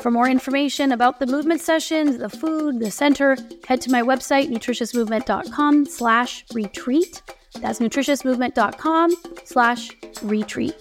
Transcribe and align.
For 0.00 0.10
more 0.10 0.28
information 0.28 0.92
about 0.92 1.20
the 1.20 1.26
movement 1.26 1.60
sessions, 1.60 2.18
the 2.18 2.28
food, 2.28 2.80
the 2.80 2.90
center, 2.90 3.36
head 3.66 3.80
to 3.82 3.90
my 3.90 4.02
website, 4.02 4.48
nutritiousmovement.com 4.50 5.86
slash 5.86 6.44
retreat. 6.52 7.22
That's 7.60 7.78
nutritiousmovement.com 7.78 9.14
slash 9.44 9.90
retreat. 10.22 10.74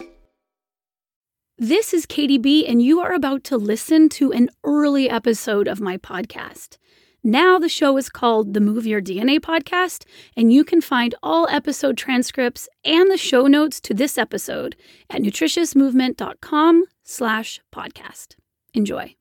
This 1.59 1.93
is 1.93 2.07
Katy 2.07 2.39
B, 2.39 2.65
and 2.65 2.81
you 2.81 2.99
are 2.99 3.13
about 3.13 3.43
to 3.45 3.57
listen 3.57 4.09
to 4.09 4.33
an 4.33 4.49
early 4.63 5.09
episode 5.09 5.67
of 5.67 5.79
my 5.79 5.97
podcast. 5.97 6.77
Now 7.23 7.57
the 7.57 7.69
show 7.69 7.95
is 7.95 8.09
called 8.09 8.53
the 8.53 8.59
Move 8.59 8.85
Your 8.85 9.01
DNA 9.01 9.39
podcast, 9.39 10.03
and 10.35 10.51
you 10.51 10.65
can 10.65 10.81
find 10.81 11.15
all 11.23 11.47
episode 11.49 11.95
transcripts 11.95 12.67
and 12.83 13.09
the 13.09 13.17
show 13.17 13.47
notes 13.47 13.79
to 13.81 13.93
this 13.93 14.17
episode 14.17 14.75
at 15.09 15.21
nutritiousmovement.com 15.21 16.83
slash 17.03 17.61
podcast. 17.71 18.35
Enjoy. 18.73 19.15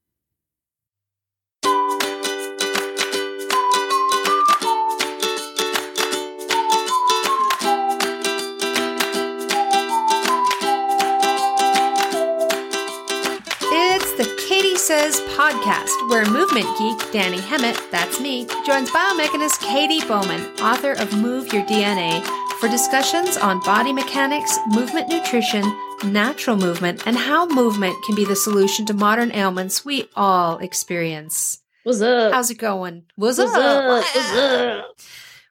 It's 13.74 14.12
the 14.16 14.24
Katy 14.48 14.76
Says 14.76 15.20
podcast, 15.36 16.08
where 16.08 16.24
movement 16.24 16.64
geek 16.78 16.98
Dani 17.12 17.38
Hemmat, 17.40 17.90
that's 17.90 18.20
me, 18.20 18.46
joins 18.64 18.90
biomechanist 18.90 19.60
Katy 19.60 20.00
Bowman, 20.08 20.40
author 20.60 20.92
of 20.92 21.12
Move 21.18 21.52
Your 21.52 21.64
DNA, 21.64 22.24
for 22.58 22.68
discussions 22.70 23.36
on 23.36 23.60
body 23.60 23.92
mechanics, 23.92 24.58
movement 24.68 25.08
nutrition, 25.10 25.62
natural 26.04 26.56
movement, 26.56 27.06
and 27.06 27.16
how 27.16 27.46
movement 27.46 27.96
can 28.04 28.14
be 28.14 28.24
the 28.24 28.36
solution 28.36 28.86
to 28.86 28.94
modern 28.94 29.32
ailments 29.32 29.84
we 29.84 30.08
all 30.14 30.58
experience. 30.58 31.58
What's 31.84 32.00
up? 32.00 32.32
How's 32.32 32.50
it 32.50 32.58
going? 32.58 33.04
What's, 33.16 33.38
What's 33.38 33.54
up? 33.54 33.84
up? 33.84 33.88
What's 33.88 34.32
up? 34.36 35.00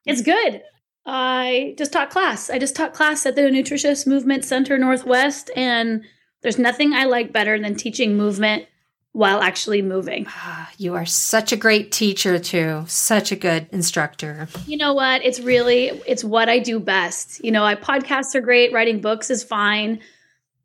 It's 0.05 0.21
good. 0.21 0.61
I 1.05 1.75
just 1.77 1.91
taught 1.91 2.09
class. 2.09 2.49
I 2.49 2.59
just 2.59 2.75
taught 2.75 2.93
class 2.93 3.25
at 3.25 3.35
the 3.35 3.49
Nutritious 3.49 4.05
Movement 4.05 4.45
Center 4.45 4.77
Northwest, 4.77 5.49
and 5.55 6.03
there's 6.41 6.59
nothing 6.59 6.93
I 6.93 7.05
like 7.05 7.33
better 7.33 7.59
than 7.59 7.75
teaching 7.75 8.15
movement 8.15 8.65
while 9.13 9.41
actually 9.41 9.81
moving. 9.81 10.27
You 10.77 10.95
are 10.95 11.05
such 11.05 11.51
a 11.51 11.57
great 11.57 11.91
teacher, 11.91 12.39
too. 12.39 12.85
Such 12.87 13.31
a 13.31 13.35
good 13.35 13.67
instructor. 13.71 14.47
You 14.65 14.77
know 14.77 14.95
what? 14.95 15.23
It's 15.23 15.39
really 15.39 15.89
it's 16.07 16.23
what 16.23 16.49
I 16.49 16.57
do 16.57 16.79
best. 16.79 17.43
You 17.43 17.51
know, 17.51 17.63
I 17.63 17.75
podcasts 17.75 18.33
are 18.33 18.41
great, 18.41 18.73
writing 18.73 18.99
books 18.99 19.29
is 19.29 19.43
fine, 19.43 19.99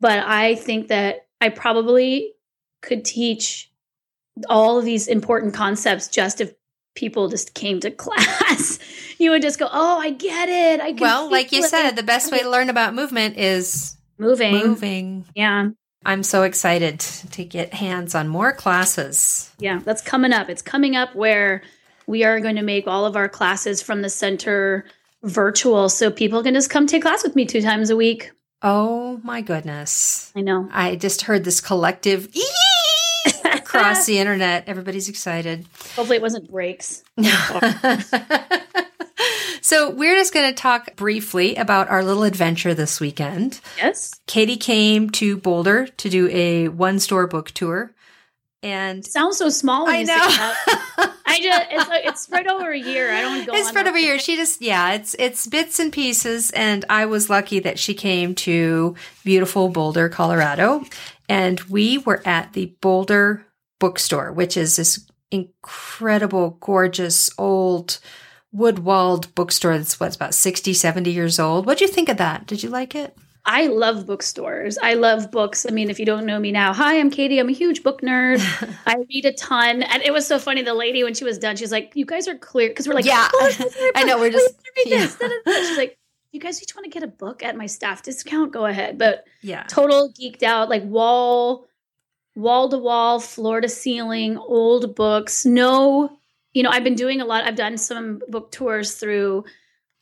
but 0.01 0.21
I 0.27 0.55
think 0.55 0.89
that 0.89 1.27
I 1.41 1.49
probably 1.51 2.33
could 2.83 3.05
teach 3.05 3.71
all 4.49 4.79
of 4.79 4.85
these 4.85 5.09
important 5.09 5.55
concepts 5.55 6.09
just 6.09 6.41
if 6.41 6.53
people 6.95 7.29
just 7.29 7.55
came 7.55 7.81
to 7.81 7.91
class. 8.05 8.79
you 9.19 9.31
would 9.31 9.43
just 9.43 9.59
go, 9.59 9.69
"Oh, 9.71 9.99
I 9.99 10.11
get 10.11 10.49
it. 10.49 10.81
I 10.81 10.93
Well, 10.99 11.31
like 11.31 11.53
you 11.53 11.65
it." 11.65 11.71
said, 11.71 11.93
the 11.93 12.03
best 12.03 12.31
way 12.33 12.41
to 12.41 12.51
learn 12.51 12.71
about 12.71 12.95
movement 12.95 13.37
is 13.39 13.97
moving. 14.19 14.53
moving. 14.53 15.25
Yeah. 15.35 15.71
I'm 16.05 16.23
so 16.23 16.43
excited 16.45 17.01
to 17.01 17.45
get 17.45 17.75
hands 17.75 18.15
on 18.15 18.29
more 18.29 18.53
classes. 18.53 19.51
Yeah, 19.59 19.81
that's 19.85 20.03
coming 20.03 20.33
up. 20.33 20.49
It's 20.49 20.63
coming 20.63 20.95
up 20.95 21.17
where 21.17 21.63
we 22.07 22.23
are 22.23 22.39
going 22.39 22.55
to 22.57 22.63
make 22.63 22.87
all 22.87 23.07
of 23.07 23.17
our 23.17 23.29
classes 23.29 23.83
from 23.83 24.03
the 24.03 24.09
center 24.09 24.85
virtual 25.25 25.89
so 25.89 26.11
people 26.11 26.45
can 26.45 26.55
just 26.55 26.71
come 26.71 26.87
take 26.87 27.03
class 27.03 27.25
with 27.25 27.35
me 27.35 27.45
two 27.45 27.61
times 27.61 27.91
a 27.91 27.97
week. 27.97 28.31
Oh 28.63 29.21
my 29.23 29.41
goodness. 29.43 30.33
I 30.35 30.41
know. 30.41 30.69
I 30.73 30.97
just 30.97 31.23
heard 31.23 31.45
this 31.45 31.61
collective 31.61 32.29
across 33.45 34.07
the 34.07 34.19
internet. 34.19 34.65
Everybody's 34.67 35.09
excited. 35.09 35.67
Hopefully 35.95 36.17
it 36.17 36.23
wasn't 36.23 36.51
breaks. 36.51 37.05
so, 39.61 39.91
we're 39.91 40.15
just 40.17 40.33
going 40.35 40.49
to 40.49 40.55
talk 40.55 40.97
briefly 40.97 41.55
about 41.57 41.89
our 41.89 42.03
little 42.05 42.23
adventure 42.25 42.75
this 42.75 42.99
weekend. 43.01 43.61
Yes. 43.77 44.21
Katie 44.27 44.57
came 44.57 45.11
to 45.11 45.37
Boulder 45.37 45.87
to 45.87 46.09
do 46.09 46.29
a 46.31 46.69
one 46.69 46.99
store 46.99 47.27
book 47.27 47.51
tour. 47.53 47.93
And 48.67 49.07
Sounds 49.07 49.39
so 49.39 49.49
small 49.49 49.85
when 49.85 49.95
I 49.95 49.99
you 50.01 50.07
say 50.07 50.17
know. 50.17 51.13
I 51.25 51.41
just 51.41 51.67
it's 51.71 51.89
like 51.89 52.05
it's 52.05 52.23
spread 52.23 52.49
over 52.49 52.73
a 52.73 52.79
year. 52.79 53.13
I 53.13 53.21
don't 53.21 53.47
go 53.47 53.53
it's 53.55 53.69
spread 53.69 53.87
over 53.87 53.97
here. 53.97 54.19
She 54.19 54.35
just 54.35 54.61
yeah, 54.61 54.95
it's 54.95 55.15
it's 55.21 55.47
bits 55.47 55.79
and 55.79 55.93
pieces. 55.93 56.51
And 56.51 56.85
I 56.91 57.07
was 57.07 57.31
lucky 57.31 57.61
that 57.61 57.79
she 57.79 57.95
came 57.95 58.35
to 58.37 58.97
beautiful 59.25 59.69
Boulder, 59.69 60.09
Colorado, 60.09 60.85
and 61.29 61.61
we 61.63 61.99
were 61.99 62.27
at 62.27 62.55
the 62.55 62.75
Boulder 62.81 63.47
Bookstore, 63.79 64.33
which 64.33 64.57
is 64.57 64.75
this 64.75 65.07
incredible, 65.31 66.59
gorgeous 66.61 67.31
old 67.39 68.01
wood-walled 68.53 69.35
bookstore 69.35 69.77
that's 69.77 70.01
what's 70.01 70.17
about 70.17 70.33
60 70.33 70.73
70 70.73 71.11
years 71.11 71.39
old 71.39 71.67
what 71.67 71.77
do 71.77 71.85
you 71.85 71.91
think 71.91 72.09
of 72.09 72.17
that 72.17 72.47
did 72.47 72.63
you 72.63 72.71
like 72.71 72.95
it 72.95 73.15
I 73.49 73.69
love 73.69 74.07
bookstores. 74.07 74.77
I 74.83 74.95
love 74.95 75.31
books. 75.31 75.65
I 75.69 75.71
mean, 75.73 75.89
if 75.89 76.01
you 76.01 76.05
don't 76.05 76.27
know 76.27 76.39
me 76.41 76.51
now, 76.51 76.73
hi, 76.73 76.99
I'm 76.99 77.11
Katy. 77.11 77.39
I'm 77.39 77.49
a 77.49 77.53
huge 77.53 77.85
book 77.85 78.01
nerd. 78.03 78.41
I 78.87 78.97
read 79.09 79.25
a 79.25 79.33
ton. 79.33 79.83
And 79.85 80.03
it 80.03 80.13
was 80.13 80.27
so 80.27 80.39
funny. 80.41 80.63
The 80.63 80.75
lady, 80.75 81.05
when 81.05 81.15
she 81.15 81.25
was 81.25 81.39
done, 81.39 81.55
she's 81.57 81.71
like, 81.71 81.93
You 81.95 82.05
guys 82.05 82.27
are 82.27 82.37
clear. 82.37 82.69
Because 82.69 82.89
we're 82.89 82.95
like, 82.95 83.05
Yeah. 83.05 83.29
"Oh, 83.33 83.53
I 83.95 84.03
know, 84.03 84.19
we're 84.19 84.31
just- 84.33 84.55
yeah. 84.85 84.99
this. 84.99 85.15
Da, 85.17 85.29
da, 85.29 85.35
da." 85.47 85.53
She's 85.53 85.77
like, 85.79 85.97
You 86.33 86.41
guys 86.41 86.61
each 86.61 86.75
want 86.75 86.85
to 86.85 86.91
get 86.91 87.05
a 87.05 87.07
book 87.07 87.45
at 87.45 87.57
my 87.57 87.67
staff 87.67 88.03
discount? 88.03 88.53
Go 88.53 88.67
ahead. 88.67 88.99
But 88.99 89.25
yeah 89.43 89.63
total 89.69 90.13
geeked 90.13 90.43
out, 90.43 90.69
like 90.69 90.83
wall, 90.83 91.67
wall 92.35 92.69
to 92.69 92.79
wall, 92.79 93.21
floor 93.21 93.61
to 93.61 93.69
ceiling, 93.69 94.37
old 94.39 94.97
books. 94.97 95.47
No, 95.47 96.19
you 96.53 96.63
know, 96.65 96.71
I've 96.71 96.85
been 96.85 96.97
doing 96.97 97.21
a 97.21 97.25
lot. 97.25 97.45
I've 97.45 97.55
done 97.55 97.79
some 97.79 98.21
book 98.29 98.51
tours 98.51 98.95
through 98.95 99.45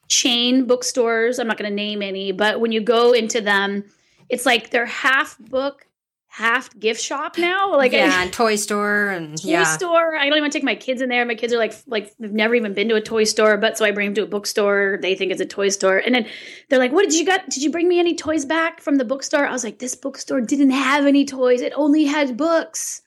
chain 0.09 0.67
bookstores. 0.67 1.39
I'm 1.39 1.47
not 1.47 1.59
going 1.59 1.71
to 1.71 1.75
name 1.75 2.03
any, 2.03 2.33
but 2.33 2.61
when 2.61 2.73
you 2.73 2.81
go 2.81 3.13
into 3.13 3.41
them, 3.41 3.85
it's 4.29 4.47
like 4.47 4.71
they're 4.71 4.87
half 4.87 5.39
book, 5.39 5.87
half 6.29 6.77
gift 6.79 7.01
shop 7.01 7.39
now. 7.39 7.73
Like 7.77 7.93
yeah 7.93 8.23
and 8.23 8.33
toy 8.33 8.57
store 8.57 9.09
and 9.09 9.37
toy 9.43 9.51
yeah 9.51 9.65
store. 9.65 10.17
I 10.17 10.29
don't 10.29 10.39
even 10.39 10.51
take 10.51 10.63
my 10.63 10.75
kids 10.75 11.03
in 11.03 11.09
there. 11.09 11.25
My 11.27 11.35
kids 11.35 11.53
are 11.53 11.59
like 11.59 11.75
like 11.87 12.17
they've 12.19 12.33
never 12.33 12.55
even 12.55 12.73
been 12.73 12.89
to 12.89 12.95
a 12.95 13.01
toy 13.01 13.25
store, 13.25 13.57
but 13.57 13.77
so 13.77 13.85
I 13.85 13.91
bring 13.91 14.09
them 14.09 14.15
to 14.15 14.23
a 14.23 14.27
bookstore. 14.27 14.99
They 15.03 15.15
think 15.15 15.33
it's 15.33 15.41
a 15.41 15.47
toy 15.47 15.69
store, 15.69 15.99
and 15.99 16.15
then 16.15 16.27
they're 16.69 16.79
like, 16.79 16.93
"What 16.93 17.05
did 17.05 17.15
you 17.15 17.27
got? 17.27 17.49
Did 17.51 17.63
you 17.63 17.71
bring 17.71 17.89
me 17.89 17.99
any 17.99 18.15
toys 18.15 18.45
back 18.45 18.81
from 18.81 18.97
the 18.97 19.05
bookstore?" 19.05 19.47
I 19.47 19.53
was 19.53 19.65
like, 19.65 19.79
"This 19.79 19.95
bookstore 19.95 20.41
didn't 20.41 20.71
have 20.71 21.07
any 21.07 21.25
toys. 21.25 21.61
It 21.61 21.73
only 21.77 22.05
had 22.05 22.37
books." 22.37 23.03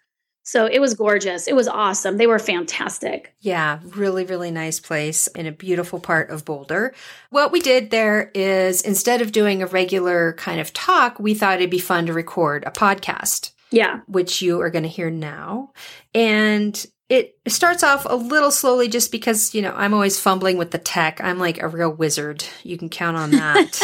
So 0.48 0.66
it 0.66 0.80
was 0.80 0.94
gorgeous. 0.94 1.46
It 1.46 1.58
was 1.58 1.68
awesome. 1.68 2.16
They 2.16 2.26
were 2.26 2.40
fantastic. 2.40 3.36
Yeah, 3.42 3.80
really, 3.84 4.24
really 4.24 4.50
nice 4.50 4.80
place 4.80 5.28
in 5.28 5.46
a 5.46 5.52
beautiful 5.52 6.00
part 6.00 6.30
of 6.30 6.46
Boulder. 6.46 6.96
What 7.32 7.52
we 7.52 7.60
did 7.60 7.90
there 7.90 8.32
is 8.34 8.82
instead 8.82 9.22
of 9.22 9.34
doing 9.34 9.62
a 9.62 9.68
regular 9.68 10.32
kind 10.38 10.62
of 10.62 10.72
talk, 10.72 11.20
we 11.20 11.34
thought 11.34 11.58
it'd 11.58 11.70
be 11.70 11.80
fun 11.80 12.06
to 12.06 12.14
record 12.14 12.64
a 12.66 12.72
podcast. 12.72 13.52
Yeah. 13.72 14.00
Which 14.08 14.42
you 14.42 14.62
are 14.62 14.70
going 14.70 14.84
to 14.84 14.90
hear 14.90 15.10
now. 15.10 15.74
And 16.16 16.86
it 17.10 17.38
starts 17.50 17.84
off 17.84 18.08
a 18.10 18.16
little 18.16 18.52
slowly 18.52 18.88
just 18.88 19.12
because, 19.12 19.54
you 19.54 19.62
know, 19.62 19.74
I'm 19.76 19.94
always 19.94 20.18
fumbling 20.18 20.58
with 20.58 20.72
the 20.72 20.78
tech. 20.78 21.20
I'm 21.20 21.40
like 21.40 21.62
a 21.62 21.68
real 21.68 21.92
wizard. 21.92 22.46
You 22.64 22.78
can 22.78 22.88
count 22.88 23.18
on 23.18 23.32
that. 23.32 23.82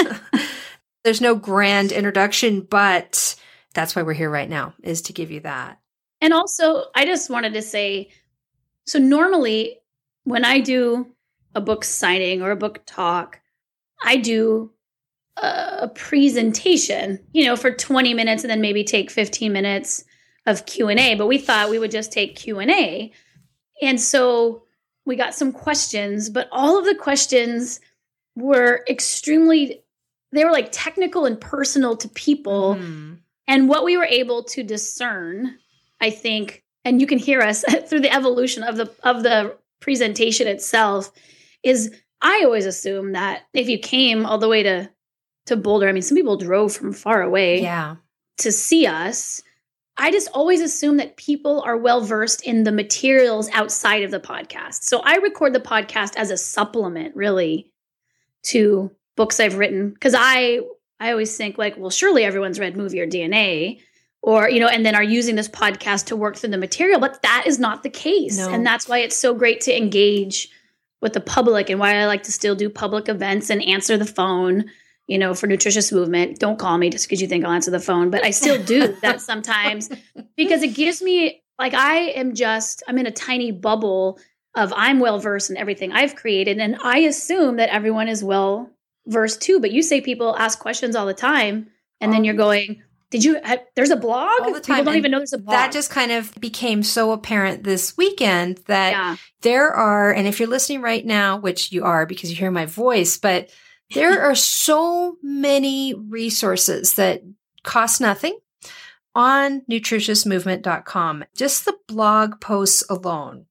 There's 1.03 1.19
no 1.19 1.35
grand 1.35 1.91
introduction, 1.91 2.61
but 2.61 3.35
that's 3.73 3.97
why 3.97 4.03
we're 4.03 4.13
here 4.13 4.29
right 4.29 4.49
now 4.49 4.75
is 4.81 5.01
to 5.03 5.13
give 5.13 5.29
you 5.29 5.41
that. 5.41 5.77
And 6.23 6.33
also, 6.33 6.85
I 6.95 7.03
just 7.03 7.29
wanted 7.29 7.53
to 7.53 7.61
say 7.61 8.09
so 8.85 8.97
normally 8.97 9.79
when 10.23 10.45
I 10.45 10.61
do 10.61 11.07
a 11.53 11.59
book 11.59 11.83
signing 11.83 12.41
or 12.41 12.51
a 12.51 12.55
book 12.55 12.79
talk, 12.85 13.41
I 14.01 14.15
do 14.15 14.71
a 15.35 15.89
presentation, 15.93 17.19
you 17.33 17.43
know, 17.43 17.57
for 17.57 17.71
20 17.71 18.13
minutes 18.13 18.43
and 18.43 18.49
then 18.49 18.61
maybe 18.61 18.85
take 18.85 19.11
15 19.11 19.51
minutes 19.51 20.05
of 20.45 20.65
Q&A, 20.65 21.15
but 21.15 21.27
we 21.27 21.37
thought 21.37 21.69
we 21.69 21.79
would 21.79 21.91
just 21.91 22.13
take 22.13 22.37
Q&A. 22.37 23.11
And 23.81 23.99
so 23.99 24.63
we 25.05 25.17
got 25.17 25.35
some 25.35 25.51
questions, 25.51 26.29
but 26.29 26.47
all 26.53 26.79
of 26.79 26.85
the 26.85 26.95
questions 26.95 27.81
were 28.37 28.85
extremely 28.89 29.81
they 30.31 30.45
were 30.45 30.51
like 30.51 30.69
technical 30.71 31.25
and 31.25 31.39
personal 31.39 31.97
to 31.97 32.07
people. 32.07 32.75
Mm-hmm. 32.75 33.15
And 33.47 33.67
what 33.67 33.83
we 33.83 33.97
were 33.97 34.05
able 34.05 34.43
to 34.45 34.63
discern 34.63 35.59
I 36.03 36.09
think, 36.09 36.63
and 36.83 36.99
you 36.99 37.07
can 37.07 37.17
hear 37.17 37.41
us 37.41 37.63
through 37.87 38.01
the 38.01 38.13
evolution 38.13 38.61
of 38.63 38.75
the 38.75 38.93
of 39.03 39.23
the 39.23 39.57
presentation 39.79 40.47
itself, 40.47 41.11
is 41.63 41.95
I 42.21 42.41
always 42.43 42.65
assume 42.65 43.13
that 43.13 43.43
if 43.53 43.69
you 43.69 43.79
came 43.79 44.25
all 44.25 44.37
the 44.37 44.49
way 44.49 44.63
to 44.63 44.89
to 45.45 45.55
Boulder, 45.55 45.87
I 45.87 45.93
mean, 45.93 46.01
some 46.01 46.17
people 46.17 46.37
drove 46.37 46.73
from 46.73 46.91
far 46.91 47.21
away, 47.21 47.61
yeah, 47.61 47.95
to 48.39 48.51
see 48.51 48.85
us. 48.85 49.41
I 49.95 50.11
just 50.11 50.29
always 50.33 50.59
assume 50.59 50.97
that 50.97 51.17
people 51.17 51.61
are 51.61 51.77
well 51.77 52.01
versed 52.01 52.41
in 52.41 52.63
the 52.63 52.71
materials 52.71 53.47
outside 53.53 54.03
of 54.03 54.11
the 54.11 54.19
podcast. 54.19 54.83
So 54.83 54.99
I 55.03 55.17
record 55.17 55.53
the 55.53 55.59
podcast 55.59 56.15
as 56.17 56.31
a 56.31 56.37
supplement, 56.37 57.15
really, 57.15 57.71
to 58.47 58.91
books 59.15 59.39
I've 59.39 59.57
written 59.57 59.91
because 59.91 60.15
I 60.17 60.59
I 60.99 61.11
always 61.11 61.37
think 61.37 61.57
like, 61.57 61.77
well, 61.77 61.91
surely 61.91 62.25
everyone's 62.25 62.59
read 62.59 62.75
Move 62.75 62.93
Your 62.93 63.07
DNA 63.07 63.79
or 64.23 64.49
you 64.49 64.59
know 64.59 64.67
and 64.67 64.83
then 64.85 64.95
are 64.95 65.03
using 65.03 65.35
this 65.35 65.49
podcast 65.49 66.05
to 66.05 66.15
work 66.15 66.35
through 66.35 66.49
the 66.49 66.57
material 66.57 66.99
but 66.99 67.21
that 67.21 67.43
is 67.45 67.59
not 67.59 67.83
the 67.83 67.89
case. 67.89 68.39
No. 68.39 68.49
and 68.49 68.65
that's 68.65 68.87
why 68.87 68.97
it's 68.97 69.15
so 69.15 69.35
great 69.35 69.61
to 69.61 69.77
engage 69.77 70.49
with 71.01 71.13
the 71.13 71.21
public 71.21 71.69
and 71.69 71.79
why 71.79 71.95
i 71.95 72.05
like 72.07 72.23
to 72.23 72.31
still 72.31 72.55
do 72.55 72.69
public 72.69 73.07
events 73.07 73.51
and 73.51 73.61
answer 73.61 73.97
the 73.97 74.05
phone 74.05 74.65
you 75.05 75.17
know 75.17 75.33
for 75.35 75.47
nutritious 75.47 75.91
movement. 75.91 76.39
Don't 76.39 76.57
call 76.57 76.77
me 76.77 76.89
just 76.89 77.05
because 77.05 77.21
you 77.21 77.27
think 77.27 77.45
i'll 77.45 77.51
answer 77.51 77.71
the 77.71 77.79
phone 77.79 78.09
but 78.09 78.25
i 78.25 78.31
still 78.31 78.61
do 78.63 78.87
that 79.01 79.21
sometimes 79.21 79.89
because 80.35 80.63
it 80.63 80.73
gives 80.73 81.01
me 81.01 81.43
like 81.59 81.73
i 81.73 81.95
am 81.95 82.33
just 82.33 82.81
i'm 82.87 82.97
in 82.97 83.05
a 83.05 83.11
tiny 83.11 83.51
bubble 83.51 84.17
of 84.55 84.73
i'm 84.75 84.99
well 84.99 85.19
versed 85.19 85.51
in 85.51 85.57
everything 85.57 85.91
i've 85.91 86.15
created 86.15 86.57
and 86.57 86.77
i 86.83 86.99
assume 86.99 87.57
that 87.57 87.69
everyone 87.69 88.07
is 88.07 88.23
well 88.23 88.69
versed 89.07 89.41
too 89.41 89.59
but 89.59 89.71
you 89.71 89.81
say 89.81 89.99
people 89.99 90.37
ask 90.37 90.59
questions 90.59 90.95
all 90.95 91.05
the 91.05 91.13
time 91.13 91.67
and 91.99 92.11
then 92.11 92.23
you're 92.23 92.33
going 92.33 92.81
did 93.13 93.23
you? 93.23 93.39
Have, 93.43 93.59
there's 93.75 93.91
a 93.91 93.95
blog. 93.95 94.41
All 94.41 94.51
the 94.51 94.59
time. 94.59 94.77
People 94.77 94.85
don't 94.85 94.97
even 94.97 95.11
know 95.11 95.19
there's 95.19 95.33
a 95.33 95.37
blog. 95.37 95.53
That 95.53 95.71
just 95.71 95.91
kind 95.91 96.11
of 96.11 96.33
became 96.41 96.81
so 96.81 97.11
apparent 97.11 97.63
this 97.63 97.95
weekend 97.95 98.57
that 98.65 98.93
yeah. 98.93 99.17
there 99.41 99.71
are, 99.71 100.11
and 100.11 100.25
if 100.25 100.39
you're 100.39 100.49
listening 100.49 100.81
right 100.81 101.05
now, 101.05 101.37
which 101.37 101.71
you 101.71 101.83
are 101.83 102.07
because 102.07 102.31
you 102.31 102.35
hear 102.35 102.49
my 102.49 102.65
voice, 102.65 103.19
but 103.19 103.51
there 103.93 104.19
are 104.19 104.33
so 104.63 105.17
many 105.21 105.93
resources 105.93 106.95
that 106.95 107.21
cost 107.61 108.01
nothing 108.01 108.35
on 109.13 109.61
nutritiousmovement.com. 109.69 111.23
Just 111.35 111.65
the 111.65 111.77
blog 111.87 112.41
posts 112.41 112.83
alone 112.89 113.45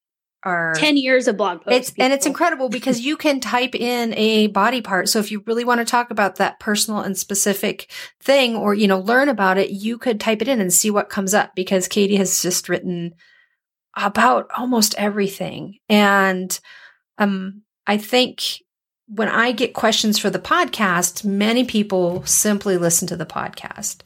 are 0.44 0.74
10 0.74 0.96
years 0.96 1.28
of 1.28 1.36
blog 1.36 1.62
posts. 1.62 1.90
It's, 1.90 1.98
and 1.98 2.12
it's 2.12 2.26
incredible 2.26 2.68
because 2.68 3.00
you 3.00 3.16
can 3.16 3.40
type 3.40 3.74
in 3.74 4.14
a 4.16 4.48
body 4.48 4.80
part. 4.80 5.08
So 5.08 5.18
if 5.18 5.30
you 5.30 5.42
really 5.46 5.64
want 5.64 5.80
to 5.80 5.84
talk 5.84 6.10
about 6.10 6.36
that 6.36 6.58
personal 6.60 7.00
and 7.00 7.16
specific 7.16 7.90
thing 8.20 8.56
or, 8.56 8.74
you 8.74 8.88
know, 8.88 8.98
learn 8.98 9.28
about 9.28 9.58
it, 9.58 9.70
you 9.70 9.98
could 9.98 10.20
type 10.20 10.42
it 10.42 10.48
in 10.48 10.60
and 10.60 10.72
see 10.72 10.90
what 10.90 11.10
comes 11.10 11.34
up 11.34 11.54
because 11.54 11.88
Katie 11.88 12.16
has 12.16 12.42
just 12.42 12.68
written 12.68 13.14
about 13.96 14.50
almost 14.56 14.94
everything. 14.96 15.78
And, 15.88 16.58
um, 17.18 17.62
I 17.86 17.98
think 17.98 18.62
when 19.06 19.28
I 19.28 19.52
get 19.52 19.74
questions 19.74 20.18
for 20.18 20.30
the 20.30 20.38
podcast, 20.38 21.24
many 21.24 21.64
people 21.64 22.24
simply 22.24 22.78
listen 22.78 23.06
to 23.08 23.16
the 23.16 23.26
podcast, 23.26 23.98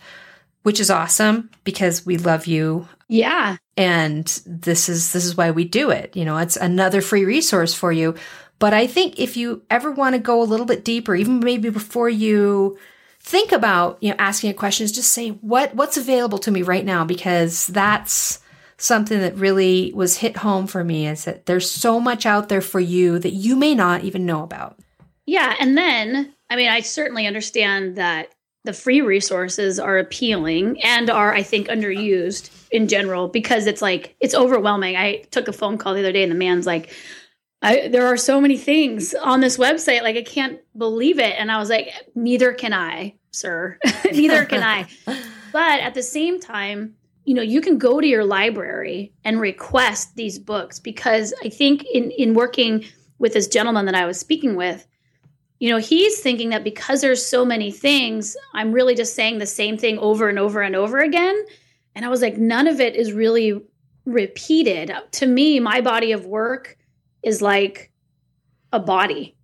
which 0.66 0.80
is 0.80 0.90
awesome 0.90 1.48
because 1.62 2.04
we 2.04 2.18
love 2.18 2.48
you. 2.48 2.88
Yeah. 3.06 3.58
And 3.76 4.26
this 4.44 4.88
is 4.88 5.12
this 5.12 5.24
is 5.24 5.36
why 5.36 5.52
we 5.52 5.64
do 5.64 5.90
it. 5.90 6.16
You 6.16 6.24
know 6.24 6.38
it's 6.38 6.56
another 6.56 7.00
free 7.00 7.24
resource 7.24 7.72
for 7.72 7.92
you. 7.92 8.16
But 8.58 8.74
i 8.74 8.88
think 8.88 9.20
if 9.20 9.36
you 9.36 9.62
ever 9.70 9.92
want 9.92 10.16
to 10.16 10.18
go 10.18 10.42
a 10.42 10.50
little 10.50 10.66
bit 10.66 10.84
deeper 10.84 11.14
even 11.14 11.38
maybe 11.38 11.70
before 11.70 12.08
you 12.08 12.76
think 13.20 13.52
about 13.52 13.98
you 14.00 14.10
know 14.10 14.16
asking 14.18 14.50
a 14.50 14.54
question 14.54 14.84
is 14.84 14.90
just 14.90 15.12
say 15.12 15.28
what 15.28 15.72
what's 15.76 15.96
available 15.96 16.38
to 16.38 16.50
me 16.50 16.62
right 16.62 16.84
now? 16.84 17.04
Because 17.04 17.68
that's 17.68 18.40
something 18.76 19.20
that 19.20 19.36
really 19.36 19.92
was 19.94 20.16
hit 20.16 20.38
home 20.38 20.66
for 20.66 20.82
me 20.82 21.06
is 21.06 21.26
that 21.26 21.46
there's 21.46 21.70
so 21.70 22.00
much 22.00 22.26
out 22.26 22.48
there 22.48 22.60
for 22.60 22.80
you 22.80 23.20
that 23.20 23.34
you 23.34 23.54
may 23.54 23.72
not 23.72 24.02
even 24.02 24.26
know 24.26 24.42
about. 24.42 24.76
Yeah. 25.26 25.54
And 25.60 25.78
then 25.78 26.34
i 26.50 26.56
mean 26.56 26.68
i 26.68 26.80
certainly 26.80 27.24
understand 27.28 27.94
that 27.96 28.32
the 28.66 28.72
free 28.72 29.00
resources 29.00 29.80
are 29.80 29.98
appealing 29.98 30.80
and 30.82 31.08
are 31.08 31.32
i 31.32 31.42
think 31.42 31.68
underused 31.68 32.50
in 32.70 32.88
general 32.88 33.28
because 33.28 33.66
it's 33.66 33.82
like 33.82 34.16
it's 34.20 34.34
overwhelming. 34.34 34.96
I 34.96 35.22
took 35.30 35.48
a 35.48 35.52
phone 35.52 35.78
call 35.78 35.94
the 35.94 36.00
other 36.00 36.12
day 36.12 36.22
and 36.22 36.32
the 36.32 36.36
man's 36.36 36.66
like, 36.66 36.92
there 37.62 38.06
are 38.06 38.16
so 38.16 38.40
many 38.40 38.56
things 38.56 39.14
on 39.14 39.40
this 39.40 39.56
website. 39.56 40.02
Like 40.02 40.16
I 40.16 40.22
can't 40.22 40.60
believe 40.76 41.18
it. 41.18 41.34
And 41.38 41.50
I 41.50 41.58
was 41.58 41.70
like, 41.70 41.90
neither 42.14 42.52
can 42.52 42.72
I, 42.72 43.14
sir. 43.30 43.78
neither 44.04 44.44
can 44.44 44.62
I. 44.62 44.86
But 45.52 45.80
at 45.80 45.94
the 45.94 46.02
same 46.02 46.38
time, 46.38 46.96
you 47.24 47.32
know, 47.32 47.40
you 47.40 47.62
can 47.62 47.78
go 47.78 47.98
to 47.98 48.06
your 48.06 48.24
library 48.24 49.14
and 49.24 49.40
request 49.40 50.14
these 50.14 50.38
books 50.38 50.78
because 50.78 51.32
I 51.42 51.48
think 51.48 51.82
in 51.84 52.10
in 52.10 52.34
working 52.34 52.84
with 53.18 53.32
this 53.32 53.48
gentleman 53.48 53.86
that 53.86 53.94
I 53.94 54.04
was 54.04 54.20
speaking 54.20 54.54
with, 54.54 54.86
you 55.58 55.70
know, 55.70 55.78
he's 55.78 56.20
thinking 56.20 56.50
that 56.50 56.64
because 56.64 57.00
there's 57.00 57.24
so 57.24 57.44
many 57.44 57.70
things, 57.70 58.36
I'm 58.54 58.72
really 58.72 58.94
just 58.94 59.14
saying 59.14 59.38
the 59.38 59.46
same 59.46 59.78
thing 59.78 59.98
over 59.98 60.28
and 60.28 60.38
over 60.38 60.60
and 60.60 60.76
over 60.76 60.98
again 60.98 61.44
and 61.96 62.04
I 62.04 62.08
was 62.10 62.20
like, 62.20 62.36
none 62.36 62.68
of 62.68 62.78
it 62.78 62.94
is 62.94 63.14
really 63.14 63.58
repeated. 64.04 64.92
To 65.12 65.26
me, 65.26 65.58
my 65.58 65.80
body 65.80 66.12
of 66.12 66.26
work 66.26 66.76
is 67.22 67.40
like 67.40 67.90
a 68.70 68.78
body. 68.78 69.34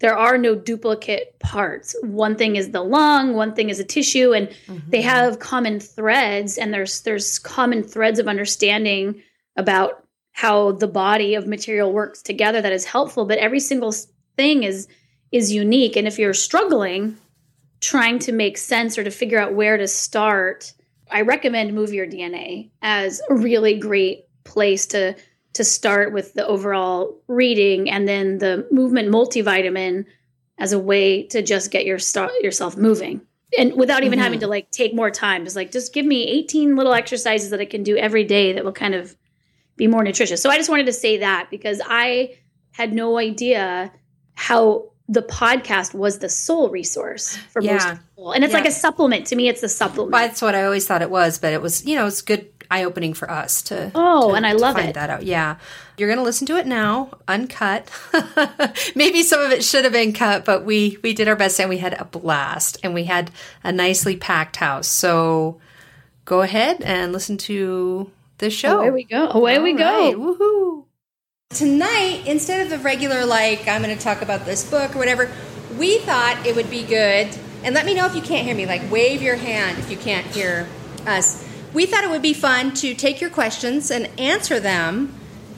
There 0.00 0.18
are 0.18 0.36
no 0.36 0.56
duplicate 0.56 1.38
parts. 1.38 1.94
One 2.02 2.34
thing 2.34 2.56
is 2.56 2.72
the 2.72 2.82
lung, 2.82 3.34
one 3.34 3.54
thing 3.54 3.70
is 3.70 3.78
a 3.78 3.84
tissue, 3.84 4.32
and 4.32 4.48
mm-hmm. 4.48 4.90
they 4.90 5.00
have 5.00 5.38
common 5.38 5.78
threads, 5.78 6.58
and 6.58 6.74
there's 6.74 7.02
there's 7.02 7.38
common 7.38 7.84
threads 7.84 8.18
of 8.18 8.26
understanding 8.26 9.22
about 9.56 10.04
how 10.32 10.72
the 10.72 10.88
body 10.88 11.36
of 11.36 11.46
material 11.46 11.92
works 11.92 12.20
together 12.20 12.60
that 12.60 12.72
is 12.72 12.84
helpful. 12.84 13.26
But 13.26 13.38
every 13.38 13.60
single 13.60 13.94
thing 14.36 14.64
is 14.64 14.88
is 15.32 15.50
unique. 15.50 15.96
And 15.96 16.06
if 16.06 16.18
you're 16.18 16.34
struggling 16.34 17.16
trying 17.80 18.18
to 18.20 18.32
make 18.32 18.56
sense 18.56 18.96
or 18.96 19.02
to 19.02 19.10
figure 19.10 19.40
out 19.40 19.54
where 19.54 19.76
to 19.76 19.88
start, 19.88 20.72
I 21.10 21.22
recommend 21.22 21.74
Move 21.74 21.92
Your 21.92 22.06
DNA 22.06 22.70
as 22.80 23.20
a 23.28 23.34
really 23.34 23.78
great 23.78 24.26
place 24.44 24.86
to 24.88 25.16
to 25.54 25.64
start 25.64 26.12
with 26.12 26.32
the 26.34 26.46
overall 26.46 27.20
reading 27.28 27.90
and 27.90 28.08
then 28.08 28.38
the 28.38 28.66
movement 28.70 29.08
multivitamin 29.08 30.06
as 30.58 30.72
a 30.72 30.78
way 30.78 31.24
to 31.24 31.42
just 31.42 31.70
get 31.70 31.84
your 31.84 31.98
start 31.98 32.32
yourself 32.40 32.76
moving 32.76 33.20
and 33.58 33.74
without 33.74 34.02
even 34.02 34.18
mm-hmm. 34.18 34.24
having 34.24 34.40
to 34.40 34.46
like 34.46 34.70
take 34.70 34.94
more 34.94 35.10
time 35.10 35.44
just 35.44 35.56
like 35.56 35.70
just 35.70 35.92
give 35.92 36.06
me 36.06 36.24
18 36.24 36.74
little 36.74 36.94
exercises 36.94 37.50
that 37.50 37.60
i 37.60 37.64
can 37.64 37.82
do 37.82 37.96
every 37.96 38.24
day 38.24 38.52
that 38.52 38.64
will 38.64 38.72
kind 38.72 38.94
of 38.94 39.16
be 39.76 39.86
more 39.86 40.02
nutritious 40.02 40.40
so 40.40 40.50
i 40.50 40.56
just 40.56 40.70
wanted 40.70 40.86
to 40.86 40.92
say 40.92 41.18
that 41.18 41.48
because 41.50 41.80
i 41.86 42.34
had 42.72 42.92
no 42.92 43.18
idea 43.18 43.92
how 44.34 44.91
the 45.08 45.22
podcast 45.22 45.94
was 45.94 46.18
the 46.18 46.28
sole 46.28 46.70
resource 46.70 47.36
for 47.36 47.60
yeah. 47.60 47.72
most 47.72 47.88
people. 47.88 48.32
And 48.32 48.44
it's 48.44 48.52
yeah. 48.52 48.58
like 48.58 48.68
a 48.68 48.72
supplement. 48.72 49.26
To 49.28 49.36
me, 49.36 49.48
it's 49.48 49.62
a 49.62 49.68
supplement. 49.68 50.12
Well, 50.12 50.26
that's 50.26 50.40
what 50.40 50.54
I 50.54 50.64
always 50.64 50.86
thought 50.86 51.02
it 51.02 51.10
was, 51.10 51.38
but 51.38 51.52
it 51.52 51.60
was, 51.60 51.84
you 51.84 51.96
know, 51.96 52.06
it's 52.06 52.22
good 52.22 52.48
eye 52.70 52.84
opening 52.84 53.12
for 53.12 53.30
us 53.30 53.62
to 53.62 53.92
Oh, 53.94 54.30
to, 54.30 54.34
and 54.34 54.46
I 54.46 54.52
love 54.52 54.76
find 54.76 54.88
it. 54.88 54.94
that 54.94 55.10
out. 55.10 55.24
Yeah. 55.24 55.56
You're 55.98 56.08
gonna 56.08 56.22
listen 56.22 56.46
to 56.48 56.56
it 56.56 56.66
now, 56.66 57.10
uncut. 57.28 57.90
Maybe 58.94 59.22
some 59.22 59.40
of 59.40 59.52
it 59.52 59.62
should 59.62 59.84
have 59.84 59.92
been 59.92 60.12
cut, 60.12 60.44
but 60.44 60.64
we 60.64 60.98
we 61.02 61.12
did 61.12 61.28
our 61.28 61.36
best 61.36 61.60
and 61.60 61.68
we 61.68 61.78
had 61.78 62.00
a 62.00 62.04
blast 62.04 62.78
and 62.82 62.94
we 62.94 63.04
had 63.04 63.30
a 63.62 63.70
nicely 63.70 64.16
packed 64.16 64.56
house. 64.56 64.88
So 64.88 65.60
go 66.24 66.40
ahead 66.40 66.80
and 66.82 67.12
listen 67.12 67.36
to 67.38 68.10
the 68.38 68.46
oh, 68.46 68.50
show. 68.50 68.80
Away 68.80 68.90
we 68.90 69.04
go. 69.04 69.28
Away 69.28 69.56
All 69.56 69.62
we 69.62 69.74
right. 69.74 70.14
go. 70.14 70.18
Woohoo. 70.18 70.84
Tonight, 71.54 72.22
instead 72.26 72.62
of 72.62 72.70
the 72.70 72.78
regular, 72.78 73.26
like, 73.26 73.68
I'm 73.68 73.82
going 73.82 73.94
to 73.94 74.02
talk 74.02 74.22
about 74.22 74.46
this 74.46 74.68
book 74.68 74.96
or 74.96 74.98
whatever, 74.98 75.30
we 75.78 75.98
thought 75.98 76.46
it 76.46 76.56
would 76.56 76.70
be 76.70 76.82
good. 76.82 77.28
And 77.62 77.74
let 77.74 77.84
me 77.84 77.94
know 77.94 78.06
if 78.06 78.14
you 78.14 78.22
can't 78.22 78.46
hear 78.46 78.54
me. 78.54 78.64
Like, 78.64 78.90
wave 78.90 79.20
your 79.20 79.36
hand 79.36 79.78
if 79.78 79.90
you 79.90 79.98
can't 79.98 80.26
hear 80.28 80.66
us. 81.06 81.46
We 81.74 81.84
thought 81.84 82.04
it 82.04 82.10
would 82.10 82.22
be 82.22 82.32
fun 82.32 82.72
to 82.76 82.94
take 82.94 83.20
your 83.20 83.28
questions 83.28 83.90
and 83.90 84.08
answer 84.18 84.60
them 84.60 85.14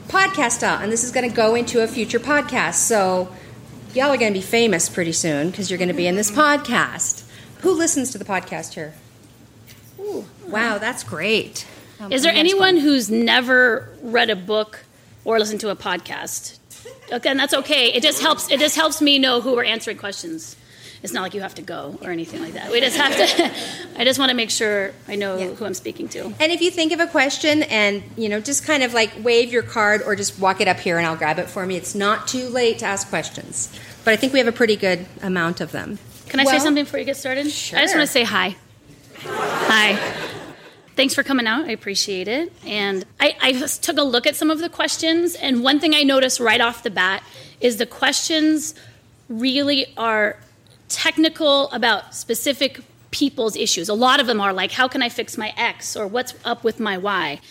podcast 0.09 0.51
style. 0.51 0.81
And 0.81 0.91
this 0.91 1.03
is 1.03 1.11
going 1.11 1.29
to 1.29 1.35
go 1.35 1.55
into 1.55 1.81
a 1.81 1.87
future 1.87 2.19
podcast. 2.19 2.75
So, 2.75 3.33
y'all 3.93 4.11
are 4.11 4.17
going 4.17 4.33
to 4.33 4.37
be 4.39 4.45
famous 4.45 4.89
pretty 4.89 5.13
soon 5.13 5.49
because 5.49 5.71
you're 5.71 5.79
going 5.79 5.87
to 5.87 5.93
be 5.93 6.07
in 6.07 6.15
this 6.17 6.31
podcast. 6.43 7.23
Who 7.61 7.71
listens 7.71 8.11
to 8.11 8.17
the 8.17 8.25
podcast 8.25 8.73
here? 8.73 8.93
Ooh, 9.99 10.25
wow, 10.47 10.77
that's 10.77 11.03
great. 11.03 11.65
Um, 12.01 12.11
Is 12.11 12.23
there 12.23 12.33
anyone 12.33 12.75
fun. 12.75 12.83
who's 12.83 13.09
never 13.09 13.89
read 14.01 14.29
a 14.29 14.35
book 14.35 14.83
or 15.25 15.37
listen 15.39 15.57
to 15.59 15.69
a 15.69 15.75
podcast? 15.75 16.57
Okay, 17.11 17.29
and 17.29 17.39
that's 17.39 17.53
okay. 17.53 17.91
It 17.93 18.01
just 18.03 18.21
helps. 18.21 18.49
It 18.49 18.59
just 18.59 18.75
helps 18.75 19.01
me 19.01 19.19
know 19.19 19.41
who 19.41 19.53
we're 19.55 19.65
answering 19.65 19.97
questions. 19.97 20.55
It's 21.03 21.13
not 21.13 21.21
like 21.21 21.35
you 21.35 21.41
have 21.41 21.53
to 21.55 21.61
go 21.61 21.99
or 22.01 22.09
anything 22.09 22.41
like 22.41 22.53
that. 22.53 22.71
We 22.71 22.79
just 22.79 22.97
have 22.97 23.15
to. 23.15 23.51
I 24.01 24.03
just 24.05 24.17
want 24.17 24.29
to 24.31 24.35
make 24.35 24.49
sure 24.49 24.91
I 25.07 25.15
know 25.15 25.37
Yeah. 25.37 25.47
who 25.49 25.65
I'm 25.65 25.75
speaking 25.75 26.07
to. 26.09 26.33
And 26.39 26.51
if 26.51 26.61
you 26.61 26.71
think 26.71 26.91
of 26.93 26.99
a 26.99 27.05
question 27.05 27.61
and, 27.63 28.01
you 28.17 28.27
know, 28.27 28.39
just 28.39 28.65
kind 28.65 28.81
of 28.81 28.93
like 28.95 29.11
wave 29.23 29.51
your 29.51 29.61
card 29.61 30.01
or 30.01 30.15
just 30.15 30.39
walk 30.39 30.61
it 30.61 30.67
up 30.67 30.79
here 30.79 30.97
and 30.97 31.05
I'll 31.05 31.15
grab 31.15 31.37
it 31.37 31.47
for 31.47 31.63
me. 31.65 31.75
It's 31.75 31.93
not 31.93 32.27
too 32.27 32.47
late 32.49 32.79
to 32.79 32.85
ask 32.85 33.07
questions. 33.09 33.69
But 34.03 34.13
I 34.13 34.15
think 34.17 34.33
we 34.33 34.39
have 34.39 34.47
a 34.47 34.51
pretty 34.51 34.75
good 34.77 35.05
amount 35.21 35.61
of 35.61 35.71
them. 35.71 35.99
Can 36.27 36.39
I 36.39 36.43
say 36.45 36.57
something 36.57 36.85
before 36.85 36.97
you 36.99 37.05
get 37.05 37.17
started? 37.17 37.51
Sure. 37.51 37.77
I 37.77 37.83
just 37.83 37.93
want 37.95 38.07
to 38.07 38.11
say 38.11 38.23
hi. 38.23 38.55
Hi. 39.19 40.41
Thanks 40.95 41.13
for 41.13 41.23
coming 41.23 41.45
out. 41.45 41.65
I 41.65 41.71
appreciate 41.71 42.29
it. 42.29 42.53
And 42.65 43.05
I, 43.19 43.35
I 43.41 43.51
just 43.51 43.83
took 43.83 43.97
a 43.97 44.03
look 44.03 44.25
at 44.25 44.35
some 44.35 44.49
of 44.49 44.59
the 44.59 44.69
questions, 44.69 45.35
and 45.35 45.61
one 45.61 45.79
thing 45.79 45.93
I 45.93 46.03
noticed 46.03 46.39
right 46.39 46.61
off 46.61 46.83
the 46.83 46.89
bat 46.89 47.21
is 47.59 47.77
the 47.77 47.85
questions 47.85 48.75
really 49.27 49.87
are 49.97 50.37
technical 50.87 51.69
about 51.71 52.15
specific 52.15 52.79
people's 53.11 53.57
issues. 53.57 53.89
A 53.89 53.93
lot 53.93 54.21
of 54.21 54.27
them 54.27 54.39
are 54.39 54.53
like, 54.53 54.71
how 54.71 54.87
can 54.87 55.01
I 55.01 55.09
fix 55.09 55.37
my 55.37 55.53
X 55.57 55.97
or 55.97 56.07
what's 56.07 56.33
up 56.45 56.63
with 56.63 56.79
my 56.79 56.97
Y? 56.97 57.41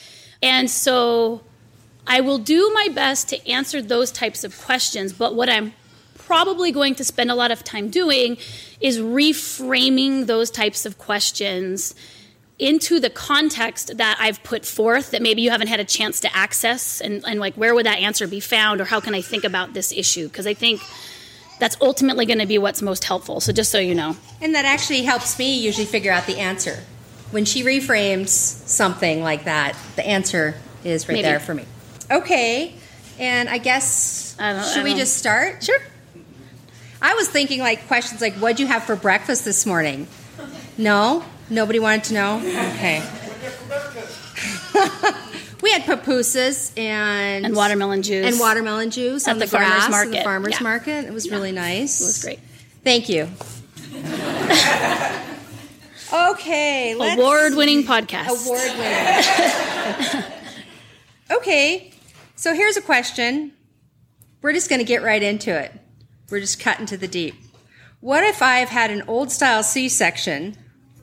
And 0.42 0.70
so 0.70 1.42
I 2.06 2.20
will 2.20 2.38
do 2.38 2.70
my 2.74 2.88
best 2.94 3.28
to 3.30 3.48
answer 3.48 3.82
those 3.82 4.10
types 4.10 4.44
of 4.44 4.58
questions, 4.58 5.12
but 5.12 5.34
what 5.34 5.50
I'm 5.50 5.74
probably 6.16 6.72
going 6.72 6.94
to 6.94 7.04
spend 7.04 7.30
a 7.30 7.34
lot 7.34 7.50
of 7.50 7.62
time 7.62 7.90
doing 7.90 8.38
is 8.80 8.98
reframing 8.98 10.26
those 10.26 10.50
types 10.50 10.86
of 10.86 10.96
questions 10.96 11.94
into 12.58 13.00
the 13.00 13.10
context 13.10 13.96
that 13.98 14.16
I've 14.20 14.42
put 14.44 14.64
forth 14.64 15.10
that 15.10 15.22
maybe 15.22 15.42
you 15.42 15.50
haven't 15.50 15.66
had 15.66 15.80
a 15.80 15.84
chance 15.84 16.20
to 16.20 16.36
access 16.36 17.00
and, 17.00 17.24
and 17.26 17.40
like 17.40 17.54
where 17.54 17.74
would 17.74 17.86
that 17.86 17.98
answer 17.98 18.28
be 18.28 18.38
found 18.40 18.80
or 18.80 18.84
how 18.84 19.00
can 19.00 19.14
I 19.14 19.20
think 19.22 19.44
about 19.44 19.74
this 19.74 19.92
issue? 19.92 20.28
Because 20.28 20.46
I 20.46 20.54
think 20.54 20.80
that's 21.58 21.76
ultimately 21.80 22.26
going 22.26 22.38
to 22.38 22.46
be 22.46 22.58
what's 22.58 22.80
most 22.80 23.04
helpful. 23.04 23.40
So 23.40 23.52
just 23.52 23.72
so 23.72 23.78
you 23.78 23.94
know. 23.94 24.16
And 24.40 24.54
that 24.54 24.64
actually 24.64 25.02
helps 25.02 25.38
me 25.38 25.58
usually 25.58 25.86
figure 25.86 26.12
out 26.12 26.26
the 26.26 26.38
answer. 26.38 26.78
When 27.32 27.44
she 27.44 27.64
reframes 27.64 28.28
something 28.28 29.22
like 29.22 29.44
that, 29.44 29.76
the 29.96 30.06
answer 30.06 30.54
is 30.84 31.08
right 31.08 31.14
Maybe. 31.14 31.22
there 31.22 31.40
for 31.40 31.54
me. 31.54 31.64
Okay. 32.10 32.74
And 33.18 33.48
I 33.48 33.58
guess, 33.58 34.36
I 34.38 34.52
don't- 34.52 34.64
should 34.72 34.84
we 34.84 34.94
just 34.94 35.16
start? 35.16 35.64
Sure. 35.64 35.78
I 37.02 37.14
was 37.14 37.28
thinking 37.28 37.60
like 37.60 37.86
questions 37.88 38.20
like, 38.20 38.34
what'd 38.34 38.60
you 38.60 38.66
have 38.68 38.84
for 38.84 38.94
breakfast 38.94 39.44
this 39.44 39.66
morning? 39.66 40.06
No? 40.78 41.24
Nobody 41.50 41.78
wanted 41.78 42.04
to 42.04 42.14
know? 42.14 42.38
Okay. 42.38 43.02
we 45.62 45.70
had 45.72 45.82
pupusas 45.82 46.76
and 46.78 47.44
And 47.46 47.54
watermelon 47.54 48.02
juice. 48.02 48.26
and 48.26 48.40
watermelon 48.40 48.90
juice 48.90 49.26
At 49.28 49.32
on 49.32 49.38
the 49.38 49.44
the, 49.46 49.50
farmer's 49.50 49.88
market. 49.90 50.10
the 50.12 50.22
farmers 50.22 50.54
Yeah. 50.54 50.62
market. 50.62 51.04
It 51.04 51.12
was 51.12 51.30
really 51.30 51.52
nice. 51.52 52.00
It 52.00 52.04
was 52.04 52.22
great. 52.24 52.40
Thank 52.82 53.08
you. 53.08 53.28
okay, 56.12 56.94
let's 56.94 57.18
Award 57.20 57.54
winning 57.54 57.84
podcast. 57.84 58.44
award 58.44 58.72
winning. 58.78 60.24
okay, 61.38 61.92
so 62.36 62.54
here's 62.54 62.76
a 62.76 62.82
question. 62.82 63.52
We're 64.42 64.52
just 64.52 64.68
going 64.68 64.80
to 64.80 64.84
get 64.84 65.02
right 65.02 65.22
into 65.22 65.56
it. 65.58 65.72
We're 66.30 66.40
just 66.40 66.60
cutting 66.60 66.86
to 66.86 66.96
the 66.96 67.08
deep. 67.08 67.34
What 68.00 68.22
if 68.24 68.42
I've 68.42 68.68
had 68.68 68.90
an 68.90 69.02
old 69.08 69.32
style 69.32 69.62
C 69.62 69.88
section 69.88 70.56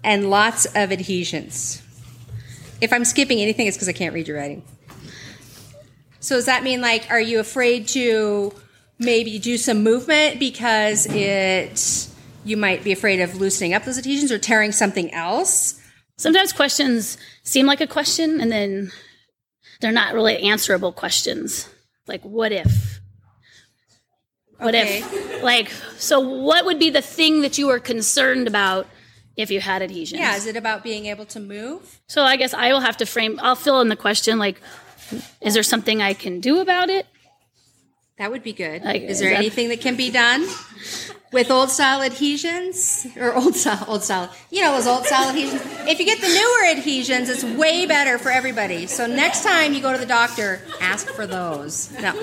and 0.04 0.30
lots 0.30 0.66
of 0.66 0.92
adhesions? 0.92 1.82
If 2.80 2.92
I'm 2.92 3.06
skipping 3.06 3.40
anything, 3.40 3.68
it's 3.68 3.78
because 3.78 3.90
I 3.90 3.94
can't 3.94 4.14
read 4.14 4.28
your 4.28 4.38
writing. 4.38 4.64
So 6.20 6.36
does 6.36 6.46
that 6.46 6.64
mean 6.64 6.82
like, 6.82 7.10
are 7.10 7.22
you 7.22 7.40
afraid 7.40 7.88
to 7.90 8.54
maybe 9.00 9.40
do 9.40 9.58
some 9.58 9.84
movement 9.84 10.40
because 10.40 11.08
it 11.08 12.08
you 12.44 12.58
might 12.58 12.84
be 12.84 12.92
afraid 12.92 13.20
of 13.20 13.40
loosening 13.40 13.74
up 13.74 13.86
those 13.86 13.98
adhesions 13.98 14.32
or 14.32 14.38
tearing 14.38 14.72
something 14.72 15.14
else? 15.14 15.80
Sometimes 16.18 16.54
questions 16.54 17.18
seem 17.44 17.66
like 17.66 17.82
a 17.82 17.88
question 17.88 18.40
and 18.40 18.52
then 18.52 18.92
they're 19.80 19.92
not 19.92 20.14
really 20.14 20.38
answerable 20.38 20.92
questions. 20.92 21.68
Like, 22.08 22.22
what 22.22 22.52
if? 22.52 23.00
What 24.58 24.76
Okay. 24.76 25.00
if? 25.00 25.44
Like, 25.44 25.72
so 25.98 26.20
what 26.20 26.66
would 26.66 26.78
be 26.78 26.92
the 26.92 27.02
thing 27.02 27.42
that 27.42 27.58
you 27.58 27.68
were 27.68 27.80
concerned 27.80 28.48
about 28.48 28.88
if 29.38 29.50
you 29.52 29.60
had 29.62 29.82
adhesions? 29.82 30.20
Yeah, 30.20 30.36
is 30.36 30.46
it 30.46 30.56
about 30.56 30.84
being 30.84 31.06
able 31.08 31.26
to 31.26 31.40
move? 31.40 32.00
So 32.08 32.24
I 32.24 32.36
guess 32.36 32.54
I 32.54 32.72
will 32.74 32.82
have 32.82 32.98
to 32.98 33.06
frame, 33.06 33.40
I'll 33.42 33.56
fill 33.56 33.82
in 33.82 33.90
the 33.90 33.96
question 33.96 34.38
like, 34.40 34.62
is 35.42 35.54
there 35.54 35.64
something 35.64 36.02
I 36.02 36.14
can 36.14 36.40
do 36.40 36.60
about 36.60 36.90
it? 36.90 37.06
That 38.18 38.32
would 38.32 38.44
be 38.44 38.54
good. 38.54 38.84
Like, 38.84 39.02
is 39.04 39.20
there 39.20 39.32
that- 39.32 39.38
anything 39.38 39.70
that 39.70 39.82
can 39.82 39.96
be 39.96 40.12
done 40.12 40.46
with 41.34 41.50
old 41.50 41.70
style 41.72 42.02
adhesions 42.04 43.08
or 43.18 43.34
old 43.34 43.56
style 43.56 43.84
old 43.88 44.04
style? 44.04 44.30
You 44.52 44.62
know 44.62 44.74
those 44.76 44.86
old 44.86 45.06
style 45.06 45.30
adhesions. 45.30 45.62
If 45.88 46.00
you 46.00 46.06
get 46.06 46.22
the 46.22 46.28
newer 46.28 46.78
adhesions, 46.78 47.30
it's 47.30 47.44
way 47.44 47.86
better 47.88 48.20
for 48.20 48.30
everybody. 48.30 48.86
So 48.86 49.08
next 49.08 49.44
time 49.44 49.74
you 49.74 49.82
go 49.82 49.92
to 49.92 49.98
the 49.98 50.06
doctor, 50.06 50.62
ask 50.80 51.08
for 51.08 51.26
those. 51.26 51.92
No. 52.00 52.14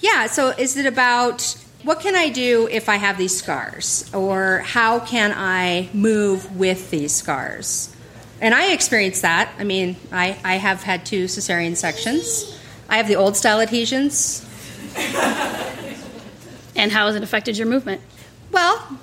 Yeah. 0.00 0.26
So 0.26 0.48
is 0.48 0.76
it 0.76 0.86
about 0.86 1.56
what 1.82 2.00
can 2.00 2.16
I 2.16 2.28
do 2.28 2.68
if 2.70 2.88
I 2.88 2.96
have 2.96 3.18
these 3.18 3.36
scars, 3.36 4.10
or 4.14 4.58
how 4.58 5.00
can 5.00 5.32
I 5.34 5.88
move 5.92 6.56
with 6.56 6.90
these 6.90 7.14
scars? 7.14 7.94
And 8.40 8.54
I 8.54 8.72
experienced 8.72 9.22
that. 9.22 9.52
I 9.58 9.64
mean, 9.64 9.96
I, 10.12 10.38
I 10.44 10.56
have 10.56 10.82
had 10.82 11.04
two 11.04 11.24
cesarean 11.24 11.76
sections. 11.76 12.58
I 12.88 12.96
have 12.96 13.08
the 13.08 13.16
old 13.16 13.36
style 13.36 13.60
adhesions. 13.60 14.44
And 16.78 16.92
how 16.92 17.06
has 17.08 17.16
it 17.16 17.24
affected 17.24 17.58
your 17.58 17.66
movement? 17.66 18.00
Well, 18.52 18.98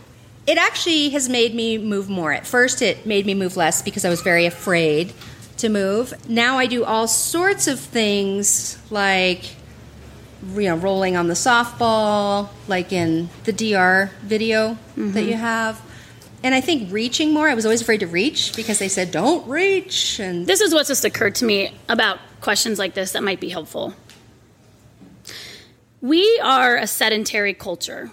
it 0.48 0.58
actually 0.58 1.10
has 1.10 1.28
made 1.28 1.54
me 1.54 1.78
move 1.78 2.10
more. 2.10 2.32
At 2.32 2.48
first, 2.48 2.82
it 2.82 3.06
made 3.06 3.26
me 3.26 3.34
move 3.34 3.58
less 3.58 3.82
because 3.82 4.06
I 4.06 4.10
was 4.10 4.22
very 4.22 4.46
afraid 4.46 5.12
to 5.58 5.68
move. 5.68 6.14
Now 6.30 6.58
I 6.58 6.68
do 6.68 6.86
all 6.86 7.08
sorts 7.08 7.68
of 7.68 7.80
things 7.80 8.78
like 8.90 9.55
you 10.54 10.70
know 10.70 10.76
rolling 10.76 11.16
on 11.16 11.28
the 11.28 11.34
softball, 11.34 12.50
like 12.68 12.92
in 12.92 13.30
the 13.44 13.54
DR 13.54 14.12
video 14.22 14.78
that 14.96 15.02
mm-hmm. 15.02 15.30
you 15.30 15.34
have. 15.36 15.82
And 16.44 16.54
I 16.54 16.62
think 16.62 16.92
reaching 16.92 17.34
more. 17.34 17.50
I 17.50 17.56
was 17.56 17.66
always 17.66 17.82
afraid 17.82 18.02
to 18.02 18.08
reach 18.08 18.56
because 18.56 18.78
they 18.78 18.88
said 18.88 19.12
don't 19.12 19.48
reach 19.48 20.20
and 20.20 20.46
This 20.46 20.62
is 20.62 20.74
what's 20.74 20.90
just 20.90 21.04
occurred 21.04 21.36
to 21.36 21.46
me 21.46 21.74
about 21.90 22.20
questions 22.42 22.78
like 22.78 22.94
this 22.94 23.14
that 23.14 23.24
might 23.24 23.40
be 23.40 23.50
helpful. 23.50 23.94
We 26.02 26.40
are 26.44 26.78
a 26.78 26.86
sedentary 26.86 27.56
culture, 27.56 28.12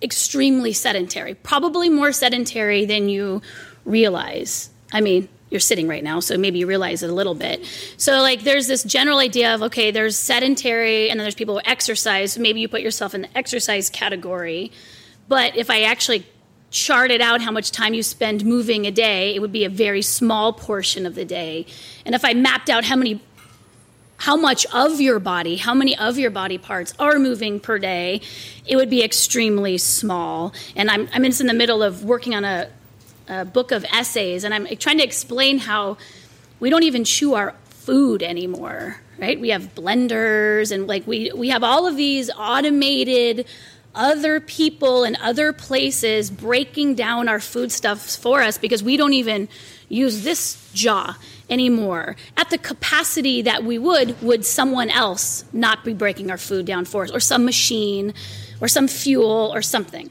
extremely 0.00 0.72
sedentary, 0.72 1.34
probably 1.34 1.90
more 1.90 2.10
sedentary 2.10 2.86
than 2.86 3.10
you 3.10 3.42
realize. 3.84 4.70
I 4.90 5.02
mean, 5.02 5.28
you're 5.54 5.60
sitting 5.60 5.88
right 5.88 6.04
now, 6.04 6.20
so 6.20 6.36
maybe 6.36 6.58
you 6.58 6.66
realize 6.66 7.02
it 7.02 7.08
a 7.08 7.14
little 7.14 7.34
bit. 7.34 7.64
So, 7.96 8.20
like, 8.20 8.42
there's 8.42 8.66
this 8.66 8.82
general 8.82 9.18
idea 9.18 9.54
of 9.54 9.62
okay, 9.62 9.90
there's 9.90 10.16
sedentary, 10.18 11.08
and 11.08 11.18
then 11.18 11.24
there's 11.24 11.34
people 11.34 11.54
who 11.54 11.60
exercise. 11.64 12.36
Maybe 12.36 12.60
you 12.60 12.68
put 12.68 12.82
yourself 12.82 13.14
in 13.14 13.22
the 13.22 13.38
exercise 13.38 13.88
category. 13.88 14.70
But 15.28 15.56
if 15.56 15.70
I 15.70 15.84
actually 15.84 16.26
charted 16.70 17.20
out 17.20 17.40
how 17.40 17.52
much 17.52 17.70
time 17.70 17.94
you 17.94 18.02
spend 18.02 18.44
moving 18.44 18.84
a 18.84 18.90
day, 18.90 19.34
it 19.34 19.38
would 19.38 19.52
be 19.52 19.64
a 19.64 19.68
very 19.70 20.02
small 20.02 20.52
portion 20.52 21.06
of 21.06 21.14
the 21.14 21.24
day. 21.24 21.66
And 22.04 22.14
if 22.14 22.24
I 22.24 22.34
mapped 22.34 22.68
out 22.68 22.84
how 22.84 22.96
many 22.96 23.22
how 24.16 24.36
much 24.36 24.64
of 24.66 25.00
your 25.00 25.18
body, 25.18 25.56
how 25.56 25.74
many 25.74 25.96
of 25.98 26.18
your 26.18 26.30
body 26.30 26.56
parts 26.58 26.94
are 26.98 27.18
moving 27.18 27.60
per 27.60 27.78
day, 27.78 28.20
it 28.66 28.76
would 28.76 28.88
be 28.88 29.02
extremely 29.02 29.76
small. 29.76 30.52
And 30.76 30.90
I'm, 30.90 31.08
I'm 31.12 31.24
just 31.24 31.40
in 31.40 31.46
the 31.46 31.54
middle 31.54 31.82
of 31.82 32.04
working 32.04 32.34
on 32.34 32.44
a, 32.44 32.70
a 33.28 33.44
book 33.44 33.72
of 33.72 33.84
essays, 33.92 34.44
and 34.44 34.54
I'm 34.54 34.66
trying 34.76 34.98
to 34.98 35.04
explain 35.04 35.58
how 35.58 35.96
we 36.60 36.70
don't 36.70 36.82
even 36.82 37.04
chew 37.04 37.34
our 37.34 37.54
food 37.68 38.22
anymore, 38.22 39.00
right? 39.18 39.38
We 39.38 39.50
have 39.50 39.74
blenders, 39.74 40.72
and 40.72 40.86
like 40.86 41.06
we, 41.06 41.32
we 41.34 41.48
have 41.50 41.62
all 41.62 41.86
of 41.86 41.96
these 41.96 42.30
automated 42.30 43.46
other 43.94 44.40
people 44.40 45.04
and 45.04 45.16
other 45.20 45.52
places 45.52 46.30
breaking 46.30 46.94
down 46.94 47.28
our 47.28 47.40
foodstuffs 47.40 48.16
for 48.16 48.42
us 48.42 48.58
because 48.58 48.82
we 48.82 48.96
don't 48.96 49.12
even 49.12 49.48
use 49.88 50.24
this 50.24 50.70
jaw 50.72 51.16
anymore 51.48 52.16
at 52.36 52.50
the 52.50 52.58
capacity 52.58 53.42
that 53.42 53.62
we 53.62 53.78
would 53.78 54.20
would 54.22 54.44
someone 54.44 54.90
else 54.90 55.44
not 55.52 55.84
be 55.84 55.92
breaking 55.92 56.30
our 56.30 56.38
food 56.38 56.64
down 56.64 56.84
for 56.84 57.04
us 57.04 57.10
or 57.12 57.20
some 57.20 57.44
machine 57.44 58.14
or 58.60 58.66
some 58.66 58.88
fuel 58.88 59.52
or 59.54 59.60
something 59.60 60.10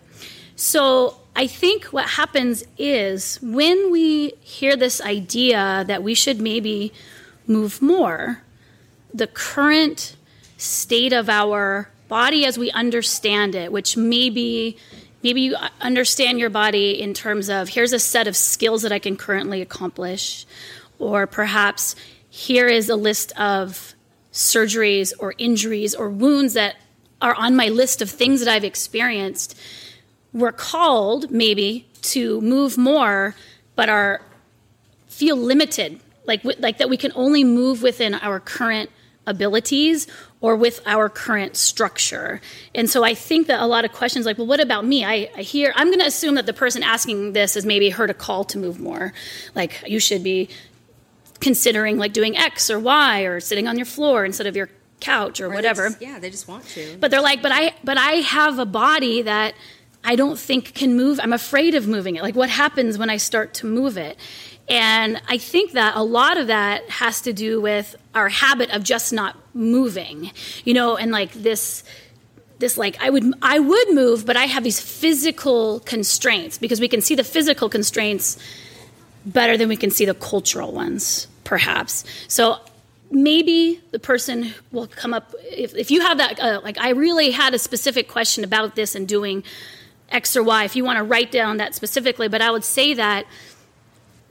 so 0.56 1.18
i 1.36 1.48
think 1.48 1.86
what 1.86 2.10
happens 2.10 2.64
is 2.78 3.40
when 3.42 3.92
we 3.92 4.34
hear 4.42 4.76
this 4.76 5.02
idea 5.02 5.84
that 5.88 6.04
we 6.04 6.14
should 6.14 6.40
maybe 6.40 6.92
move 7.48 7.82
more 7.82 8.42
the 9.14 9.28
current 9.28 10.16
state 10.58 11.14
of 11.14 11.30
our 11.30 11.90
body 12.08 12.46
as 12.46 12.58
we 12.58 12.72
understand 12.72 13.56
it, 13.56 13.72
which 13.72 13.96
maybe 13.98 14.78
maybe 15.22 15.42
you 15.42 15.56
understand 15.80 16.40
your 16.40 16.50
body 16.50 17.02
in 17.02 17.14
terms 17.14 17.50
of 17.50 17.70
here's 17.70 17.94
a 17.94 18.00
set 18.00 18.28
of 18.28 18.36
skills 18.36 18.82
that 18.82 18.92
I 18.92 19.00
can 19.00 19.16
currently 19.16 19.62
accomplish, 19.62 20.46
or 21.00 21.28
perhaps 21.28 21.96
here 22.30 22.68
is 22.68 22.90
a 22.90 22.96
list 22.96 23.32
of 23.40 23.94
surgeries 24.32 25.14
or 25.20 25.34
injuries 25.38 25.94
or 25.94 26.10
wounds 26.10 26.54
that 26.54 26.76
are 27.22 27.36
on 27.36 27.56
my 27.56 27.70
list 27.70 28.02
of 28.02 28.10
things 28.10 28.40
that 28.44 28.50
I've 28.50 28.64
experienced. 28.64 29.58
We're 30.34 30.52
called 30.52 31.32
maybe 31.32 31.88
to 32.04 32.42
move 32.42 32.78
more, 32.78 33.36
but 33.76 33.88
are 33.90 34.22
feel 35.08 35.38
limited, 35.38 36.00
like 36.26 36.44
like 36.60 36.80
that 36.80 36.90
we 36.90 36.98
can 36.98 37.12
only 37.16 37.44
move 37.44 37.82
within 37.84 38.16
our 38.16 38.40
current 38.40 38.90
abilities 39.26 40.08
or 40.42 40.56
with 40.56 40.82
our 40.86 41.08
current 41.08 41.56
structure. 41.56 42.42
And 42.76 42.90
so 42.90 43.04
I 43.04 43.14
think 43.14 43.48
that 43.48 43.62
a 43.62 43.66
lot 43.66 43.86
of 43.86 43.94
questions 43.94 44.26
like, 44.26 44.38
well, 44.38 44.48
what 44.48 44.60
about 44.60 44.86
me? 44.86 45.06
I, 45.06 45.30
I 45.38 45.42
hear, 45.42 45.72
I'm 45.78 45.88
going 45.88 46.02
to 46.02 46.06
assume 46.06 46.36
that 46.36 46.46
the 46.46 46.54
person 46.54 46.84
asking 46.84 47.32
this 47.32 47.54
has 47.54 47.66
maybe 47.66 47.90
heard 47.90 48.10
a 48.10 48.14
call 48.14 48.44
to 48.46 48.58
move 48.58 48.80
more. 48.80 49.14
Like, 49.56 49.82
you 49.88 50.00
should 50.00 50.22
be 50.22 50.50
considering 51.40 51.98
like 51.98 52.12
doing 52.12 52.36
X 52.36 52.70
or 52.70 52.78
Y 52.80 53.22
or 53.22 53.40
sitting 53.40 53.68
on 53.70 53.78
your 53.78 53.86
floor 53.86 54.26
instead 54.26 54.48
of 54.48 54.56
your 54.58 54.70
couch 55.00 55.40
or, 55.40 55.46
or 55.46 55.56
whatever. 55.56 55.84
They 55.84 55.90
just, 55.90 56.02
yeah, 56.02 56.20
they 56.20 56.30
just 56.30 56.48
want 56.50 56.66
to. 56.70 56.98
But 57.00 57.10
they're 57.10 57.22
like, 57.22 57.42
but 57.42 57.54
I, 57.54 57.74
but 57.84 57.98
I 57.98 58.16
have 58.16 58.60
a 58.60 58.66
body 58.66 59.22
that 59.22 59.54
I 60.04 60.16
don't 60.16 60.38
think 60.38 60.74
can 60.74 60.96
move. 60.96 61.20
I'm 61.22 61.34
afraid 61.34 61.76
of 61.76 61.88
moving 61.88 62.16
it. 62.16 62.24
Like, 62.24 62.36
what 62.36 62.50
happens 62.50 62.98
when 62.98 63.10
I 63.10 63.18
start 63.18 63.54
to 63.56 63.66
move 63.66 63.98
it? 63.98 64.18
And 64.70 65.22
I 65.28 65.38
think 65.38 65.74
that 65.74 65.96
a 65.96 66.04
lot 66.04 66.38
of 66.38 66.48
that 66.48 66.90
has 66.90 67.22
to 67.22 67.34
do 67.34 67.60
with 67.60 67.96
our 68.16 68.30
habit 68.30 68.70
of 68.72 68.84
just 68.84 69.12
not 69.12 69.38
moving, 69.54 70.32
you 70.64 70.74
know, 70.74 70.96
and 70.96 71.12
like 71.12 71.34
this 71.34 71.84
this 72.60 72.78
like 72.78 73.02
I 73.02 73.10
would 73.10 73.34
I 73.42 73.60
would 73.60 73.94
move, 73.94 74.26
but 74.26 74.38
I 74.38 74.46
have 74.46 74.64
these 74.64 74.80
physical 74.80 75.82
constraints 75.82 76.58
because 76.58 76.80
we 76.80 76.88
can 76.88 77.02
see 77.02 77.16
the 77.16 77.24
physical 77.24 77.68
constraints 77.68 78.38
better 79.26 79.58
than 79.58 79.68
we 79.68 79.76
can 79.76 79.92
see 79.92 80.06
the 80.06 80.14
cultural 80.14 80.72
ones, 80.72 81.28
perhaps. 81.44 82.06
So 82.28 82.60
maybe 83.12 83.82
the 83.92 84.00
person 84.00 84.54
will 84.72 84.88
come 84.88 85.14
up 85.14 85.36
if, 85.52 85.76
if 85.76 85.92
you 85.92 86.02
have 86.02 86.18
that 86.18 86.40
uh, 86.40 86.62
like 86.64 86.78
I 86.80 86.92
really 86.92 87.32
had 87.32 87.54
a 87.54 87.60
specific 87.60 88.08
question 88.08 88.46
about 88.46 88.76
this 88.76 88.96
and 88.96 89.08
doing 89.08 89.44
X 90.14 90.38
or 90.38 90.44
Y. 90.44 90.64
If 90.64 90.76
you 90.76 90.86
want 90.86 90.98
to 90.98 91.04
write 91.04 91.32
down 91.32 91.58
that 91.58 91.76
specifically, 91.76 92.28
but 92.28 92.42
I 92.42 92.52
would 92.52 92.64
say 92.64 92.94
that 92.94 93.26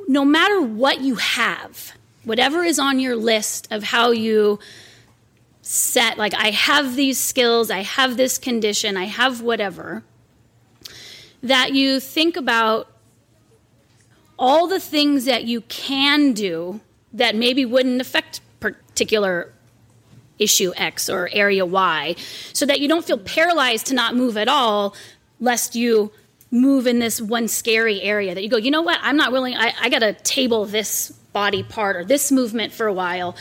no 0.09 0.25
matter 0.25 0.63
what 0.63 1.01
you 1.01 1.17
have, 1.17 1.93
whatever 2.25 2.63
is 2.63 2.79
on 2.79 2.99
your 3.01 3.17
list 3.17 3.69
of 3.71 3.83
how 3.83 4.11
you 4.11 4.59
set, 5.61 6.19
like, 6.19 6.35
I 6.35 6.51
have 6.51 6.97
these 6.97 7.19
skills, 7.19 7.71
I 7.71 7.81
have 7.81 8.17
this 8.17 8.39
condition, 8.39 8.97
I 8.97 9.05
have 9.05 9.41
whatever, 9.43 10.03
that 11.43 11.73
you 11.73 12.01
think 12.01 12.37
about 12.37 12.89
all 14.39 14.67
the 14.67 14.81
things 14.81 15.25
that 15.25 15.45
you 15.45 15.61
can 15.63 16.33
do 16.33 16.81
that 17.13 17.37
maybe 17.37 17.65
wouldn't 17.65 18.01
affect 18.01 18.41
particular 18.59 19.53
issue 20.39 20.73
X 20.77 21.09
or 21.09 21.29
area 21.33 21.65
Y, 21.65 22.17
so 22.53 22.67
that 22.67 22.81
you 22.81 22.89
don't 22.89 23.05
feel 23.05 23.19
paralyzed 23.19 23.87
to 23.87 23.95
not 23.95 24.17
move 24.17 24.37
at 24.37 24.49
all, 24.49 24.97
lest 25.43 25.75
you 25.75 26.13
move 26.53 26.87
in 26.87 27.01
this 27.01 27.21
one 27.21 27.49
scary 27.49 28.01
area 28.01 28.35
that 28.35 28.43
you 28.43 28.49
go, 28.49 28.57
you 28.57 28.71
know 28.71 28.83
what, 28.83 28.99
I'm 29.03 29.17
not 29.17 29.33
willing, 29.33 29.57
I, 29.57 29.75
I 29.81 29.89
got 29.89 29.99
to 29.99 30.13
table 30.13 30.65
this 30.65 31.11
body 31.33 31.63
part 31.63 31.97
or 31.97 32.05
this 32.05 32.31
movement 32.31 32.73
for 32.73 32.87
a 32.87 32.93
while, 32.93 33.35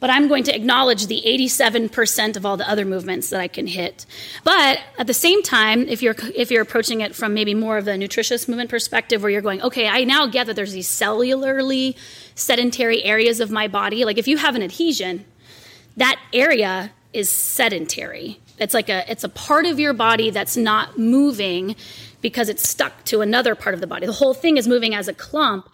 but 0.00 0.08
I'm 0.10 0.28
going 0.28 0.44
to 0.44 0.54
acknowledge 0.54 1.08
the 1.08 1.20
87% 1.26 2.36
of 2.36 2.46
all 2.46 2.56
the 2.56 2.70
other 2.70 2.84
movements 2.84 3.30
that 3.30 3.40
I 3.40 3.48
can 3.48 3.66
hit. 3.66 4.06
But 4.44 4.78
at 4.98 5.08
the 5.08 5.14
same 5.14 5.42
time, 5.42 5.88
if 5.88 6.02
you're 6.02 6.14
if 6.36 6.52
you're 6.52 6.62
approaching 6.62 7.00
it 7.00 7.16
from 7.16 7.34
maybe 7.34 7.54
more 7.54 7.78
of 7.78 7.84
the 7.84 7.98
nutritious 7.98 8.46
movement 8.46 8.70
perspective, 8.70 9.22
where 9.22 9.30
you're 9.30 9.42
going, 9.42 9.60
okay, 9.62 9.88
I 9.88 10.04
now 10.04 10.26
get 10.26 10.46
that 10.46 10.54
there's 10.54 10.72
these 10.72 10.86
cellularly 10.86 11.96
sedentary 12.36 13.02
areas 13.02 13.40
of 13.40 13.50
my 13.50 13.66
body. 13.66 14.04
Like 14.04 14.18
if 14.18 14.28
you 14.28 14.36
have 14.36 14.54
an 14.54 14.62
adhesion, 14.62 15.24
that 15.96 16.20
area 16.32 16.92
is 17.12 17.28
sedentary. 17.28 18.38
It's 18.60 18.74
like 18.74 18.88
a 18.88 19.10
it's 19.10 19.24
a 19.24 19.28
part 19.28 19.66
of 19.66 19.78
your 19.78 19.92
body 19.92 20.30
that's 20.30 20.56
not 20.56 20.98
moving 20.98 21.76
because 22.20 22.48
it's 22.48 22.68
stuck 22.68 23.04
to 23.04 23.20
another 23.20 23.54
part 23.54 23.74
of 23.74 23.80
the 23.80 23.86
body. 23.86 24.06
The 24.06 24.12
whole 24.12 24.34
thing 24.34 24.56
is 24.56 24.66
moving 24.66 24.94
as 24.94 25.08
a 25.08 25.14
clump. 25.14 25.68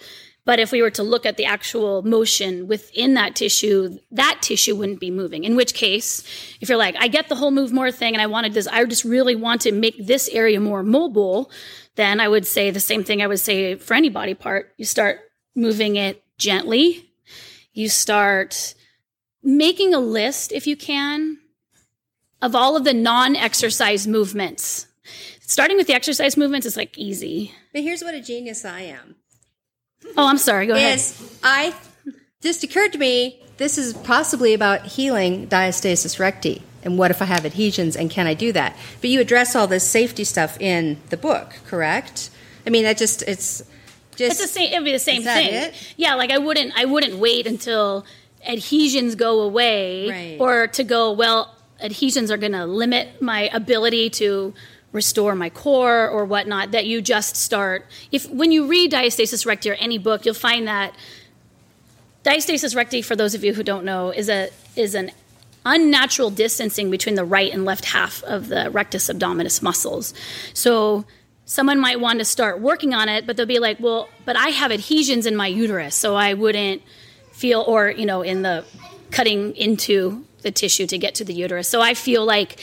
But 0.46 0.58
if 0.58 0.72
we 0.72 0.82
were 0.82 0.90
to 0.90 1.02
look 1.02 1.24
at 1.24 1.38
the 1.38 1.46
actual 1.46 2.02
motion 2.02 2.68
within 2.68 3.14
that 3.14 3.34
tissue, 3.34 3.98
that 4.10 4.40
tissue 4.42 4.76
wouldn't 4.76 5.00
be 5.00 5.10
moving. 5.10 5.44
In 5.44 5.56
which 5.56 5.72
case, 5.72 6.22
if 6.60 6.68
you're 6.68 6.76
like, 6.76 6.96
I 6.98 7.08
get 7.08 7.30
the 7.30 7.34
whole 7.34 7.50
move 7.50 7.72
more 7.72 7.90
thing 7.90 8.12
and 8.12 8.20
I 8.20 8.26
wanted 8.26 8.52
this, 8.52 8.66
I 8.66 8.84
just 8.84 9.04
really 9.04 9.36
want 9.36 9.62
to 9.62 9.72
make 9.72 10.06
this 10.06 10.28
area 10.28 10.60
more 10.60 10.82
mobile, 10.82 11.50
then 11.94 12.20
I 12.20 12.28
would 12.28 12.46
say 12.46 12.70
the 12.70 12.80
same 12.80 13.04
thing 13.04 13.22
I 13.22 13.26
would 13.26 13.40
say 13.40 13.76
for 13.76 13.94
any 13.94 14.10
body 14.10 14.34
part. 14.34 14.74
You 14.76 14.84
start 14.84 15.20
moving 15.54 15.96
it 15.96 16.22
gently. 16.36 17.10
You 17.72 17.88
start 17.88 18.74
making 19.42 19.94
a 19.94 19.98
list, 19.98 20.52
if 20.52 20.66
you 20.66 20.76
can, 20.76 21.38
of 22.42 22.54
all 22.54 22.76
of 22.76 22.84
the 22.84 22.94
non 22.94 23.36
exercise 23.36 24.06
movements 24.06 24.86
starting 25.46 25.76
with 25.76 25.86
the 25.86 25.94
exercise 25.94 26.36
movements 26.36 26.66
is 26.66 26.76
like 26.76 26.96
easy. 26.98 27.52
But 27.72 27.82
here's 27.82 28.02
what 28.02 28.14
a 28.14 28.20
genius 28.20 28.64
I 28.64 28.80
am. 28.80 29.16
Oh, 30.16 30.28
I'm 30.28 30.38
sorry. 30.38 30.66
Go 30.66 30.74
ahead. 30.74 30.98
Yes. 30.98 31.38
I 31.42 31.74
just 32.40 32.62
occurred 32.62 32.92
to 32.92 32.98
me 32.98 33.40
this 33.56 33.78
is 33.78 33.94
possibly 33.94 34.52
about 34.52 34.84
healing 34.84 35.46
diastasis 35.46 36.18
recti. 36.18 36.62
And 36.82 36.98
what 36.98 37.10
if 37.10 37.22
I 37.22 37.24
have 37.26 37.46
adhesions 37.46 37.96
and 37.96 38.10
can 38.10 38.26
I 38.26 38.34
do 38.34 38.52
that? 38.52 38.76
But 39.00 39.10
you 39.10 39.20
address 39.20 39.56
all 39.56 39.66
this 39.66 39.88
safety 39.88 40.24
stuff 40.24 40.60
in 40.60 41.00
the 41.08 41.16
book, 41.16 41.54
correct? 41.66 42.30
I 42.66 42.70
mean, 42.70 42.84
that 42.84 42.98
just 42.98 43.22
it's 43.22 43.62
just 44.16 44.32
it's 44.32 44.42
the 44.42 44.48
same. 44.48 44.72
It'd 44.72 44.84
be 44.84 44.92
the 44.92 44.98
same 44.98 45.22
thing. 45.22 45.54
It? 45.54 45.94
Yeah, 45.96 46.14
like 46.14 46.30
I 46.30 46.38
wouldn't 46.38 46.74
I 46.76 46.84
wouldn't 46.84 47.16
wait 47.16 47.46
until 47.46 48.04
adhesions 48.46 49.14
go 49.14 49.40
away 49.40 50.10
right. 50.10 50.36
or 50.38 50.66
to 50.68 50.84
go 50.84 51.12
well 51.12 51.54
adhesions 51.84 52.30
are 52.30 52.36
going 52.36 52.52
to 52.52 52.64
limit 52.64 53.20
my 53.22 53.50
ability 53.52 54.10
to 54.10 54.54
restore 54.92 55.34
my 55.34 55.50
core 55.50 56.08
or 56.08 56.24
whatnot 56.24 56.70
that 56.70 56.86
you 56.86 57.02
just 57.02 57.36
start 57.36 57.86
if 58.12 58.30
when 58.30 58.52
you 58.52 58.66
read 58.66 58.92
diastasis 58.92 59.44
recti 59.44 59.70
or 59.70 59.74
any 59.74 59.98
book 59.98 60.24
you'll 60.24 60.34
find 60.34 60.68
that 60.68 60.94
diastasis 62.24 62.74
recti 62.74 63.02
for 63.02 63.16
those 63.16 63.34
of 63.34 63.44
you 63.44 63.52
who 63.52 63.62
don't 63.62 63.84
know 63.84 64.10
is 64.10 64.28
a 64.28 64.48
is 64.76 64.94
an 64.94 65.10
unnatural 65.66 66.30
distancing 66.30 66.90
between 66.90 67.16
the 67.16 67.24
right 67.24 67.52
and 67.52 67.64
left 67.64 67.86
half 67.86 68.22
of 68.24 68.48
the 68.48 68.70
rectus 68.70 69.08
abdominis 69.08 69.62
muscles. 69.62 70.12
So 70.52 71.06
someone 71.46 71.80
might 71.80 72.00
want 72.00 72.18
to 72.18 72.24
start 72.24 72.60
working 72.60 72.94
on 72.94 73.08
it 73.08 73.26
but 73.26 73.36
they'll 73.36 73.44
be 73.44 73.58
like 73.58 73.78
well 73.78 74.08
but 74.24 74.34
i 74.34 74.48
have 74.48 74.72
adhesions 74.72 75.26
in 75.26 75.36
my 75.36 75.46
uterus 75.46 75.94
so 75.94 76.14
i 76.16 76.32
wouldn't 76.32 76.80
feel 77.32 77.60
or 77.66 77.90
you 77.90 78.06
know 78.06 78.22
in 78.22 78.40
the 78.40 78.64
cutting 79.10 79.54
into 79.54 80.24
the 80.44 80.52
tissue 80.52 80.86
to 80.86 80.96
get 80.96 81.14
to 81.14 81.24
the 81.24 81.34
uterus 81.34 81.66
so 81.66 81.80
i 81.80 81.92
feel 81.92 82.24
like 82.24 82.60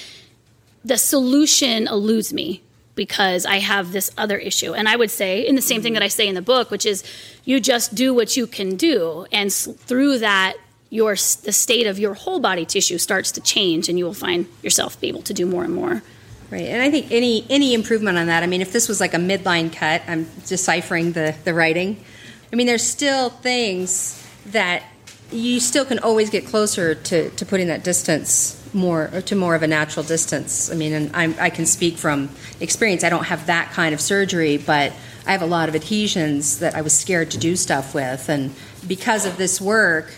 the 0.86 0.98
solution 0.98 1.88
eludes 1.88 2.34
me 2.34 2.62
because 2.96 3.46
I 3.46 3.60
have 3.60 3.92
this 3.92 4.12
other 4.18 4.38
issue. 4.38 4.74
And 4.74 4.88
I 4.88 4.96
would 4.96 5.12
say, 5.12 5.46
in 5.48 5.56
the 5.56 5.62
same 5.62 5.82
thing 5.82 5.94
that 5.94 6.04
I 6.04 6.08
say 6.08 6.28
in 6.28 6.36
the 6.36 6.42
book, 6.42 6.70
which 6.72 6.86
is 6.86 7.04
you 7.46 7.60
just 7.60 7.96
do 7.96 8.14
what 8.14 8.36
you 8.36 8.48
can 8.48 8.76
do. 8.76 9.26
And 9.32 9.52
through 9.52 10.20
that, 10.20 10.56
your 10.90 11.14
the 11.14 11.54
state 11.54 11.88
of 11.88 11.98
your 11.98 12.14
whole 12.14 12.40
body 12.40 12.66
tissue 12.66 12.98
starts 12.98 13.32
to 13.32 13.42
change 13.42 13.88
and 13.88 13.98
you 13.98 14.04
will 14.04 14.14
find 14.14 14.46
yourself 14.62 15.00
be 15.00 15.08
able 15.08 15.22
to 15.24 15.34
do 15.34 15.46
more 15.46 15.64
and 15.64 15.74
more. 15.74 16.04
Right. 16.50 16.66
And 16.66 16.82
I 16.82 16.92
think 16.92 17.12
any 17.12 17.46
any 17.50 17.74
improvement 17.74 18.18
on 18.18 18.28
that, 18.28 18.44
I 18.44 18.48
mean, 18.48 18.62
if 18.62 18.74
this 18.74 18.90
was 18.90 19.00
like 19.00 19.14
a 19.14 19.18
midline 19.18 19.72
cut, 19.72 20.02
I'm 20.08 20.28
deciphering 20.46 21.14
the, 21.14 21.34
the 21.46 21.54
writing. 21.54 22.04
I 22.52 22.58
mean, 22.58 22.68
there's 22.68 22.84
still 22.84 23.30
things 23.30 24.22
that 24.48 24.84
you 25.32 25.60
still 25.60 25.86
can 25.86 26.00
always 26.00 26.30
get 26.30 26.46
closer 26.46 26.96
to, 26.96 27.30
to 27.30 27.46
putting 27.46 27.68
that 27.68 27.84
distance 27.84 28.58
more 28.74 29.08
to 29.26 29.36
more 29.36 29.56
of 29.56 29.64
a 29.64 29.68
natural 29.68 30.04
distance. 30.04 30.72
I 30.72 30.76
mean, 30.76 30.94
and 30.94 31.16
I'm, 31.16 31.36
i 31.40 31.50
can 31.50 31.66
speak 31.66 31.98
from 31.98 32.30
experience. 32.60 33.04
I 33.04 33.10
don't 33.10 33.26
have 33.26 33.48
that 33.48 33.72
kind 33.72 33.94
of 33.94 34.02
surgery, 34.02 34.58
but 34.58 34.94
I 35.26 35.32
have 35.32 35.42
a 35.42 35.48
lot 35.48 35.70
of 35.70 35.76
adhesions 35.76 36.60
that 36.60 36.76
I 36.76 36.82
was 36.82 36.98
scared 36.98 37.32
to 37.32 37.38
do 37.38 37.56
stuff 37.56 37.94
with, 37.94 38.30
and 38.30 38.54
because 38.88 39.26
of 39.26 39.38
this 39.38 39.62
work, 39.62 40.14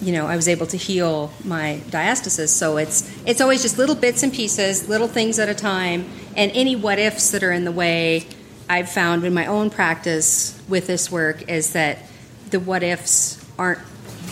you 0.00 0.12
know, 0.12 0.26
I 0.26 0.36
was 0.36 0.48
able 0.48 0.66
to 0.66 0.76
heal 0.76 1.32
my 1.44 1.80
diastasis. 1.88 2.48
So 2.48 2.76
it's 2.76 3.10
it's 3.26 3.40
always 3.40 3.62
just 3.62 3.78
little 3.78 3.94
bits 3.94 4.22
and 4.22 4.32
pieces, 4.32 4.88
little 4.88 5.08
things 5.08 5.38
at 5.38 5.48
a 5.48 5.54
time, 5.54 6.08
and 6.36 6.50
any 6.52 6.76
what 6.76 6.98
ifs 6.98 7.30
that 7.30 7.42
are 7.42 7.52
in 7.52 7.64
the 7.64 7.72
way. 7.72 8.26
I've 8.68 8.90
found 8.90 9.24
in 9.24 9.32
my 9.32 9.46
own 9.46 9.70
practice 9.70 10.60
with 10.68 10.88
this 10.88 11.10
work 11.10 11.48
is 11.48 11.72
that 11.74 11.98
the 12.50 12.58
what 12.58 12.82
ifs 12.82 13.44
aren't 13.58 13.80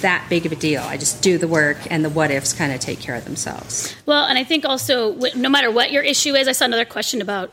that 0.00 0.26
big 0.28 0.46
of 0.46 0.52
a 0.52 0.56
deal. 0.56 0.82
I 0.82 0.96
just 0.96 1.22
do 1.22 1.38
the 1.38 1.48
work, 1.48 1.76
and 1.90 2.04
the 2.04 2.10
what 2.10 2.30
ifs 2.30 2.52
kind 2.52 2.72
of 2.72 2.80
take 2.80 3.00
care 3.00 3.14
of 3.14 3.24
themselves. 3.24 3.94
Well, 4.06 4.24
and 4.26 4.38
I 4.38 4.44
think 4.44 4.64
also, 4.64 5.14
no 5.34 5.48
matter 5.48 5.70
what 5.70 5.92
your 5.92 6.02
issue 6.02 6.34
is, 6.34 6.48
I 6.48 6.52
saw 6.52 6.64
another 6.64 6.84
question 6.84 7.20
about 7.20 7.52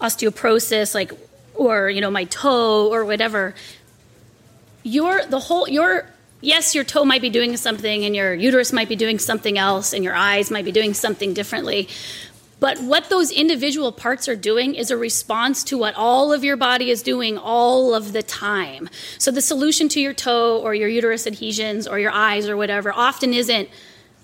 osteoporosis, 0.00 0.94
like, 0.94 1.12
or 1.54 1.90
you 1.90 2.00
know, 2.00 2.10
my 2.10 2.24
toe 2.24 2.88
or 2.90 3.04
whatever. 3.04 3.54
Your 4.82 5.24
the 5.26 5.40
whole 5.40 5.68
your 5.68 6.06
yes, 6.40 6.74
your 6.74 6.84
toe 6.84 7.04
might 7.04 7.22
be 7.22 7.30
doing 7.30 7.56
something, 7.56 8.04
and 8.04 8.16
your 8.16 8.34
uterus 8.34 8.72
might 8.72 8.88
be 8.88 8.96
doing 8.96 9.18
something 9.18 9.58
else, 9.58 9.92
and 9.92 10.02
your 10.02 10.14
eyes 10.14 10.50
might 10.50 10.64
be 10.64 10.72
doing 10.72 10.94
something 10.94 11.34
differently. 11.34 11.88
But 12.60 12.78
what 12.80 13.08
those 13.08 13.30
individual 13.30 13.90
parts 13.90 14.28
are 14.28 14.36
doing 14.36 14.74
is 14.74 14.90
a 14.90 14.96
response 14.96 15.64
to 15.64 15.78
what 15.78 15.94
all 15.96 16.32
of 16.32 16.44
your 16.44 16.58
body 16.58 16.90
is 16.90 17.02
doing 17.02 17.38
all 17.38 17.94
of 17.94 18.12
the 18.12 18.22
time. 18.22 18.90
So 19.18 19.30
the 19.30 19.40
solution 19.40 19.88
to 19.88 20.00
your 20.00 20.12
toe 20.12 20.60
or 20.60 20.74
your 20.74 20.88
uterus 20.88 21.26
adhesions 21.26 21.88
or 21.88 21.98
your 21.98 22.12
eyes 22.12 22.48
or 22.48 22.56
whatever 22.58 22.92
often 22.92 23.32
isn't 23.32 23.70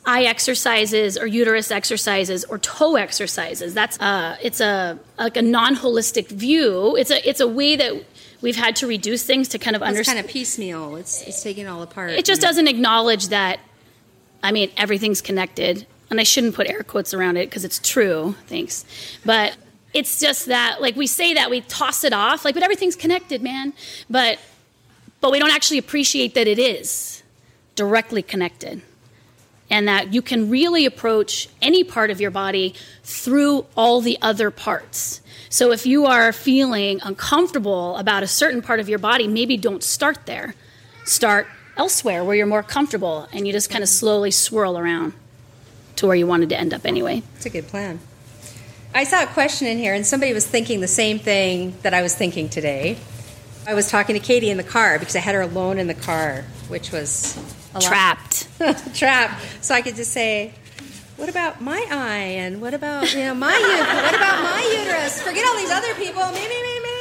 eye 0.04 0.24
exercises 0.24 1.18
or 1.18 1.26
uterus 1.26 1.70
exercises 1.70 2.44
or 2.44 2.58
toe 2.58 2.96
exercises. 2.96 3.72
That's 3.72 3.98
uh, 4.00 4.36
it's 4.42 4.60
a 4.60 4.98
like 5.18 5.38
a 5.38 5.42
non-holistic 5.42 6.28
view. 6.28 6.94
It's 6.96 7.10
a 7.10 7.28
it's 7.28 7.40
a 7.40 7.48
way 7.48 7.74
that 7.76 8.04
we've 8.42 8.54
had 8.54 8.76
to 8.76 8.86
reduce 8.86 9.24
things 9.24 9.48
to 9.48 9.58
kind 9.58 9.74
of 9.74 9.82
understand. 9.82 10.18
It's 10.18 10.26
kind 10.26 10.28
of 10.28 10.30
piecemeal. 10.30 10.96
It's 10.96 11.22
it's 11.22 11.42
taking 11.42 11.66
all 11.66 11.82
apart. 11.82 12.10
It 12.10 12.26
just 12.26 12.42
doesn't 12.42 12.68
acknowledge 12.68 13.28
that. 13.28 13.60
I 14.42 14.52
mean, 14.52 14.70
everything's 14.76 15.22
connected 15.22 15.86
and 16.10 16.20
I 16.20 16.22
shouldn't 16.22 16.54
put 16.54 16.68
air 16.68 16.82
quotes 16.82 17.12
around 17.12 17.36
it 17.36 17.48
because 17.48 17.64
it's 17.64 17.78
true, 17.78 18.34
thanks. 18.46 18.84
But 19.24 19.56
it's 19.92 20.20
just 20.20 20.46
that, 20.46 20.80
like 20.80 20.96
we 20.96 21.06
say 21.06 21.34
that, 21.34 21.50
we 21.50 21.62
toss 21.62 22.04
it 22.04 22.12
off, 22.12 22.44
like, 22.44 22.54
but 22.54 22.62
everything's 22.62 22.96
connected, 22.96 23.42
man. 23.42 23.72
But 24.08 24.38
but 25.20 25.32
we 25.32 25.38
don't 25.38 25.50
actually 25.50 25.78
appreciate 25.78 26.34
that 26.34 26.46
it 26.46 26.58
is 26.58 27.22
directly 27.74 28.22
connected. 28.22 28.82
And 29.68 29.88
that 29.88 30.14
you 30.14 30.22
can 30.22 30.48
really 30.48 30.86
approach 30.86 31.48
any 31.60 31.82
part 31.82 32.10
of 32.10 32.20
your 32.20 32.30
body 32.30 32.74
through 33.02 33.66
all 33.76 34.00
the 34.00 34.16
other 34.22 34.52
parts. 34.52 35.20
So 35.48 35.72
if 35.72 35.84
you 35.84 36.06
are 36.06 36.32
feeling 36.32 37.00
uncomfortable 37.02 37.96
about 37.96 38.22
a 38.22 38.28
certain 38.28 38.62
part 38.62 38.78
of 38.78 38.88
your 38.88 39.00
body, 39.00 39.26
maybe 39.26 39.56
don't 39.56 39.82
start 39.82 40.26
there. 40.26 40.54
Start 41.04 41.48
elsewhere 41.76 42.22
where 42.22 42.36
you're 42.36 42.46
more 42.46 42.62
comfortable 42.62 43.28
and 43.32 43.44
you 43.46 43.52
just 43.52 43.68
kind 43.68 43.82
of 43.82 43.88
slowly 43.88 44.30
swirl 44.30 44.78
around 44.78 45.12
to 45.96 46.06
where 46.06 46.16
you 46.16 46.26
wanted 46.26 46.48
to 46.50 46.58
end 46.58 46.72
up 46.72 46.84
anyway. 46.84 47.22
It's 47.36 47.46
a 47.46 47.50
good 47.50 47.66
plan. 47.68 48.00
I 48.94 49.04
saw 49.04 49.22
a 49.22 49.26
question 49.26 49.66
in 49.66 49.78
here, 49.78 49.92
and 49.92 50.06
somebody 50.06 50.32
was 50.32 50.46
thinking 50.46 50.80
the 50.80 50.88
same 50.88 51.18
thing 51.18 51.76
that 51.82 51.92
I 51.92 52.02
was 52.02 52.14
thinking 52.14 52.48
today. 52.48 52.96
I 53.66 53.74
was 53.74 53.90
talking 53.90 54.14
to 54.14 54.20
Katy 54.20 54.48
in 54.48 54.56
the 54.56 54.64
car 54.64 54.98
because 54.98 55.16
I 55.16 55.18
had 55.18 55.34
her 55.34 55.42
alone 55.42 55.78
in 55.78 55.86
the 55.86 55.94
car, 55.94 56.44
which 56.68 56.92
was 56.92 57.36
trapped. 57.80 58.48
trapped. 58.94 59.44
So 59.60 59.74
I 59.74 59.82
could 59.82 59.96
just 59.96 60.12
say, 60.12 60.54
"What 61.16 61.28
about 61.28 61.60
my 61.60 61.84
eye? 61.90 62.36
And 62.38 62.60
what 62.62 62.74
about 62.74 63.12
you 63.12 63.20
know 63.20 63.34
my 63.34 63.52
what 64.04 64.14
about 64.14 64.42
my 64.42 64.78
uterus? 64.80 65.20
Forget 65.20 65.46
all 65.46 65.56
these 65.56 65.70
other 65.70 65.94
people. 65.94 66.24
Me, 66.30 66.48
me, 66.48 66.62
me, 66.62 66.80
me." 66.80 66.98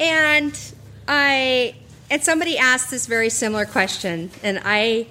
And 0.00 0.74
I 1.06 1.74
and 2.10 2.24
somebody 2.24 2.58
asked 2.58 2.90
this 2.90 3.06
very 3.06 3.30
similar 3.30 3.66
question, 3.66 4.30
and 4.42 4.60
I 4.64 5.06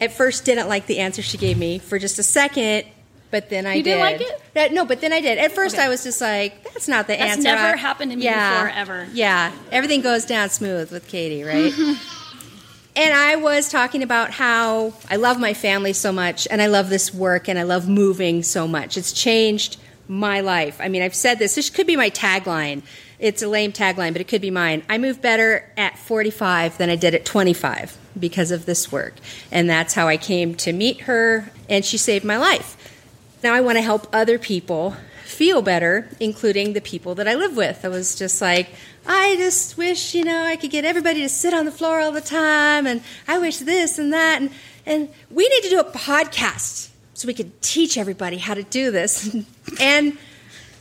at 0.00 0.12
first 0.12 0.44
didn't 0.44 0.68
like 0.68 0.86
the 0.86 0.98
answer 0.98 1.22
she 1.22 1.38
gave 1.38 1.58
me 1.58 1.78
for 1.78 1.98
just 1.98 2.18
a 2.18 2.22
second, 2.22 2.86
but 3.30 3.50
then 3.50 3.66
I 3.66 3.74
you 3.74 3.82
did. 3.82 3.90
didn't 3.90 4.00
like 4.00 4.20
it? 4.20 4.42
That, 4.54 4.72
no, 4.72 4.84
but 4.84 5.00
then 5.00 5.12
I 5.12 5.20
did. 5.20 5.38
At 5.38 5.52
first, 5.52 5.74
okay. 5.74 5.84
I 5.84 5.88
was 5.88 6.02
just 6.02 6.20
like, 6.20 6.64
"That's 6.64 6.88
not 6.88 7.06
the 7.06 7.14
That's 7.14 7.32
answer." 7.32 7.42
That's 7.42 7.62
never 7.62 7.76
happened 7.76 8.10
to 8.12 8.16
me 8.16 8.24
yeah, 8.24 8.64
before, 8.64 8.78
ever. 8.78 9.08
Yeah, 9.12 9.52
everything 9.70 10.00
goes 10.00 10.24
down 10.24 10.50
smooth 10.50 10.90
with 10.90 11.08
Katy, 11.08 11.42
right? 11.44 11.72
and 12.96 13.14
I 13.14 13.36
was 13.36 13.68
talking 13.68 14.02
about 14.02 14.30
how 14.30 14.94
I 15.10 15.16
love 15.16 15.38
my 15.38 15.52
family 15.52 15.92
so 15.92 16.12
much, 16.12 16.48
and 16.50 16.62
I 16.62 16.66
love 16.66 16.88
this 16.88 17.12
work, 17.12 17.48
and 17.48 17.58
I 17.58 17.64
love 17.64 17.88
moving 17.88 18.42
so 18.42 18.66
much. 18.66 18.96
It's 18.96 19.12
changed 19.12 19.78
my 20.08 20.40
life. 20.40 20.80
I 20.80 20.88
mean, 20.88 21.02
I've 21.02 21.14
said 21.14 21.38
this. 21.38 21.54
This 21.54 21.68
could 21.68 21.86
be 21.86 21.96
my 21.96 22.08
tagline. 22.08 22.82
It's 23.18 23.42
a 23.42 23.48
lame 23.48 23.72
tagline, 23.72 24.12
but 24.12 24.20
it 24.20 24.28
could 24.28 24.40
be 24.40 24.50
mine. 24.50 24.84
I 24.88 24.96
move 24.96 25.20
better 25.20 25.70
at 25.76 25.98
45 25.98 26.78
than 26.78 26.88
I 26.88 26.96
did 26.96 27.14
at 27.14 27.24
25 27.24 27.98
because 28.18 28.50
of 28.50 28.66
this 28.66 28.90
work. 28.90 29.14
And 29.50 29.68
that's 29.68 29.94
how 29.94 30.08
I 30.08 30.16
came 30.16 30.54
to 30.56 30.72
meet 30.72 31.02
her, 31.02 31.50
and 31.68 31.84
she 31.84 31.98
saved 31.98 32.24
my 32.24 32.36
life. 32.36 32.76
Now 33.42 33.54
I 33.54 33.60
want 33.60 33.78
to 33.78 33.82
help 33.82 34.06
other 34.12 34.38
people 34.38 34.96
feel 35.24 35.62
better, 35.62 36.08
including 36.18 36.72
the 36.72 36.80
people 36.80 37.14
that 37.14 37.28
I 37.28 37.34
live 37.34 37.56
with. 37.56 37.84
I 37.84 37.88
was 37.88 38.16
just 38.16 38.40
like, 38.40 38.70
I 39.06 39.36
just 39.36 39.76
wish, 39.76 40.14
you 40.14 40.24
know, 40.24 40.42
I 40.42 40.56
could 40.56 40.70
get 40.70 40.84
everybody 40.84 41.20
to 41.20 41.28
sit 41.28 41.54
on 41.54 41.64
the 41.64 41.70
floor 41.70 42.00
all 42.00 42.12
the 42.12 42.20
time, 42.20 42.86
and 42.86 43.02
I 43.26 43.38
wish 43.38 43.58
this 43.58 43.98
and 43.98 44.12
that. 44.12 44.40
And, 44.40 44.50
and 44.84 45.08
we 45.30 45.48
need 45.48 45.62
to 45.62 45.70
do 45.70 45.80
a 45.80 45.84
podcast 45.84 46.90
so 47.14 47.26
we 47.26 47.34
could 47.34 47.60
teach 47.62 47.98
everybody 47.98 48.38
how 48.38 48.54
to 48.54 48.62
do 48.62 48.90
this. 48.90 49.36
and 49.80 50.16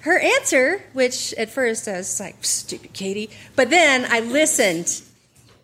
her 0.02 0.20
answer, 0.20 0.84
which 0.94 1.34
at 1.34 1.50
first 1.50 1.88
I 1.88 1.98
was 1.98 2.20
like, 2.20 2.44
stupid 2.44 2.94
Katy, 2.94 3.30
but 3.56 3.70
then 3.70 4.06
I 4.10 4.22
listened 4.22 5.02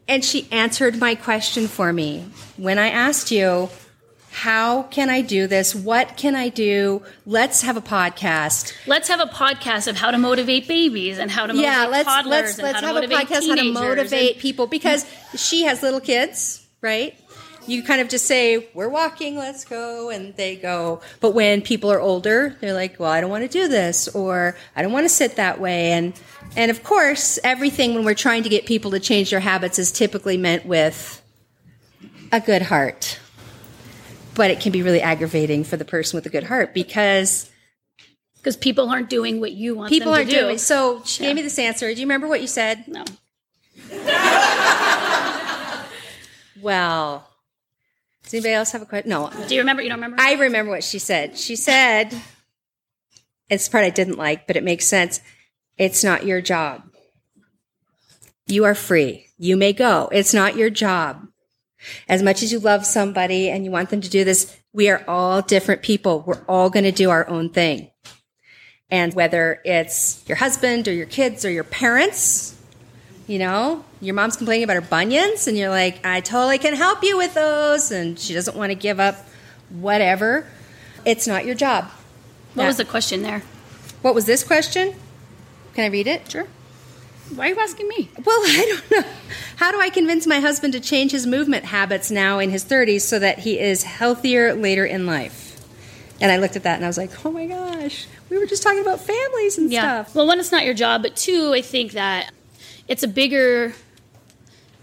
and 0.07 0.23
she 0.23 0.47
answered 0.51 0.99
my 0.99 1.15
question 1.15 1.67
for 1.67 1.93
me. 1.93 2.25
When 2.57 2.77
I 2.77 2.89
asked 2.89 3.31
you, 3.31 3.69
how 4.33 4.83
can 4.83 5.11
I 5.11 5.21
do 5.21 5.45
this? 5.45 5.75
What 5.75 6.17
can 6.17 6.35
I 6.35 6.49
do? 6.49 7.03
Let's 7.25 7.61
have 7.61 7.77
a 7.77 7.81
podcast. 7.81 8.73
Let's 8.87 9.07
have 9.07 9.19
a 9.19 9.25
podcast 9.25 9.87
of 9.87 9.95
how 9.95 10.09
to 10.09 10.17
motivate 10.17 10.67
babies 10.67 11.19
and 11.19 11.29
how 11.29 11.45
to 11.45 11.53
motivate 11.53 11.71
yeah, 11.71 11.85
let's, 11.85 12.07
toddlers 12.07 12.33
let's, 12.33 12.57
and 12.57 12.63
let's 12.63 12.75
how 12.75 12.81
to 12.81 12.87
have 12.87 12.95
a 12.95 12.99
motivate 12.99 13.27
podcast 13.27 13.47
how 13.47 13.55
to 13.55 13.71
motivate 13.71 14.31
and, 14.33 14.41
people 14.41 14.65
because 14.65 15.05
she 15.35 15.63
has 15.63 15.83
little 15.83 15.99
kids, 15.99 16.65
right? 16.81 17.15
You 17.67 17.84
kind 17.84 18.02
of 18.02 18.10
just 18.10 18.26
say, 18.26 18.69
We're 18.73 18.89
walking, 18.89 19.36
let's 19.36 19.65
go, 19.65 20.10
and 20.10 20.36
they 20.36 20.56
go. 20.56 21.02
But 21.19 21.32
when 21.32 21.62
people 21.62 21.91
are 21.91 21.99
older, 21.99 22.58
they're 22.62 22.73
like, 22.73 22.99
Well, 22.99 23.12
I 23.12 23.21
don't 23.21 23.30
want 23.30 23.43
to 23.43 23.49
do 23.49 23.67
this, 23.67 24.08
or 24.10 24.56
I 24.76 24.82
don't 24.82 24.91
want 24.91 25.06
to 25.06 25.10
sit 25.10 25.36
that 25.36 25.60
way. 25.60 25.91
And, 25.91 26.19
and 26.56 26.71
of 26.71 26.84
course, 26.84 27.39
everything 27.43 27.93
when 27.93 28.06
we're 28.06 28.13
trying 28.13 28.43
to 28.43 28.49
get 28.49 28.65
people 28.65 28.91
to 28.91 28.99
change 28.99 29.32
their 29.32 29.39
habits 29.39 29.80
is 29.80 29.91
typically 29.91 30.38
meant 30.38 30.65
with 30.65 31.21
a 32.32 32.39
good 32.39 32.63
heart. 32.63 33.19
But 34.36 34.49
it 34.49 34.60
can 34.60 34.71
be 34.71 34.82
really 34.82 35.02
aggravating 35.02 35.63
for 35.63 35.78
the 35.78 35.86
person 35.86 36.17
with 36.17 36.26
a 36.26 36.30
good 36.30 36.43
heart 36.43 36.73
because 36.73 37.49
because 38.38 38.58
people 38.58 38.89
aren't 38.89 39.10
doing 39.10 39.39
what 39.39 39.54
you 39.54 39.76
want 39.76 39.89
people 39.89 40.13
aren't 40.13 40.30
do. 40.30 40.41
doing. 40.41 40.58
So 40.58 41.02
she 41.06 41.23
yeah. 41.23 41.30
gave 41.30 41.36
me 41.38 41.41
this 41.43 41.58
answer. 41.58 41.88
Do 41.93 41.99
you 41.99 42.06
remember 42.06 42.28
what 42.28 42.41
you 42.41 42.47
said? 42.47 42.86
No. 42.88 43.06
well, 46.62 47.28
does 48.23 48.33
anybody 48.33 48.53
else 48.53 48.71
have 48.71 48.81
a 48.81 48.86
question? 48.86 49.09
No. 49.09 49.29
Do 49.47 49.53
you 49.53 49.62
remember? 49.62 49.81
You 49.81 49.89
don't 49.89 49.97
remember? 49.97 50.17
I 50.19 50.33
remember 50.33 50.71
what 50.71 50.83
she 50.83 50.99
said. 50.99 51.38
She 51.38 51.55
said, 51.55 52.13
it's 53.49 53.67
the 53.67 53.71
part 53.71 53.83
I 53.83 53.89
didn't 53.89 54.17
like, 54.17 54.47
but 54.47 54.55
it 54.55 54.63
makes 54.63 54.88
sense. 54.88 55.21
It's 55.77 56.03
not 56.03 56.25
your 56.25 56.41
job. 56.41 56.83
You 58.47 58.65
are 58.65 58.75
free. 58.75 59.27
You 59.38 59.57
may 59.57 59.73
go. 59.73 60.09
It's 60.12 60.33
not 60.33 60.55
your 60.55 60.69
job. 60.69 61.27
As 62.07 62.23
much 62.23 62.43
as 62.43 62.51
you 62.51 62.59
love 62.59 62.86
somebody 62.86 63.49
and 63.49 63.65
you 63.65 63.71
want 63.71 63.89
them 63.89 64.01
to 64.01 64.09
do 64.09 64.23
this, 64.23 64.57
we 64.71 64.89
are 64.89 65.03
all 65.07 65.41
different 65.41 65.81
people. 65.81 66.23
We're 66.25 66.43
all 66.47 66.69
going 66.69 66.86
to 66.86 66.91
do 66.91 67.09
our 67.09 67.27
own 67.27 67.49
thing. 67.49 67.91
And 68.89 69.13
whether 69.13 69.62
it's 69.65 70.23
your 70.27 70.38
husband 70.38 70.88
or 70.88 70.93
your 70.93 71.07
kids 71.07 71.45
or 71.45 71.51
your 71.51 71.63
parents, 71.63 72.55
you 73.27 73.39
know, 73.39 73.83
your 74.01 74.15
mom's 74.15 74.36
complaining 74.36 74.63
about 74.63 74.75
her 74.75 74.81
bunions, 74.81 75.47
and 75.47 75.57
you're 75.57 75.69
like, 75.69 76.05
I 76.05 76.19
totally 76.19 76.57
can 76.57 76.75
help 76.75 77.03
you 77.03 77.17
with 77.17 77.33
those. 77.33 77.91
And 77.91 78.19
she 78.19 78.33
doesn't 78.33 78.55
want 78.55 78.71
to 78.71 78.75
give 78.75 78.99
up 78.99 79.15
whatever. 79.69 80.45
It's 81.05 81.27
not 81.27 81.45
your 81.45 81.55
job. 81.55 81.86
What 82.53 82.63
that, 82.63 82.67
was 82.67 82.77
the 82.77 82.86
question 82.86 83.23
there? 83.23 83.43
What 84.01 84.13
was 84.13 84.25
this 84.25 84.43
question? 84.43 84.93
Can 85.73 85.86
I 85.86 85.88
read 85.88 86.07
it? 86.07 86.29
Sure. 86.29 86.47
Why 87.33 87.47
are 87.47 87.53
you 87.53 87.59
asking 87.59 87.88
me? 87.88 88.09
Well, 88.23 88.39
I 88.43 88.79
don't 88.89 88.91
know. 88.91 89.09
How 89.55 89.71
do 89.71 89.79
I 89.79 89.89
convince 89.89 90.27
my 90.27 90.39
husband 90.39 90.73
to 90.73 90.79
change 90.79 91.12
his 91.12 91.25
movement 91.25 91.65
habits 91.65 92.12
now 92.12 92.39
in 92.39 92.49
his 92.51 92.63
30s 92.65 93.01
so 93.01 93.19
that 93.19 93.39
he 93.39 93.59
is 93.59 93.83
healthier 93.83 94.53
later 94.53 94.86
in 94.86 95.05
life? 95.05 95.59
And 96.21 96.31
I 96.31 96.38
looked 96.38 96.55
at 96.55 96.63
that 96.63 96.75
and 96.75 96.86
I 96.86 96.88
was 96.88 96.97
like, 96.97 97.25
oh 97.25 97.31
my 97.31 97.47
gosh, 97.47 98.07
we 98.29 98.38
were 98.38 98.45
just 98.45 98.62
talking 98.62 98.81
about 98.81 98.99
families 98.99 99.57
and 99.57 99.71
yeah. 99.71 100.03
stuff. 100.03 100.15
Well, 100.15 100.27
one, 100.27 100.39
it's 100.39 100.51
not 100.51 100.63
your 100.63 100.73
job, 100.73 101.01
but 101.01 101.15
two, 101.15 101.53
I 101.53 101.62
think 101.62 101.93
that 101.93 102.31
it's 102.88 103.04
a 103.04 103.08
bigger 103.08 103.74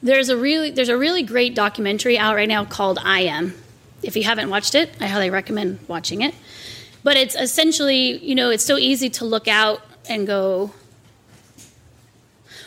there's 0.03 0.29
a 0.29 0.37
really 0.37 0.71
there's 0.71 0.89
a 0.89 0.97
really 0.97 1.23
great 1.23 1.55
documentary 1.55 2.19
out 2.19 2.35
right 2.35 2.49
now 2.49 2.65
called 2.65 2.99
I 3.03 3.21
Am. 3.21 3.55
If 4.03 4.17
you 4.17 4.25
haven't 4.25 4.49
watched 4.49 4.75
it, 4.75 4.91
I 4.99 5.07
highly 5.07 5.29
recommend 5.29 5.79
watching 5.87 6.23
it. 6.23 6.35
But 7.03 7.17
it's 7.17 7.35
essentially, 7.35 8.17
you 8.19 8.35
know, 8.35 8.51
it's 8.51 8.65
so 8.65 8.79
easy 8.79 9.11
to 9.11 9.25
look 9.25 9.47
out 9.47 9.83
and 10.09 10.27
go, 10.27 10.73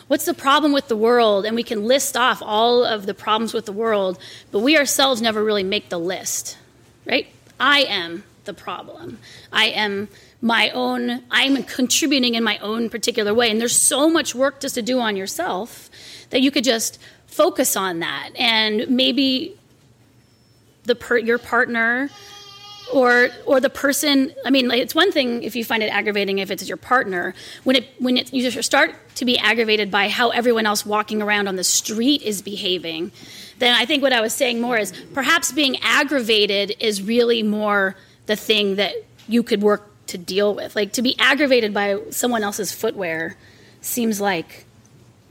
what's 0.06 0.24
the 0.24 0.34
problem 0.34 0.72
with 0.72 0.88
the 0.88 0.96
world? 0.96 1.44
And 1.44 1.56
we 1.56 1.62
can 1.62 1.84
list 1.84 2.16
off 2.16 2.40
all 2.40 2.84
of 2.84 3.06
the 3.06 3.14
problems 3.14 3.52
with 3.52 3.66
the 3.66 3.72
world, 3.72 4.18
but 4.52 4.60
we 4.60 4.76
ourselves 4.76 5.20
never 5.20 5.42
really 5.42 5.64
make 5.64 5.88
the 5.88 5.98
list, 5.98 6.56
right? 7.04 7.26
I 7.58 7.80
am 7.80 8.22
the 8.44 8.54
problem. 8.54 9.18
I 9.52 9.66
am 9.66 10.08
my 10.40 10.70
own, 10.70 11.22
I'm 11.30 11.62
contributing 11.64 12.34
in 12.34 12.44
my 12.44 12.58
own 12.58 12.90
particular 12.90 13.32
way. 13.32 13.50
And 13.50 13.60
there's 13.60 13.76
so 13.76 14.08
much 14.08 14.34
work 14.34 14.60
just 14.60 14.74
to 14.74 14.82
do 14.82 15.00
on 15.00 15.16
yourself 15.16 15.90
that 16.30 16.40
you 16.40 16.50
could 16.50 16.64
just 16.64 16.98
focus 17.26 17.76
on 17.76 18.00
that. 18.00 18.30
And 18.36 18.88
maybe 18.88 19.58
the 20.84 20.94
per, 20.94 21.18
your 21.18 21.38
partner 21.38 22.10
or 22.92 23.30
or 23.46 23.60
the 23.60 23.70
person 23.70 24.32
i 24.44 24.50
mean 24.50 24.68
like, 24.68 24.80
it's 24.80 24.94
one 24.94 25.10
thing 25.10 25.42
if 25.42 25.56
you 25.56 25.64
find 25.64 25.82
it 25.82 25.86
aggravating 25.86 26.38
if 26.38 26.50
it's 26.50 26.68
your 26.68 26.76
partner 26.76 27.34
when 27.64 27.76
it 27.76 27.88
when 27.98 28.16
it, 28.16 28.32
you 28.32 28.50
start 28.62 28.94
to 29.14 29.24
be 29.24 29.38
aggravated 29.38 29.90
by 29.90 30.08
how 30.08 30.28
everyone 30.30 30.66
else 30.66 30.84
walking 30.84 31.22
around 31.22 31.48
on 31.48 31.56
the 31.56 31.64
street 31.64 32.20
is 32.22 32.42
behaving 32.42 33.10
then 33.58 33.74
i 33.74 33.86
think 33.86 34.02
what 34.02 34.12
i 34.12 34.20
was 34.20 34.32
saying 34.32 34.60
more 34.60 34.76
is 34.76 34.92
perhaps 35.14 35.50
being 35.52 35.78
aggravated 35.80 36.76
is 36.78 37.02
really 37.02 37.42
more 37.42 37.96
the 38.26 38.36
thing 38.36 38.76
that 38.76 38.94
you 39.28 39.42
could 39.42 39.62
work 39.62 39.90
to 40.06 40.18
deal 40.18 40.54
with 40.54 40.76
like 40.76 40.92
to 40.92 41.02
be 41.02 41.18
aggravated 41.18 41.72
by 41.72 41.98
someone 42.10 42.42
else's 42.42 42.72
footwear 42.72 43.36
seems 43.80 44.20
like 44.20 44.66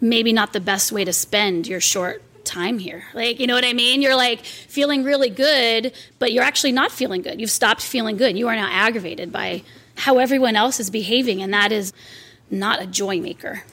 maybe 0.01 0.33
not 0.33 0.53
the 0.53 0.59
best 0.59 0.91
way 0.91 1.05
to 1.05 1.13
spend 1.13 1.67
your 1.67 1.79
short 1.79 2.21
time 2.43 2.77
here. 2.77 3.05
Like, 3.13 3.39
you 3.39 3.47
know 3.47 3.55
what 3.55 3.63
I 3.63 3.73
mean? 3.73 4.01
You're 4.01 4.17
like 4.17 4.43
feeling 4.43 5.03
really 5.03 5.29
good, 5.29 5.93
but 6.19 6.33
you're 6.33 6.43
actually 6.43 6.73
not 6.73 6.91
feeling 6.91 7.21
good. 7.21 7.39
You've 7.39 7.49
stopped 7.49 7.81
feeling 7.81 8.17
good. 8.17 8.37
You 8.37 8.47
are 8.49 8.55
now 8.55 8.69
aggravated 8.69 9.31
by 9.31 9.63
how 9.95 10.17
everyone 10.17 10.55
else 10.55 10.79
is 10.79 10.89
behaving, 10.89 11.41
and 11.41 11.53
that 11.53 11.71
is 11.71 11.93
not 12.51 12.81
a 12.81 12.85
joy 12.85 13.19
maker. 13.19 13.63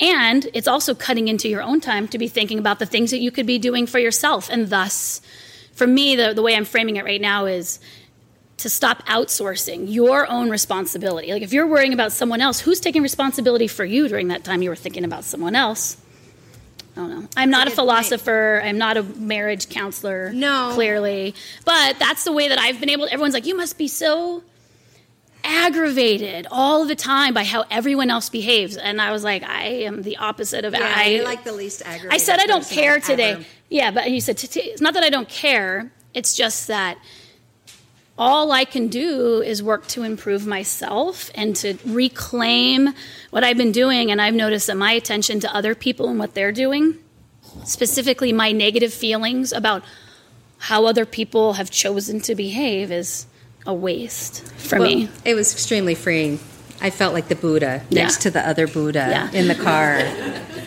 And 0.00 0.46
it's 0.54 0.68
also 0.68 0.94
cutting 0.94 1.28
into 1.28 1.48
your 1.48 1.62
own 1.62 1.80
time 1.80 2.06
to 2.08 2.18
be 2.18 2.28
thinking 2.28 2.58
about 2.58 2.78
the 2.78 2.86
things 2.86 3.10
that 3.10 3.18
you 3.18 3.30
could 3.30 3.46
be 3.46 3.58
doing 3.58 3.86
for 3.86 3.98
yourself. 3.98 4.48
And 4.50 4.68
thus, 4.68 5.20
for 5.72 5.86
me, 5.86 6.14
the, 6.14 6.34
the 6.34 6.42
way 6.42 6.54
I'm 6.54 6.64
framing 6.64 6.96
it 6.96 7.04
right 7.04 7.20
now 7.20 7.46
is 7.46 7.80
to 8.58 8.68
stop 8.68 9.04
outsourcing 9.06 9.92
your 9.92 10.28
own 10.30 10.50
responsibility. 10.50 11.32
Like 11.32 11.42
if 11.42 11.52
you're 11.52 11.66
worrying 11.66 11.92
about 11.92 12.12
someone 12.12 12.40
else, 12.40 12.60
who's 12.60 12.80
taking 12.80 13.02
responsibility 13.02 13.68
for 13.68 13.84
you 13.84 14.08
during 14.08 14.28
that 14.28 14.44
time 14.44 14.62
you 14.62 14.70
were 14.70 14.76
thinking 14.76 15.04
about 15.04 15.24
someone 15.24 15.54
else? 15.54 15.96
I 16.96 17.00
don't 17.00 17.10
know. 17.10 17.28
I'm 17.36 17.50
not 17.50 17.68
a 17.68 17.70
philosopher. 17.70 18.58
Point. 18.60 18.68
I'm 18.68 18.78
not 18.78 18.96
a 18.96 19.04
marriage 19.04 19.68
counselor. 19.68 20.32
No. 20.32 20.72
Clearly. 20.74 21.34
But 21.64 21.98
that's 22.00 22.24
the 22.24 22.32
way 22.32 22.48
that 22.48 22.58
I've 22.58 22.80
been 22.80 22.90
able 22.90 23.06
to, 23.06 23.12
everyone's 23.12 23.34
like, 23.34 23.46
you 23.46 23.56
must 23.56 23.78
be 23.78 23.86
so 23.86 24.42
aggravated 25.44 26.48
all 26.50 26.84
the 26.84 26.96
time 26.96 27.32
by 27.32 27.44
how 27.44 27.64
everyone 27.70 28.10
else 28.10 28.28
behaves. 28.28 28.76
And 28.76 29.00
I 29.00 29.12
was 29.12 29.22
like, 29.22 29.44
I 29.44 29.66
am 29.84 30.02
the 30.02 30.16
opposite 30.16 30.64
of 30.64 30.72
yeah, 30.72 30.92
I. 30.96 31.06
You're 31.06 31.24
like 31.24 31.44
the 31.44 31.52
least 31.52 31.82
aggravated. 31.82 32.12
I 32.12 32.18
said 32.18 32.40
I 32.40 32.46
don't 32.46 32.68
care 32.68 32.98
today. 32.98 33.30
Ever. 33.32 33.44
Yeah, 33.68 33.92
but 33.92 34.10
you 34.10 34.20
said 34.20 34.42
it's 34.42 34.80
not 34.80 34.94
that 34.94 35.04
I 35.04 35.10
don't 35.10 35.28
care. 35.28 35.92
It's 36.12 36.36
just 36.36 36.66
that 36.66 36.98
all 38.18 38.50
I 38.50 38.64
can 38.64 38.88
do 38.88 39.40
is 39.40 39.62
work 39.62 39.86
to 39.88 40.02
improve 40.02 40.46
myself 40.46 41.30
and 41.34 41.54
to 41.56 41.78
reclaim 41.86 42.92
what 43.30 43.44
I've 43.44 43.56
been 43.56 43.72
doing. 43.72 44.10
And 44.10 44.20
I've 44.20 44.34
noticed 44.34 44.66
that 44.66 44.76
my 44.76 44.92
attention 44.92 45.38
to 45.40 45.54
other 45.54 45.74
people 45.74 46.08
and 46.08 46.18
what 46.18 46.34
they're 46.34 46.52
doing, 46.52 46.98
specifically 47.64 48.32
my 48.32 48.50
negative 48.50 48.92
feelings 48.92 49.52
about 49.52 49.84
how 50.58 50.86
other 50.86 51.06
people 51.06 51.52
have 51.54 51.70
chosen 51.70 52.20
to 52.22 52.34
behave, 52.34 52.90
is 52.90 53.26
a 53.64 53.72
waste 53.72 54.44
for 54.56 54.80
well, 54.80 54.88
me. 54.88 55.08
It 55.24 55.34
was 55.34 55.52
extremely 55.52 55.94
freeing. 55.94 56.40
I 56.80 56.90
felt 56.90 57.14
like 57.14 57.28
the 57.28 57.36
Buddha 57.36 57.84
yeah. 57.88 58.02
next 58.02 58.22
to 58.22 58.30
the 58.30 58.46
other 58.46 58.66
Buddha 58.66 59.06
yeah. 59.10 59.30
in 59.30 59.46
the 59.46 59.54
car. 59.54 59.98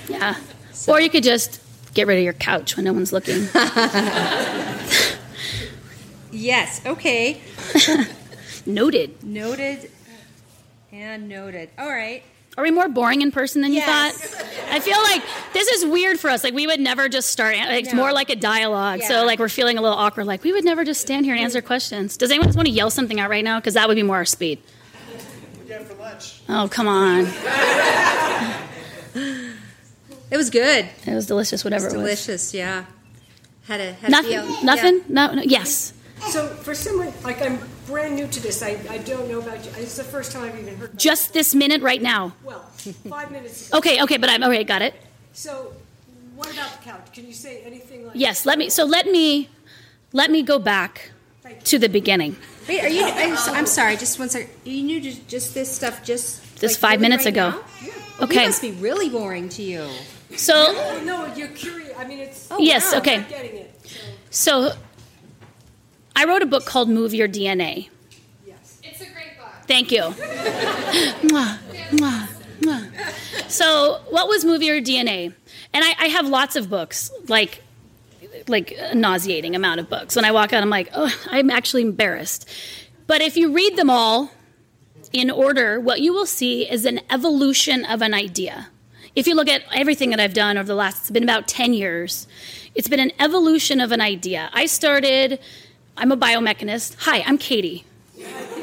yeah. 0.07 0.35
So. 0.71 0.93
Or 0.93 1.01
you 1.01 1.09
could 1.09 1.23
just 1.23 1.61
get 1.93 2.07
rid 2.07 2.17
of 2.17 2.23
your 2.23 2.33
couch 2.33 2.77
when 2.77 2.85
no 2.85 2.93
one's 2.93 3.11
looking. 3.11 3.47
Yes. 6.41 6.83
Okay. 6.85 7.39
noted. 8.65 9.23
Noted 9.23 9.91
and 10.91 11.29
noted. 11.29 11.69
All 11.77 11.89
right. 11.89 12.23
Are 12.57 12.63
we 12.63 12.71
more 12.71 12.89
boring 12.89 13.21
in 13.21 13.31
person 13.31 13.61
than 13.61 13.71
yes. 13.71 14.21
you 14.21 14.27
thought? 14.27 14.73
I 14.73 14.79
feel 14.81 15.01
like 15.01 15.23
this 15.53 15.69
is 15.69 15.85
weird 15.85 16.19
for 16.19 16.29
us. 16.29 16.43
Like 16.43 16.53
we 16.53 16.67
would 16.67 16.79
never 16.79 17.07
just 17.07 17.29
start. 17.29 17.55
Like, 17.55 17.85
it's 17.85 17.93
no. 17.93 18.01
more 18.01 18.11
like 18.11 18.29
a 18.29 18.35
dialogue. 18.35 18.99
Yeah. 18.99 19.07
So 19.07 19.25
like 19.25 19.39
we're 19.39 19.49
feeling 19.49 19.77
a 19.77 19.81
little 19.81 19.97
awkward. 19.97 20.25
Like 20.25 20.43
we 20.43 20.51
would 20.51 20.65
never 20.65 20.83
just 20.83 20.99
stand 20.99 21.25
here 21.25 21.33
and 21.33 21.43
answer 21.43 21.61
questions. 21.61 22.17
Does 22.17 22.29
anyone 22.29 22.47
just 22.47 22.57
want 22.57 22.67
to 22.67 22.73
yell 22.73 22.89
something 22.89 23.19
out 23.19 23.29
right 23.29 23.43
now? 23.43 23.59
Because 23.59 23.75
that 23.75 23.87
would 23.87 23.95
be 23.95 24.03
more 24.03 24.17
our 24.17 24.25
speed. 24.25 24.59
for 25.85 25.93
lunch. 25.95 26.41
Oh 26.49 26.67
come 26.69 26.87
on. 26.87 27.27
it 30.29 30.37
was 30.37 30.49
good. 30.49 30.89
It 31.05 31.13
was 31.13 31.27
delicious. 31.27 31.63
Whatever 31.63 31.85
it 31.85 31.93
was. 31.93 32.01
Delicious. 32.01 32.53
Yeah. 32.53 32.85
Had 33.67 33.79
a 33.79 33.93
had 33.93 34.11
nothing. 34.11 34.37
A 34.37 34.65
nothing. 34.65 34.95
Yeah. 34.95 35.03
No, 35.07 35.33
no. 35.35 35.41
Yes. 35.43 35.93
So 36.29 36.47
for 36.47 36.75
someone 36.75 37.11
like 37.23 37.41
I'm 37.41 37.59
brand 37.87 38.15
new 38.15 38.27
to 38.27 38.39
this, 38.39 38.61
I, 38.61 38.79
I 38.89 38.99
don't 38.99 39.27
know 39.27 39.39
about 39.39 39.65
you. 39.65 39.71
It's 39.77 39.97
the 39.97 40.03
first 40.03 40.31
time 40.31 40.43
I've 40.43 40.59
even 40.59 40.77
heard. 40.77 40.97
Just 40.97 41.33
this 41.33 41.53
minute, 41.53 41.81
right 41.81 42.01
now. 42.01 42.33
Well, 42.43 42.61
five 43.09 43.31
minutes. 43.31 43.69
Ago. 43.69 43.79
Okay, 43.79 44.01
okay, 44.03 44.17
but 44.17 44.29
I'm 44.29 44.43
okay. 44.43 44.63
Got 44.63 44.81
it. 44.81 44.93
So, 45.33 45.73
what 46.35 46.51
about 46.53 46.71
the 46.71 46.83
couch? 46.83 47.11
Can 47.13 47.27
you 47.27 47.33
say 47.33 47.61
anything? 47.63 48.05
like 48.05 48.15
Yes. 48.15 48.45
Let 48.45 48.57
me. 48.57 48.69
So 48.69 48.85
let 48.85 49.07
me, 49.07 49.49
let 50.13 50.31
me 50.31 50.43
go 50.43 50.59
back 50.59 51.11
to 51.65 51.79
the 51.79 51.89
beginning. 51.89 52.35
Wait, 52.67 52.83
are 52.83 52.87
you? 52.87 53.03
I'm, 53.03 53.37
I'm 53.55 53.65
sorry. 53.65 53.97
Just 53.97 54.19
one 54.19 54.29
second. 54.29 54.49
You 54.63 54.83
knew 54.83 55.01
just, 55.01 55.27
just 55.27 55.53
this 55.53 55.71
stuff 55.71 56.03
just 56.03 56.41
just 56.59 56.81
like, 56.81 56.91
five 56.91 57.01
minutes 57.01 57.25
right 57.25 57.33
ago. 57.33 57.61
Yeah. 57.83 57.93
Okay. 58.21 58.43
It 58.43 58.47
must 58.47 58.61
be 58.61 58.71
really 58.71 59.09
boring 59.09 59.49
to 59.49 59.63
you. 59.63 59.89
So. 60.35 60.53
No, 60.53 61.03
no 61.03 61.35
you're 61.35 61.49
curious. 61.49 61.97
I 61.97 62.05
mean, 62.05 62.19
it's. 62.19 62.47
Oh, 62.51 62.59
yes. 62.59 62.93
Wow, 62.93 62.99
okay. 62.99 63.25
getting 63.27 63.57
it. 63.57 63.81
So. 64.29 64.69
so 64.69 64.75
I 66.15 66.25
wrote 66.25 66.41
a 66.41 66.45
book 66.45 66.65
called 66.65 66.89
Move 66.89 67.13
Your 67.13 67.27
DNA. 67.27 67.89
Yes. 68.45 68.79
It's 68.83 69.01
a 69.01 69.05
great 69.05 69.37
book. 69.37 69.49
Thank 69.67 69.91
you. 69.91 70.13
so, 73.47 74.01
what 74.09 74.27
was 74.27 74.45
Move 74.45 74.61
Your 74.61 74.81
DNA? 74.81 75.33
And 75.73 75.85
I, 75.85 75.95
I, 75.99 76.07
have 76.07 76.27
lots 76.27 76.55
of 76.55 76.69
books, 76.69 77.11
like 77.27 77.61
like 78.47 78.75
a 78.77 78.95
nauseating 78.95 79.55
amount 79.55 79.79
of 79.79 79.89
books. 79.89 80.15
When 80.15 80.25
I 80.25 80.31
walk 80.31 80.53
out, 80.53 80.61
I'm 80.61 80.69
like, 80.69 80.89
oh, 80.93 81.13
I'm 81.27 81.49
actually 81.49 81.83
embarrassed. 81.83 82.49
But 83.07 83.21
if 83.21 83.37
you 83.37 83.53
read 83.53 83.77
them 83.77 83.89
all 83.89 84.31
in 85.11 85.29
order, 85.29 85.79
what 85.79 86.01
you 86.01 86.13
will 86.13 86.25
see 86.25 86.69
is 86.69 86.85
an 86.85 87.01
evolution 87.09 87.85
of 87.85 88.01
an 88.01 88.13
idea. 88.13 88.69
If 89.15 89.27
you 89.27 89.35
look 89.35 89.49
at 89.49 89.63
everything 89.73 90.11
that 90.11 90.19
I've 90.19 90.33
done 90.33 90.57
over 90.57 90.67
the 90.67 90.75
last, 90.75 90.99
it's 91.01 91.11
been 91.11 91.23
about 91.23 91.47
10 91.47 91.73
years, 91.73 92.27
it's 92.75 92.87
been 92.87 92.99
an 92.99 93.11
evolution 93.19 93.81
of 93.81 93.91
an 93.91 93.99
idea. 93.99 94.49
I 94.53 94.65
started 94.65 95.39
I'm 95.97 96.11
a 96.11 96.17
biomechanist. 96.17 96.95
Hi, 96.99 97.23
I'm 97.25 97.37
Katy. 97.37 97.85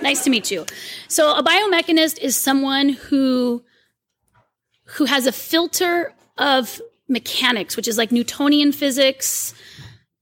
Nice 0.03 0.25
to 0.25 0.31
meet 0.31 0.51
you. 0.51 0.65
So 1.09 1.35
a 1.37 1.43
biomechanist 1.43 2.19
is 2.19 2.37
someone 2.37 2.91
who 2.91 3.65
who 4.85 5.05
has 5.05 5.27
a 5.27 5.33
filter 5.33 6.15
of 6.39 6.81
mechanics, 7.09 7.77
which 7.77 7.89
is 7.89 7.99
like 7.99 8.11
Newtonian 8.11 8.73
physics, 8.73 9.55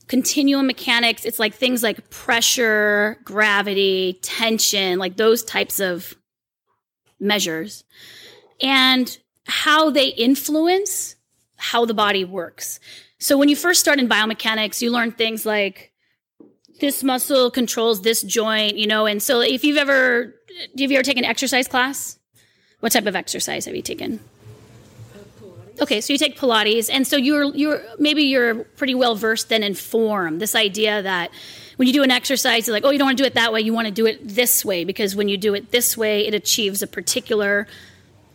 continuum 0.09 0.67
mechanics. 0.67 1.25
It's 1.25 1.39
like 1.39 1.55
things 1.55 1.83
like 1.83 2.11
pressure, 2.11 3.19
gravity, 3.25 4.19
tension, 4.23 4.99
like 4.99 5.17
those 5.17 5.45
types 5.45 5.79
of 5.79 6.15
measures. 7.21 7.85
And 8.61 9.17
how 9.47 9.91
they 9.91 10.09
influence 10.09 11.17
how 11.57 11.85
the 11.85 11.95
body 11.95 12.25
works. 12.25 12.81
So 13.19 13.39
when 13.39 13.49
you 13.49 13.57
first 13.57 13.81
start 13.81 13.99
in 13.99 14.09
biomechanics, 14.09 14.83
you 14.83 14.91
learn 14.91 15.13
things 15.13 15.47
like 15.47 15.93
this 16.81 17.03
muscle 17.03 17.51
controls 17.51 18.03
this 18.03 18.23
joint, 18.23 18.77
you 18.77 18.87
know. 18.87 19.07
And 19.07 19.23
so, 19.23 19.41
if 19.41 19.65
you've 19.65 19.77
ever, 19.77 20.35
have 20.79 20.91
you 20.91 20.97
ever 20.97 21.03
taken 21.03 21.25
an 21.25 21.31
exercise 21.31 21.69
class? 21.69 22.19
What 22.81 22.93
type 22.93 23.07
of 23.07 23.17
exercise 23.17 23.65
have 23.65 23.75
you 23.75 23.83
taken? 23.83 24.21
Okay, 25.79 26.01
so 26.01 26.13
you 26.13 26.19
take 26.19 26.39
Pilates, 26.39 26.89
and 26.91 27.07
so 27.07 27.17
you're 27.17 27.55
you're 27.55 27.83
maybe 27.99 28.23
you're 28.23 28.65
pretty 28.65 28.95
well 28.95 29.15
versed 29.15 29.51
then 29.51 29.63
in 29.63 29.75
form. 29.75 30.39
This 30.39 30.55
idea 30.55 31.03
that 31.03 31.31
when 31.77 31.87
you 31.87 31.93
do 31.93 32.03
an 32.03 32.11
exercise, 32.11 32.67
you're 32.67 32.75
like, 32.75 32.85
oh, 32.85 32.91
you 32.91 32.99
don't 32.99 33.07
want 33.07 33.19
to 33.19 33.23
do 33.23 33.27
it 33.27 33.35
that 33.35 33.53
way. 33.53 33.61
You 33.61 33.75
want 33.75 33.87
to 33.87 33.93
do 33.93 34.07
it 34.07 34.27
this 34.27 34.65
way 34.65 34.85
because 34.85 35.15
when 35.15 35.29
you 35.29 35.37
do 35.37 35.55
it 35.55 35.73
this 35.73 35.97
way, 35.97 36.27
it 36.27 36.33
achieves 36.33 36.83
a 36.83 36.87
particular 36.87 37.67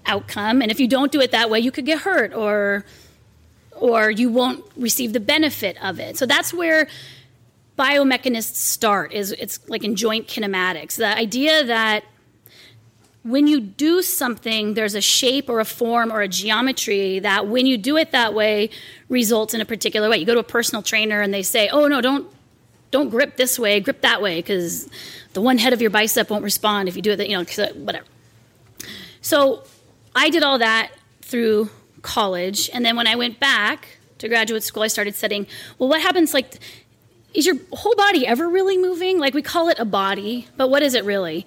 outcome. 0.05 0.61
And 0.61 0.69
if 0.69 0.79
you 0.79 0.87
don't 0.87 1.11
do 1.11 1.19
it 1.19 1.31
that 1.31 1.49
way, 1.49 1.59
you 1.59 1.71
could 1.71 1.85
get 1.85 1.99
hurt 1.99 2.33
or 2.33 2.85
or 3.71 4.11
you 4.11 4.29
won't 4.29 4.63
receive 4.77 5.11
the 5.11 5.19
benefit 5.19 5.83
of 5.83 5.99
it. 5.99 6.17
So 6.17 6.27
that's 6.27 6.53
where 6.53 6.87
biomechanists 7.81 8.55
start 8.55 9.11
is 9.11 9.31
it's 9.31 9.59
like 9.67 9.83
in 9.83 9.95
joint 9.95 10.27
kinematics. 10.27 10.95
The 10.97 11.17
idea 11.17 11.63
that 11.65 12.03
when 13.23 13.47
you 13.47 13.59
do 13.59 14.01
something 14.01 14.73
there's 14.73 14.95
a 14.95 15.01
shape 15.01 15.49
or 15.49 15.59
a 15.59 15.65
form 15.65 16.11
or 16.11 16.21
a 16.21 16.27
geometry 16.27 17.19
that 17.19 17.47
when 17.47 17.65
you 17.65 17.77
do 17.77 17.97
it 17.97 18.11
that 18.11 18.33
way 18.33 18.69
results 19.09 19.53
in 19.53 19.61
a 19.61 19.65
particular 19.65 20.09
way. 20.09 20.17
You 20.17 20.25
go 20.25 20.33
to 20.33 20.39
a 20.39 20.43
personal 20.57 20.81
trainer 20.81 21.21
and 21.21 21.33
they 21.33 21.43
say 21.43 21.69
oh 21.69 21.87
no 21.87 22.01
don't 22.01 22.27
don't 22.91 23.09
grip 23.09 23.37
this 23.37 23.57
way 23.57 23.79
grip 23.79 24.01
that 24.01 24.21
way 24.21 24.39
because 24.39 24.89
the 25.33 25.41
one 25.41 25.57
head 25.57 25.73
of 25.73 25.81
your 25.81 25.91
bicep 25.91 26.29
won't 26.29 26.43
respond 26.43 26.89
if 26.89 26.95
you 26.95 27.01
do 27.01 27.11
it 27.11 27.17
that 27.17 27.29
you 27.29 27.37
know 27.37 27.45
uh, 27.63 27.73
whatever. 27.73 28.05
So 29.21 29.63
i 30.15 30.29
did 30.29 30.43
all 30.43 30.59
that 30.59 30.91
through 31.21 31.69
college. 32.01 32.69
And 32.73 32.85
then 32.85 32.95
when 32.95 33.07
I 33.07 33.15
went 33.15 33.39
back 33.39 33.97
to 34.19 34.27
graduate 34.27 34.63
school, 34.63 34.83
I 34.83 34.87
started 34.87 35.15
studying, 35.15 35.47
well, 35.77 35.89
what 35.89 36.01
happens 36.01 36.33
like 36.33 36.59
is 37.33 37.45
your 37.45 37.55
whole 37.71 37.95
body 37.95 38.27
ever 38.27 38.49
really 38.49 38.77
moving? 38.77 39.19
Like 39.19 39.33
we 39.33 39.41
call 39.41 39.69
it 39.69 39.79
a 39.79 39.85
body, 39.85 40.47
but 40.57 40.69
what 40.69 40.83
is 40.83 40.93
it 40.93 41.05
really? 41.05 41.45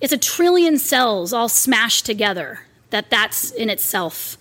It's 0.00 0.12
a 0.12 0.18
trillion 0.18 0.78
cells 0.78 1.32
all 1.32 1.48
smashed 1.48 2.06
together. 2.06 2.60
That 2.90 3.10
that's 3.10 3.50
in 3.50 3.68
itself. 3.68 4.38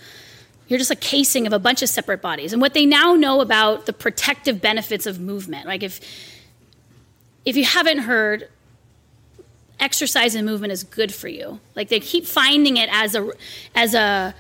You're 0.67 0.79
just 0.79 0.91
a 0.91 0.95
casing 0.95 1.47
of 1.47 1.53
a 1.53 1.60
bunch 1.60 1.81
of 1.81 1.89
separate 1.89 2.21
bodies. 2.21 2.53
And 2.53 2.62
what 2.62 2.73
they 2.73 2.86
now 2.86 3.13
know 3.15 3.41
about 3.41 3.86
the 3.86 3.93
protective 3.93 4.62
benefits 4.62 5.05
of 5.05 5.19
movement, 5.19 5.67
like 5.67 5.84
if 5.84 5.99
if 7.43 7.55
you 7.55 7.65
haven't 7.65 7.99
heard 7.99 8.49
exercise 9.79 10.36
and 10.36 10.45
movement 10.45 10.71
is 10.71 10.84
good 10.84 11.13
for 11.13 11.27
you. 11.27 11.60
Like 11.75 11.89
they 11.89 11.99
keep 11.99 12.25
finding 12.25 12.77
it 12.77 12.89
as 12.91 13.15
a 13.15 13.29
as 13.73 13.93
a 13.93 14.34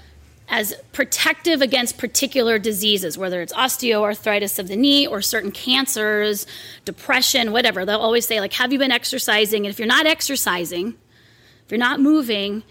as 0.47 0.75
protective 0.91 1.61
against 1.61 1.97
particular 1.97 2.59
diseases, 2.59 3.17
whether 3.17 3.41
it's 3.41 3.53
osteoarthritis 3.53 4.59
of 4.59 4.67
the 4.67 4.75
knee 4.75 5.07
or 5.07 5.21
certain 5.21 5.51
cancers, 5.51 6.45
depression, 6.85 7.51
whatever. 7.51 7.85
They'll 7.85 7.99
always 7.99 8.27
say, 8.27 8.39
like, 8.39 8.53
have 8.53 8.71
you 8.71 8.79
been 8.79 8.91
exercising? 8.91 9.65
And 9.65 9.71
if 9.71 9.79
you're 9.79 9.87
not 9.87 10.05
exercising, 10.05 10.95
if 11.65 11.71
you're 11.71 11.79
not 11.79 11.99
moving, 11.99 12.63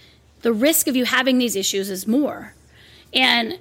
the 0.43 0.53
risk 0.53 0.87
of 0.87 0.95
you 0.95 1.05
having 1.05 1.39
these 1.39 1.57
issues 1.57 1.91
is 1.91 2.07
more. 2.07 2.55
And 3.13 3.59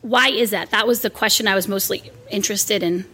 why 0.00 0.28
is 0.28 0.50
that? 0.50 0.70
That 0.70 0.86
was 0.86 1.02
the 1.02 1.10
question 1.10 1.46
I 1.46 1.54
was 1.54 1.68
mostly 1.68 2.10
interested 2.30 2.82
in 2.82 3.04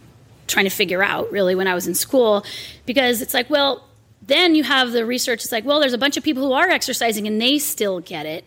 trying 0.47 0.65
to 0.65 0.71
figure 0.71 1.03
out, 1.03 1.31
really, 1.31 1.55
when 1.55 1.67
I 1.67 1.73
was 1.73 1.87
in 1.87 1.95
school. 1.95 2.45
Because 2.85 3.21
it's 3.21 3.33
like, 3.33 3.49
well, 3.49 3.87
then 4.21 4.55
you 4.55 4.63
have 4.63 4.93
the 4.93 5.05
research, 5.05 5.43
it's 5.43 5.51
like, 5.51 5.65
well, 5.65 5.81
there's 5.81 5.93
a 5.93 5.97
bunch 5.97 6.15
of 6.15 6.23
people 6.23 6.43
who 6.43 6.53
are 6.53 6.69
exercising 6.69 7.27
and 7.27 7.41
they 7.41 7.59
still 7.59 7.99
get 7.99 8.25
it. 8.25 8.45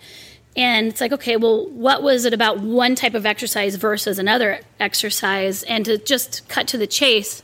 And 0.57 0.87
it's 0.88 1.01
like, 1.03 1.12
okay, 1.12 1.37
well, 1.37 1.66
what 1.69 2.03
was 2.03 2.25
it 2.25 2.33
about 2.33 2.61
one 2.61 2.95
type 2.95 3.14
of 3.14 3.27
exercise 3.27 3.77
versus 3.77 4.19
another 4.19 4.61
exercise? 4.81 5.62
And 5.64 5.85
to 5.85 5.99
just 5.99 6.49
cut 6.49 6.66
to 6.69 6.79
the 6.79 6.87
chase, 6.87 7.42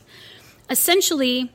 essentially, 0.69 1.51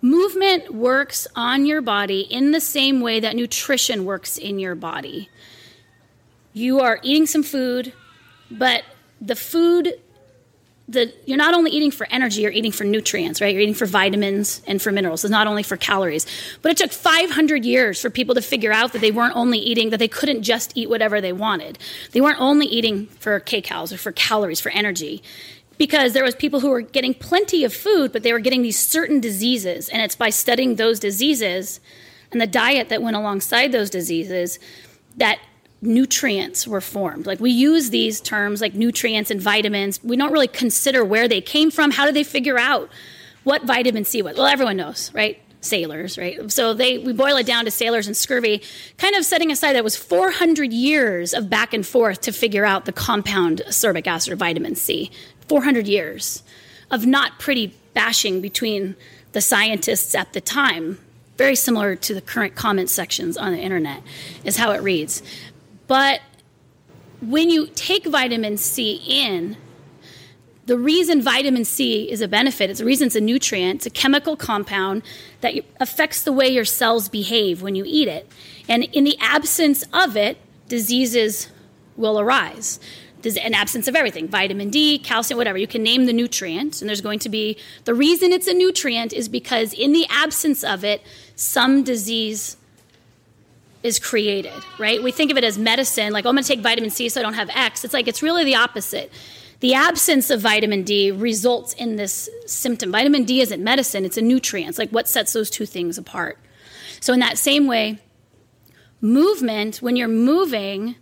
movement 0.00 0.74
works 0.74 1.28
on 1.36 1.64
your 1.64 1.80
body 1.80 2.22
in 2.22 2.50
the 2.50 2.60
same 2.60 3.00
way 3.00 3.20
that 3.20 3.36
nutrition 3.36 4.04
works 4.04 4.36
in 4.36 4.58
your 4.58 4.74
body. 4.74 5.30
You 6.52 6.80
are 6.80 6.98
eating 7.02 7.26
some 7.26 7.44
food, 7.44 7.92
but 8.50 8.82
the 9.20 9.36
food 9.36 9.94
the, 10.88 11.12
you're 11.26 11.38
not 11.38 11.54
only 11.54 11.70
eating 11.70 11.90
for 11.90 12.06
energy, 12.10 12.42
you're 12.42 12.52
eating 12.52 12.72
for 12.72 12.84
nutrients, 12.84 13.40
right? 13.40 13.52
You're 13.52 13.62
eating 13.62 13.74
for 13.74 13.86
vitamins 13.86 14.62
and 14.66 14.82
for 14.82 14.90
minerals. 14.92 15.24
It's 15.24 15.30
not 15.30 15.46
only 15.46 15.62
for 15.62 15.76
calories. 15.76 16.26
But 16.60 16.72
it 16.72 16.76
took 16.78 16.92
500 16.92 17.64
years 17.64 18.00
for 18.00 18.10
people 18.10 18.34
to 18.34 18.42
figure 18.42 18.72
out 18.72 18.92
that 18.92 19.00
they 19.00 19.10
weren't 19.10 19.36
only 19.36 19.58
eating, 19.58 19.90
that 19.90 19.98
they 19.98 20.08
couldn't 20.08 20.42
just 20.42 20.76
eat 20.76 20.90
whatever 20.90 21.20
they 21.20 21.32
wanted. 21.32 21.78
They 22.10 22.20
weren't 22.20 22.40
only 22.40 22.66
eating 22.66 23.06
for 23.06 23.38
kcals 23.40 23.92
or 23.92 23.96
for 23.96 24.12
calories, 24.12 24.60
for 24.60 24.70
energy. 24.70 25.22
Because 25.78 26.12
there 26.12 26.24
was 26.24 26.34
people 26.34 26.60
who 26.60 26.70
were 26.70 26.82
getting 26.82 27.14
plenty 27.14 27.64
of 27.64 27.72
food, 27.72 28.12
but 28.12 28.22
they 28.22 28.32
were 28.32 28.40
getting 28.40 28.62
these 28.62 28.78
certain 28.78 29.20
diseases. 29.20 29.88
And 29.88 30.02
it's 30.02 30.16
by 30.16 30.30
studying 30.30 30.76
those 30.76 31.00
diseases 31.00 31.80
and 32.30 32.40
the 32.40 32.46
diet 32.46 32.88
that 32.88 33.02
went 33.02 33.16
alongside 33.16 33.72
those 33.72 33.90
diseases 33.90 34.58
that 35.16 35.38
nutrients 35.82 36.66
were 36.66 36.80
formed. 36.80 37.26
Like 37.26 37.40
we 37.40 37.50
use 37.50 37.90
these 37.90 38.20
terms 38.20 38.60
like 38.60 38.74
nutrients 38.74 39.30
and 39.30 39.40
vitamins. 39.40 40.02
We 40.02 40.16
don't 40.16 40.32
really 40.32 40.48
consider 40.48 41.04
where 41.04 41.28
they 41.28 41.40
came 41.40 41.70
from. 41.70 41.90
How 41.90 42.06
did 42.06 42.14
they 42.14 42.24
figure 42.24 42.58
out 42.58 42.88
what 43.42 43.64
vitamin 43.64 44.04
C 44.04 44.22
was? 44.22 44.36
Well, 44.36 44.46
everyone 44.46 44.76
knows, 44.76 45.12
right? 45.12 45.42
Sailors, 45.60 46.16
right? 46.16 46.50
So 46.50 46.72
they 46.72 46.98
we 46.98 47.12
boil 47.12 47.36
it 47.36 47.46
down 47.46 47.64
to 47.64 47.70
sailors 47.70 48.06
and 48.06 48.16
scurvy, 48.16 48.62
kind 48.96 49.16
of 49.16 49.24
setting 49.24 49.50
aside 49.50 49.74
that 49.74 49.84
was 49.84 49.96
400 49.96 50.72
years 50.72 51.34
of 51.34 51.50
back 51.50 51.74
and 51.74 51.86
forth 51.86 52.20
to 52.22 52.32
figure 52.32 52.64
out 52.64 52.84
the 52.84 52.92
compound 52.92 53.62
ascorbic 53.66 54.06
acid 54.06 54.32
or 54.32 54.36
vitamin 54.36 54.76
C. 54.76 55.10
400 55.48 55.86
years 55.86 56.42
of 56.90 57.06
not 57.06 57.38
pretty 57.38 57.74
bashing 57.94 58.40
between 58.40 58.94
the 59.32 59.40
scientists 59.40 60.14
at 60.14 60.32
the 60.32 60.40
time 60.40 60.98
very 61.38 61.56
similar 61.56 61.96
to 61.96 62.14
the 62.14 62.20
current 62.20 62.54
comment 62.54 62.90
sections 62.90 63.36
on 63.36 63.52
the 63.52 63.58
internet 63.58 64.02
is 64.44 64.56
how 64.56 64.70
it 64.72 64.82
reads 64.82 65.22
but 65.86 66.20
when 67.20 67.50
you 67.50 67.68
take 67.74 68.06
vitamin 68.06 68.56
C 68.56 69.00
in, 69.06 69.56
the 70.66 70.78
reason 70.78 71.20
vitamin 71.20 71.64
C 71.64 72.10
is 72.10 72.20
a 72.20 72.28
benefit, 72.28 72.70
it's 72.70 72.78
the 72.78 72.84
reason 72.84 73.06
it's 73.06 73.16
a 73.16 73.20
nutrient, 73.20 73.76
it's 73.76 73.86
a 73.86 73.90
chemical 73.90 74.36
compound 74.36 75.02
that 75.40 75.54
affects 75.80 76.22
the 76.22 76.32
way 76.32 76.48
your 76.48 76.64
cells 76.64 77.08
behave 77.08 77.62
when 77.62 77.74
you 77.74 77.84
eat 77.86 78.08
it. 78.08 78.30
And 78.68 78.84
in 78.84 79.04
the 79.04 79.16
absence 79.20 79.84
of 79.92 80.16
it, 80.16 80.38
diseases 80.68 81.48
will 81.96 82.18
arise. 82.18 82.78
There's 83.22 83.36
an 83.36 83.54
absence 83.54 83.86
of 83.88 83.94
everything 83.94 84.28
vitamin 84.28 84.70
D, 84.70 84.98
calcium, 84.98 85.38
whatever. 85.38 85.58
You 85.58 85.66
can 85.66 85.82
name 85.82 86.06
the 86.06 86.12
nutrient, 86.12 86.80
and 86.80 86.88
there's 86.88 87.00
going 87.00 87.20
to 87.20 87.28
be 87.28 87.56
the 87.84 87.94
reason 87.94 88.32
it's 88.32 88.48
a 88.48 88.54
nutrient 88.54 89.12
is 89.12 89.28
because 89.28 89.72
in 89.72 89.92
the 89.92 90.06
absence 90.08 90.64
of 90.64 90.84
it, 90.84 91.02
some 91.36 91.84
disease 91.84 92.56
is 93.82 93.98
created, 93.98 94.52
right? 94.78 95.02
We 95.02 95.10
think 95.10 95.30
of 95.30 95.36
it 95.36 95.44
as 95.44 95.58
medicine, 95.58 96.12
like, 96.12 96.24
oh, 96.24 96.28
I'm 96.28 96.34
going 96.34 96.44
to 96.44 96.48
take 96.48 96.60
vitamin 96.60 96.90
C 96.90 97.08
so 97.08 97.20
I 97.20 97.22
don't 97.22 97.34
have 97.34 97.50
X. 97.50 97.84
It's 97.84 97.94
like, 97.94 98.06
it's 98.06 98.22
really 98.22 98.44
the 98.44 98.54
opposite. 98.54 99.12
The 99.60 99.74
absence 99.74 100.30
of 100.30 100.40
vitamin 100.40 100.82
D 100.82 101.10
results 101.12 101.72
in 101.74 101.96
this 101.96 102.28
symptom. 102.46 102.90
Vitamin 102.90 103.24
D 103.24 103.40
isn't 103.40 103.62
medicine, 103.62 104.04
it's 104.04 104.16
a 104.16 104.22
nutrient. 104.22 104.70
It's 104.70 104.78
like 104.78 104.90
what 104.90 105.08
sets 105.08 105.32
those 105.32 105.50
two 105.50 105.66
things 105.66 105.98
apart. 105.98 106.38
So, 107.00 107.12
in 107.12 107.20
that 107.20 107.38
same 107.38 107.66
way, 107.66 107.98
movement, 109.00 109.76
when 109.76 109.96
you're 109.96 110.08
moving, 110.08 110.96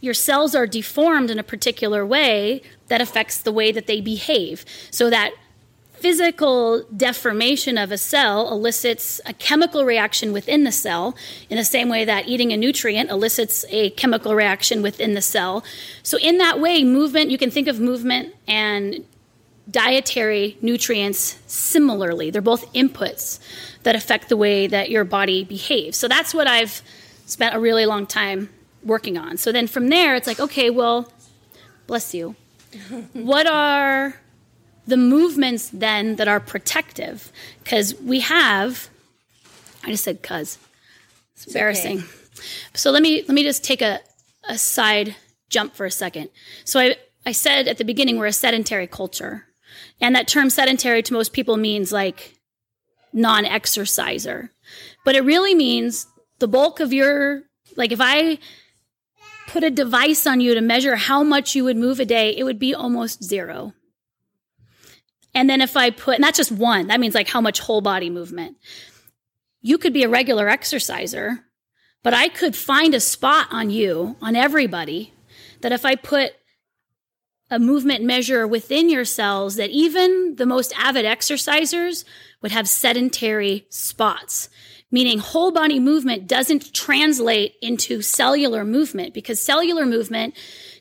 your 0.00 0.14
cells 0.14 0.54
are 0.54 0.66
deformed 0.66 1.30
in 1.30 1.38
a 1.38 1.42
particular 1.42 2.04
way 2.04 2.62
that 2.88 3.00
affects 3.00 3.38
the 3.38 3.52
way 3.52 3.72
that 3.72 3.86
they 3.86 4.02
behave. 4.02 4.64
So, 4.90 5.08
that 5.08 5.32
physical 6.04 6.82
deformation 6.94 7.78
of 7.78 7.90
a 7.90 7.96
cell 7.96 8.52
elicits 8.52 9.22
a 9.24 9.32
chemical 9.32 9.86
reaction 9.86 10.34
within 10.34 10.62
the 10.64 10.70
cell 10.70 11.16
in 11.48 11.56
the 11.56 11.64
same 11.64 11.88
way 11.88 12.04
that 12.04 12.28
eating 12.28 12.52
a 12.52 12.58
nutrient 12.58 13.08
elicits 13.08 13.64
a 13.70 13.88
chemical 13.88 14.34
reaction 14.34 14.82
within 14.82 15.14
the 15.14 15.22
cell. 15.22 15.64
So, 16.02 16.18
in 16.18 16.36
that 16.36 16.60
way, 16.60 16.84
movement, 16.84 17.30
you 17.30 17.38
can 17.38 17.50
think 17.50 17.68
of 17.68 17.80
movement 17.80 18.34
and 18.46 19.02
dietary 19.70 20.58
nutrients 20.60 21.38
similarly. 21.46 22.30
They're 22.30 22.42
both 22.42 22.70
inputs 22.74 23.38
that 23.84 23.96
affect 23.96 24.28
the 24.28 24.36
way 24.36 24.66
that 24.66 24.90
your 24.90 25.04
body 25.04 25.42
behaves. 25.42 25.96
So, 25.96 26.06
that's 26.06 26.34
what 26.34 26.46
I've 26.46 26.82
spent 27.24 27.56
a 27.56 27.58
really 27.58 27.86
long 27.86 28.06
time 28.06 28.50
working 28.82 29.16
on. 29.16 29.38
So, 29.38 29.52
then 29.52 29.66
from 29.66 29.88
there, 29.88 30.14
it's 30.16 30.26
like, 30.26 30.38
okay, 30.38 30.68
well, 30.68 31.10
bless 31.86 32.12
you. 32.12 32.36
what 33.14 33.46
are 33.46 34.20
the 34.86 34.96
movements 34.96 35.68
then 35.70 36.16
that 36.16 36.28
are 36.28 36.40
protective. 36.40 37.32
Because 37.62 37.94
we 38.00 38.20
have 38.20 38.88
i 39.84 39.90
just 39.90 40.04
said 40.04 40.22
cuz. 40.22 40.58
It's, 41.32 41.46
it's 41.46 41.46
embarrassing. 41.46 41.98
okay. 41.98 42.08
so 42.74 42.90
let 42.90 43.02
me 43.02 43.22
let 43.22 43.34
me 43.34 43.42
just 43.42 43.64
take 43.64 43.82
a, 43.82 44.00
a 44.48 44.58
side 44.58 45.16
jump 45.48 45.74
for 45.74 45.86
a 45.86 45.90
second. 45.90 46.30
So 46.64 46.80
i 46.80 46.96
i 47.26 47.32
said 47.32 47.68
at 47.68 47.78
the 47.78 47.84
beginning 47.84 48.18
we're 48.18 48.26
a 48.26 48.32
sedentary 48.32 48.86
culture. 48.86 49.46
And 50.00 50.14
that 50.14 50.28
term 50.28 50.50
sedentary 50.50 51.02
to 51.02 51.12
most 51.12 51.32
people 51.32 51.56
means 51.56 51.92
like 51.92 52.34
non-exerciser. 53.12 54.50
But 55.04 55.14
it 55.14 55.22
really 55.22 55.54
means 55.54 56.06
the 56.38 56.48
bulk 56.48 56.80
of 56.80 56.92
your 56.92 57.42
like 57.76 57.92
if 57.92 58.00
i 58.00 58.38
put 59.46 59.64
a 59.64 59.70
device 59.70 60.26
on 60.26 60.40
you 60.40 60.54
to 60.54 60.60
measure 60.60 60.96
how 60.96 61.22
much 61.22 61.54
you 61.54 61.64
would 61.64 61.76
move 61.76 62.00
a 62.00 62.04
day 62.04 62.36
it 62.36 62.44
would 62.44 62.58
be 62.58 62.74
almost 62.74 63.22
zero 63.22 63.72
and 65.34 65.50
then 65.50 65.60
if 65.60 65.76
I 65.76 65.90
put, 65.90 66.14
and 66.14 66.24
that's 66.24 66.36
just 66.36 66.52
one, 66.52 66.86
that 66.86 67.00
means 67.00 67.14
like 67.14 67.28
how 67.28 67.40
much 67.40 67.60
whole 67.60 67.80
body 67.80 68.08
movement. 68.08 68.56
You 69.60 69.78
could 69.78 69.92
be 69.92 70.04
a 70.04 70.08
regular 70.08 70.48
exerciser, 70.48 71.44
but 72.02 72.14
I 72.14 72.28
could 72.28 72.54
find 72.54 72.94
a 72.94 73.00
spot 73.00 73.48
on 73.50 73.70
you, 73.70 74.16
on 74.20 74.36
everybody, 74.36 75.12
that 75.62 75.72
if 75.72 75.84
I 75.84 75.96
put 75.96 76.32
a 77.50 77.58
movement 77.58 78.04
measure 78.04 78.46
within 78.46 78.88
your 78.88 79.04
cells, 79.04 79.56
that 79.56 79.70
even 79.70 80.36
the 80.36 80.46
most 80.46 80.72
avid 80.78 81.04
exercisers 81.04 82.04
would 82.42 82.52
have 82.52 82.68
sedentary 82.68 83.66
spots, 83.70 84.48
meaning 84.90 85.18
whole 85.18 85.50
body 85.50 85.80
movement 85.80 86.28
doesn't 86.28 86.72
translate 86.74 87.54
into 87.60 88.02
cellular 88.02 88.64
movement 88.64 89.14
because 89.14 89.40
cellular 89.40 89.86
movement 89.86 90.34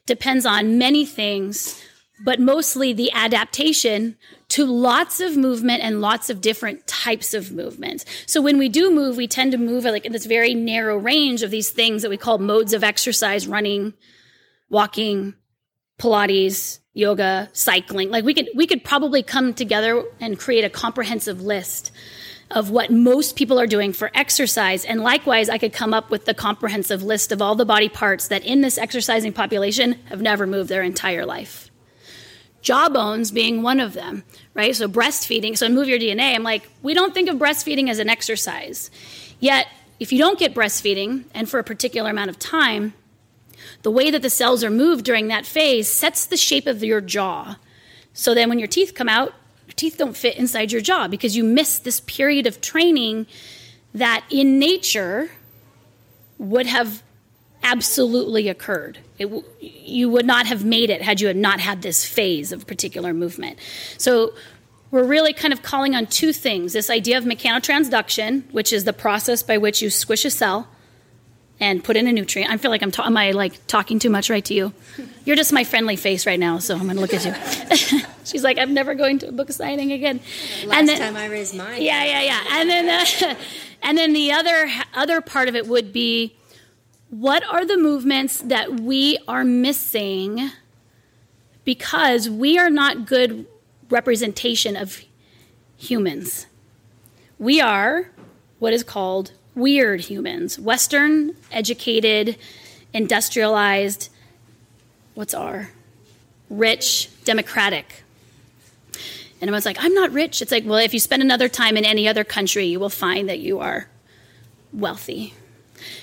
depends 0.05 0.45
on 0.45 0.77
many 0.77 1.05
things 1.05 1.81
but 2.23 2.39
mostly 2.39 2.93
the 2.93 3.11
adaptation 3.11 4.17
to 4.53 4.67
lots 4.67 5.19
of 5.19 5.35
movement 5.35 5.81
and 5.81 5.99
lots 5.99 6.29
of 6.29 6.39
different 6.39 6.85
types 6.85 7.33
of 7.33 7.51
movement. 7.51 8.05
So 8.27 8.39
when 8.39 8.59
we 8.59 8.69
do 8.69 8.91
move, 8.93 9.17
we 9.17 9.27
tend 9.27 9.51
to 9.53 9.57
move 9.57 9.83
like 9.83 10.05
in 10.05 10.11
this 10.11 10.27
very 10.27 10.53
narrow 10.53 10.95
range 10.95 11.41
of 11.41 11.49
these 11.49 11.71
things 11.71 12.03
that 12.03 12.09
we 12.09 12.17
call 12.17 12.37
modes 12.37 12.71
of 12.71 12.83
exercise, 12.83 13.47
running, 13.47 13.95
walking, 14.69 15.33
Pilates, 15.99 16.81
yoga, 16.93 17.49
cycling. 17.53 18.11
Like 18.11 18.25
we 18.25 18.35
could 18.35 18.47
we 18.53 18.67
could 18.67 18.83
probably 18.83 19.23
come 19.23 19.55
together 19.55 20.03
and 20.19 20.37
create 20.37 20.63
a 20.63 20.69
comprehensive 20.69 21.41
list 21.41 21.91
of 22.51 22.69
what 22.69 22.91
most 22.91 23.35
people 23.35 23.59
are 23.59 23.65
doing 23.65 23.91
for 23.91 24.11
exercise. 24.13 24.85
And 24.85 25.01
likewise, 25.01 25.49
I 25.49 25.57
could 25.57 25.73
come 25.73 25.95
up 25.95 26.11
with 26.11 26.25
the 26.25 26.35
comprehensive 26.35 27.01
list 27.01 27.31
of 27.31 27.41
all 27.41 27.55
the 27.55 27.65
body 27.65 27.89
parts 27.89 28.27
that 28.27 28.45
in 28.45 28.61
this 28.61 28.77
exercising 28.77 29.33
population 29.33 29.93
have 30.09 30.21
never 30.21 30.45
moved 30.45 30.69
their 30.69 30.83
entire 30.83 31.25
life. 31.25 31.71
Jawbones 32.63 33.31
being 33.31 33.61
one 33.61 33.81
of 33.81 33.93
them, 33.93 34.23
right? 34.53 34.75
So 34.75 34.87
breastfeeding, 34.87 35.57
so 35.57 35.67
Move 35.69 35.87
Your 35.87 35.99
DNA, 35.99 36.35
I'm 36.35 36.43
like, 36.43 36.69
we 36.81 36.93
don't 36.93 37.13
think 37.13 37.29
of 37.29 37.37
breastfeeding 37.37 37.89
as 37.89 37.99
an 37.99 38.09
exercise. 38.09 38.91
Yet, 39.39 39.67
if 39.99 40.11
you 40.11 40.19
don't 40.19 40.39
get 40.39 40.53
breastfeeding, 40.53 41.25
and 41.33 41.49
for 41.49 41.59
a 41.59 41.63
particular 41.63 42.09
amount 42.09 42.29
of 42.29 42.39
time, 42.39 42.93
the 43.83 43.91
way 43.91 44.11
that 44.11 44.21
the 44.21 44.29
cells 44.29 44.63
are 44.63 44.69
moved 44.69 45.05
during 45.05 45.27
that 45.27 45.45
phase 45.45 45.87
sets 45.87 46.25
the 46.25 46.37
shape 46.37 46.67
of 46.67 46.83
your 46.83 47.01
jaw. 47.01 47.57
So 48.13 48.33
then 48.33 48.49
when 48.49 48.59
your 48.59 48.67
teeth 48.67 48.93
come 48.95 49.09
out, 49.09 49.33
your 49.67 49.75
teeth 49.75 49.97
don't 49.97 50.15
fit 50.15 50.37
inside 50.37 50.71
your 50.71 50.81
jaw 50.81 51.07
because 51.07 51.35
you 51.35 51.43
miss 51.43 51.79
this 51.79 51.99
period 52.01 52.47
of 52.47 52.61
training 52.61 53.27
that 53.93 54.25
in 54.29 54.59
nature 54.59 55.31
would 56.37 56.65
have 56.65 57.03
absolutely 57.63 58.49
occurred. 58.49 58.99
It, 59.17 59.29
you 59.59 60.09
would 60.09 60.25
not 60.25 60.45
have 60.47 60.63
made 60.63 60.89
it 60.89 61.01
had 61.01 61.21
you 61.21 61.27
had 61.27 61.37
not 61.37 61.59
had 61.59 61.81
this 61.81 62.05
phase 62.05 62.51
of 62.51 62.67
particular 62.67 63.13
movement. 63.13 63.57
So 63.97 64.33
we're 64.91 65.05
really 65.05 65.33
kind 65.33 65.53
of 65.53 65.63
calling 65.63 65.95
on 65.95 66.05
two 66.05 66.33
things 66.33 66.73
this 66.73 66.89
idea 66.89 67.17
of 67.17 67.23
mechanotransduction, 67.23 68.51
which 68.51 68.71
is 68.71 68.83
the 68.83 68.93
process 68.93 69.41
by 69.41 69.57
which 69.57 69.81
you 69.81 69.89
squish 69.89 70.25
a 70.25 70.29
cell 70.29 70.67
and 71.59 71.83
put 71.83 71.95
in 71.95 72.07
a 72.07 72.11
nutrient. 72.11 72.51
I 72.51 72.57
feel 72.57 72.71
like 72.71 72.81
I'm 72.81 72.91
ta- 72.91 73.05
am 73.05 73.15
I 73.15 73.31
like 73.31 73.65
talking 73.67 73.97
too 73.97 74.09
much 74.09 74.29
right 74.29 74.43
to 74.45 74.53
you? 74.53 74.73
You're 75.25 75.35
just 75.35 75.53
my 75.53 75.63
friendly 75.63 75.95
face 75.95 76.25
right 76.25 76.39
now, 76.39 76.59
so 76.59 76.75
I'm 76.75 76.83
going 76.83 76.95
to 76.95 77.01
look 77.01 77.13
at 77.13 77.25
you. 77.25 78.01
She's 78.25 78.43
like, 78.43 78.57
I'm 78.57 78.73
never 78.73 78.95
going 78.95 79.19
to 79.19 79.29
a 79.29 79.31
book 79.31 79.51
signing 79.51 79.91
again. 79.91 80.19
Last 80.65 80.79
and 80.79 80.89
then, 80.89 80.99
time 80.99 81.15
I 81.15 81.27
raised 81.27 81.55
mine. 81.55 81.81
Yeah, 81.81 82.03
yeah, 82.03 82.21
yeah. 82.21 82.43
And 82.51 82.69
then, 82.69 82.89
uh, 82.89 83.35
and 83.81 83.97
then 83.97 84.13
the 84.13 84.31
other 84.31 84.69
other 84.93 85.21
part 85.21 85.47
of 85.47 85.55
it 85.55 85.67
would 85.67 85.93
be, 85.93 86.35
what 87.13 87.43
are 87.47 87.63
the 87.63 87.77
movements 87.77 88.39
that 88.39 88.79
we 88.79 89.19
are 89.27 89.43
missing 89.43 90.49
because 91.63 92.27
we 92.27 92.57
are 92.57 92.71
not 92.71 93.05
good 93.05 93.45
representation 93.91 94.75
of 94.75 94.99
humans. 95.77 96.47
We 97.37 97.61
are 97.61 98.09
what 98.57 98.73
is 98.73 98.83
called 98.83 99.31
weird 99.53 100.01
humans, 100.01 100.57
Western, 100.57 101.35
educated, 101.51 102.35
industrialized, 102.93 104.09
what's 105.13 105.35
R? 105.35 105.69
Rich, 106.49 107.09
democratic. 107.25 108.03
And 109.39 109.49
everyone's 109.49 109.67
like, 109.67 109.77
I'm 109.79 109.93
not 109.93 110.11
rich. 110.11 110.41
It's 110.41 110.51
like, 110.51 110.65
well, 110.65 110.79
if 110.79 110.95
you 110.95 110.99
spend 110.99 111.21
another 111.21 111.47
time 111.47 111.77
in 111.77 111.85
any 111.85 112.07
other 112.07 112.23
country, 112.23 112.65
you 112.65 112.79
will 112.79 112.89
find 112.89 113.29
that 113.29 113.37
you 113.37 113.59
are 113.59 113.87
wealthy. 114.71 115.35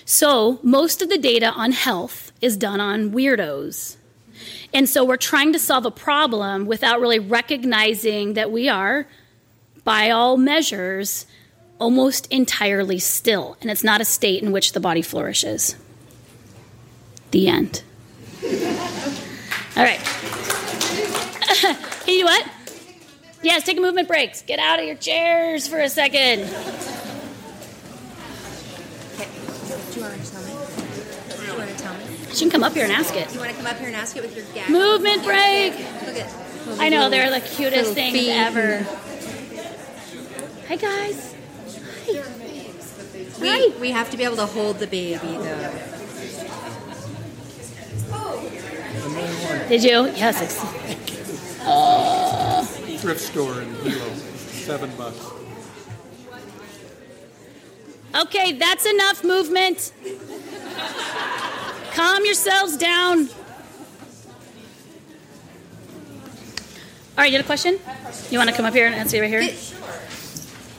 So, 0.05 0.59
most 0.63 1.03
of 1.03 1.09
the 1.09 1.19
data 1.19 1.51
on 1.51 1.73
health 1.73 2.33
is 2.41 2.57
done 2.57 2.81
on 2.81 3.13
weirdos. 3.13 3.97
And 4.73 4.89
so, 4.89 5.05
we're 5.05 5.17
trying 5.17 5.53
to 5.53 5.59
solve 5.59 5.87
a 5.87 5.91
problem 5.91 6.67
without 6.67 7.01
really 7.01 7.19
recognizing 7.19 8.35
that 8.35 8.51
we 8.51 8.69
are, 8.69 9.07
by 9.85 10.11
all 10.11 10.37
measures, 10.37 11.27
almost 11.79 12.27
entirely 12.31 12.99
still, 12.99 13.57
and 13.61 13.71
it's 13.71 13.83
not 13.83 14.01
a 14.01 14.05
state 14.05 14.43
in 14.43 14.53
which 14.53 14.73
the 14.73 14.81
body 14.81 15.03
flourishes. 15.03 15.77
The 17.31 17.49
end. 17.49 17.83
All 19.77 19.83
right. 19.83 20.01
Can 21.61 22.15
you 22.15 22.21
do 22.21 22.25
what? 22.25 22.49
Yes, 23.43 23.65
take 23.65 23.79
a 23.79 23.81
movement 23.81 24.09
breaks. 24.09 24.43
Get 24.43 24.59
out 24.59 24.79
of 24.79 24.85
your 24.85 24.97
chairs 24.97 25.67
for 25.67 25.79
a 25.81 25.89
second. 25.89 26.43
Do 29.91 29.97
you 29.99 30.03
want 30.07 30.23
to 30.23 30.31
tell 30.31 30.43
me? 30.43 30.53
Do 31.37 31.43
you 31.45 31.59
want 31.59 31.71
to 31.71 31.77
tell 31.77 31.95
me? 31.95 32.05
She 32.33 32.41
can 32.41 32.51
come 32.51 32.63
up 32.63 32.75
here 32.75 32.85
and 32.85 32.93
ask 32.93 33.15
it. 33.17 33.33
You 33.35 33.41
want 33.41 33.51
to 33.51 33.57
come 33.57 33.67
up 33.67 33.77
here 33.77 33.89
and 33.89 33.97
ask 33.97 34.17
it 34.17 34.23
with 34.23 34.37
your 34.37 34.45
gag? 34.55 34.71
Movement 34.71 35.25
break. 35.25 35.73
Look 36.07 36.17
at. 36.17 36.33
I 36.79 36.89
know, 36.91 37.11
they're 37.11 37.31
the 37.31 37.41
cutest 37.41 37.75
little 37.75 37.95
things 37.95 38.17
feet. 38.17 38.31
ever. 38.31 38.87
Hi, 40.69 40.77
guys. 40.77 41.35
Hi. 42.07 42.23
We, 43.41 43.71
we 43.81 43.91
have 43.91 44.11
to 44.11 44.17
be 44.17 44.23
able 44.23 44.37
to 44.37 44.47
hold 44.47 44.79
the 44.79 44.87
baby 44.87 45.19
though. 45.19 45.73
Did 49.69 49.83
you? 49.83 50.07
Yes. 50.15 50.41
It's, 50.43 50.61
thrift 53.01 53.21
store 53.21 53.61
in 53.61 53.75
Hilo, 53.77 54.15
seven 54.15 54.95
bucks. 54.97 55.40
Okay, 58.15 58.53
that's 58.53 58.87
enough 58.87 59.25
movement. 59.25 59.93
Calm 61.95 62.25
yourselves 62.25 62.77
down. 62.77 63.29
All 67.19 67.25
right, 67.25 67.31
you 67.31 67.37
had 67.37 67.45
a 67.45 67.47
question? 67.47 67.79
You 68.31 68.39
want 68.39 68.49
to 68.51 68.57
come 68.57 68.65
up 68.65 68.73
here 68.75 68.87
and 68.87 68.95
answer 68.95 69.17
it 69.19 69.21
right 69.21 69.31
here? 69.31 69.43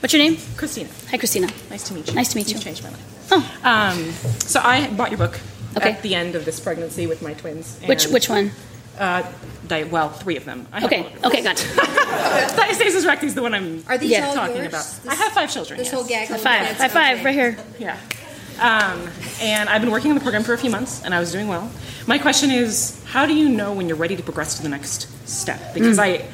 What's 0.00 0.12
your 0.12 0.22
name? 0.22 0.36
Christina, 0.56 0.88
Hi, 1.10 1.18
Christina. 1.18 1.48
nice 1.70 1.84
to 1.84 1.94
meet 1.94 2.08
you. 2.08 2.14
Nice 2.14 2.30
to 2.32 2.36
meet 2.36 2.48
you. 2.48 2.54
You've 2.54 2.64
changed 2.64 2.82
my 2.82 2.90
life. 2.90 3.28
Oh, 3.30 3.60
Um, 3.62 4.10
so 4.40 4.60
I 4.62 4.88
bought 4.90 5.10
your 5.10 5.18
book 5.18 5.38
Okay. 5.76 5.90
at 5.92 6.02
the 6.02 6.14
end 6.16 6.34
of 6.34 6.44
this 6.44 6.58
pregnancy 6.58 7.06
with 7.06 7.22
my 7.22 7.34
twins. 7.34 7.78
which 7.86 8.06
which 8.06 8.28
one? 8.28 8.50
Uh, 8.98 9.22
di- 9.66 9.84
well, 9.84 10.10
three 10.10 10.36
of 10.36 10.44
them. 10.44 10.66
I 10.72 10.80
have 10.80 10.92
Okay, 10.92 11.06
of 11.06 11.12
them. 11.22 11.24
okay, 11.30 11.42
gotcha. 11.42 11.66
Diastasis 11.66 13.06
recti 13.06 13.26
is 13.26 13.34
the 13.34 13.42
one 13.42 13.54
I'm 13.54 13.82
Are 13.88 13.96
these 13.98 14.10
Yeah. 14.10 14.26
all 14.26 14.34
talking 14.34 14.56
yours? 14.56 14.68
about. 14.68 14.84
This, 14.84 15.06
I 15.08 15.14
have 15.14 15.32
five 15.32 15.50
children. 15.52 15.78
This 15.78 15.86
yes. 15.88 15.94
whole 15.94 16.04
gag. 16.04 16.28
High 16.28 16.36
five, 16.36 16.76
high 16.76 16.88
five, 16.88 17.24
right 17.24 17.34
here. 17.34 17.56
Yeah. 17.78 17.96
Um, 18.60 19.08
and 19.40 19.68
I've 19.68 19.80
been 19.80 19.90
working 19.90 20.10
on 20.10 20.14
the 20.14 20.20
program 20.20 20.42
for 20.44 20.52
a 20.52 20.58
few 20.58 20.70
months, 20.70 21.02
and 21.04 21.14
I 21.14 21.20
was 21.20 21.32
doing 21.32 21.48
well. 21.48 21.70
My 22.06 22.18
question 22.18 22.50
is, 22.50 23.02
how 23.06 23.24
do 23.26 23.34
you 23.34 23.48
know 23.48 23.72
when 23.72 23.88
you're 23.88 23.96
ready 23.96 24.14
to 24.16 24.22
progress 24.22 24.56
to 24.56 24.62
the 24.62 24.68
next 24.68 25.08
step? 25.28 25.72
Because 25.74 25.96
Mm. 25.98 26.02
I 26.02 26.28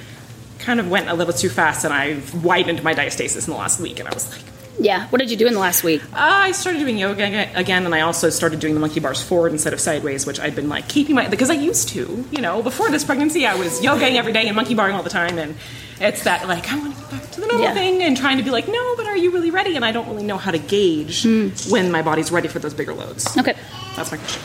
kind 0.59 0.81
of 0.81 0.91
went 0.91 1.09
a 1.09 1.15
little 1.15 1.33
too 1.33 1.49
fast, 1.49 1.85
and 1.85 1.95
I've 1.95 2.45
widened 2.45 2.83
my 2.83 2.93
diastasis 2.95 3.47
in 3.47 3.53
the 3.53 3.59
last 3.59 3.81
week, 3.81 4.01
and 4.01 4.09
I 4.09 4.13
was 4.15 4.31
like, 4.31 4.43
Yeah. 4.81 5.09
What 5.09 5.19
did 5.19 5.31
you 5.31 5.37
do 5.37 5.47
in 5.47 5.55
the 5.55 5.59
last 5.61 5.83
week? 5.83 6.03
Uh, 6.13 6.17
I 6.17 6.53
started 6.53 6.79
doing 6.79 6.99
yoga 6.99 7.25
again, 7.55 7.85
and 7.85 7.95
I 7.95 8.03
also 8.03 8.31
started 8.31 8.61
doing 8.61 8.75
the 8.75 8.81
monkey 8.81 9.01
bars 9.01 9.23
forward 9.23 9.53
instead 9.53 9.73
of 9.73 9.81
sideways, 9.81 10.25
which 10.27 10.39
I'd 10.39 10.55
been 10.55 10.69
like 10.69 10.89
keeping 10.89 11.15
my 11.17 11.27
because 11.29 11.51
I 11.51 11.55
used 11.55 11.89
to, 11.91 12.25
you 12.31 12.41
know, 12.41 12.63
before 12.63 12.89
this 12.91 13.05
pregnancy, 13.05 13.45
I 13.47 13.57
was 13.57 13.81
yogaing 13.81 14.15
every 14.15 14.33
day 14.33 14.47
and 14.47 14.55
monkey 14.55 14.75
barring 14.75 14.95
all 14.95 15.03
the 15.03 15.11
time, 15.11 15.37
and 15.39 15.57
it's 16.01 16.23
that 16.25 16.47
like 16.47 16.71
I 16.73 16.79
want 16.79 16.95
to 16.95 17.03
go 17.03 17.09
back 17.11 17.29
to 17.33 17.41
the 17.41 17.47
normal 17.49 17.65
Yeah. 17.65 17.75
thing 17.75 18.03
and 18.05 18.17
trying 18.17 18.37
to 18.39 18.45
be 18.45 18.51
like, 18.51 18.69
no, 18.69 18.97
but 18.97 19.07
are 19.07 19.17
you 19.17 19.31
really 19.33 19.51
ready? 19.51 19.75
And 19.75 19.85
I 19.85 19.91
don't 19.91 20.09
really 20.09 20.23
know 20.25 20.39
how 20.39 20.53
to 20.53 20.59
gauge 20.59 21.25
when 21.69 21.91
my 21.91 22.03
body's 22.03 22.31
ready 22.31 22.47
for 22.49 22.61
those 22.61 22.75
bigger 22.75 22.95
loads. 22.95 23.37
Okay. 23.37 23.55
That's 23.97 24.13
my 24.13 24.19
question. 24.19 24.43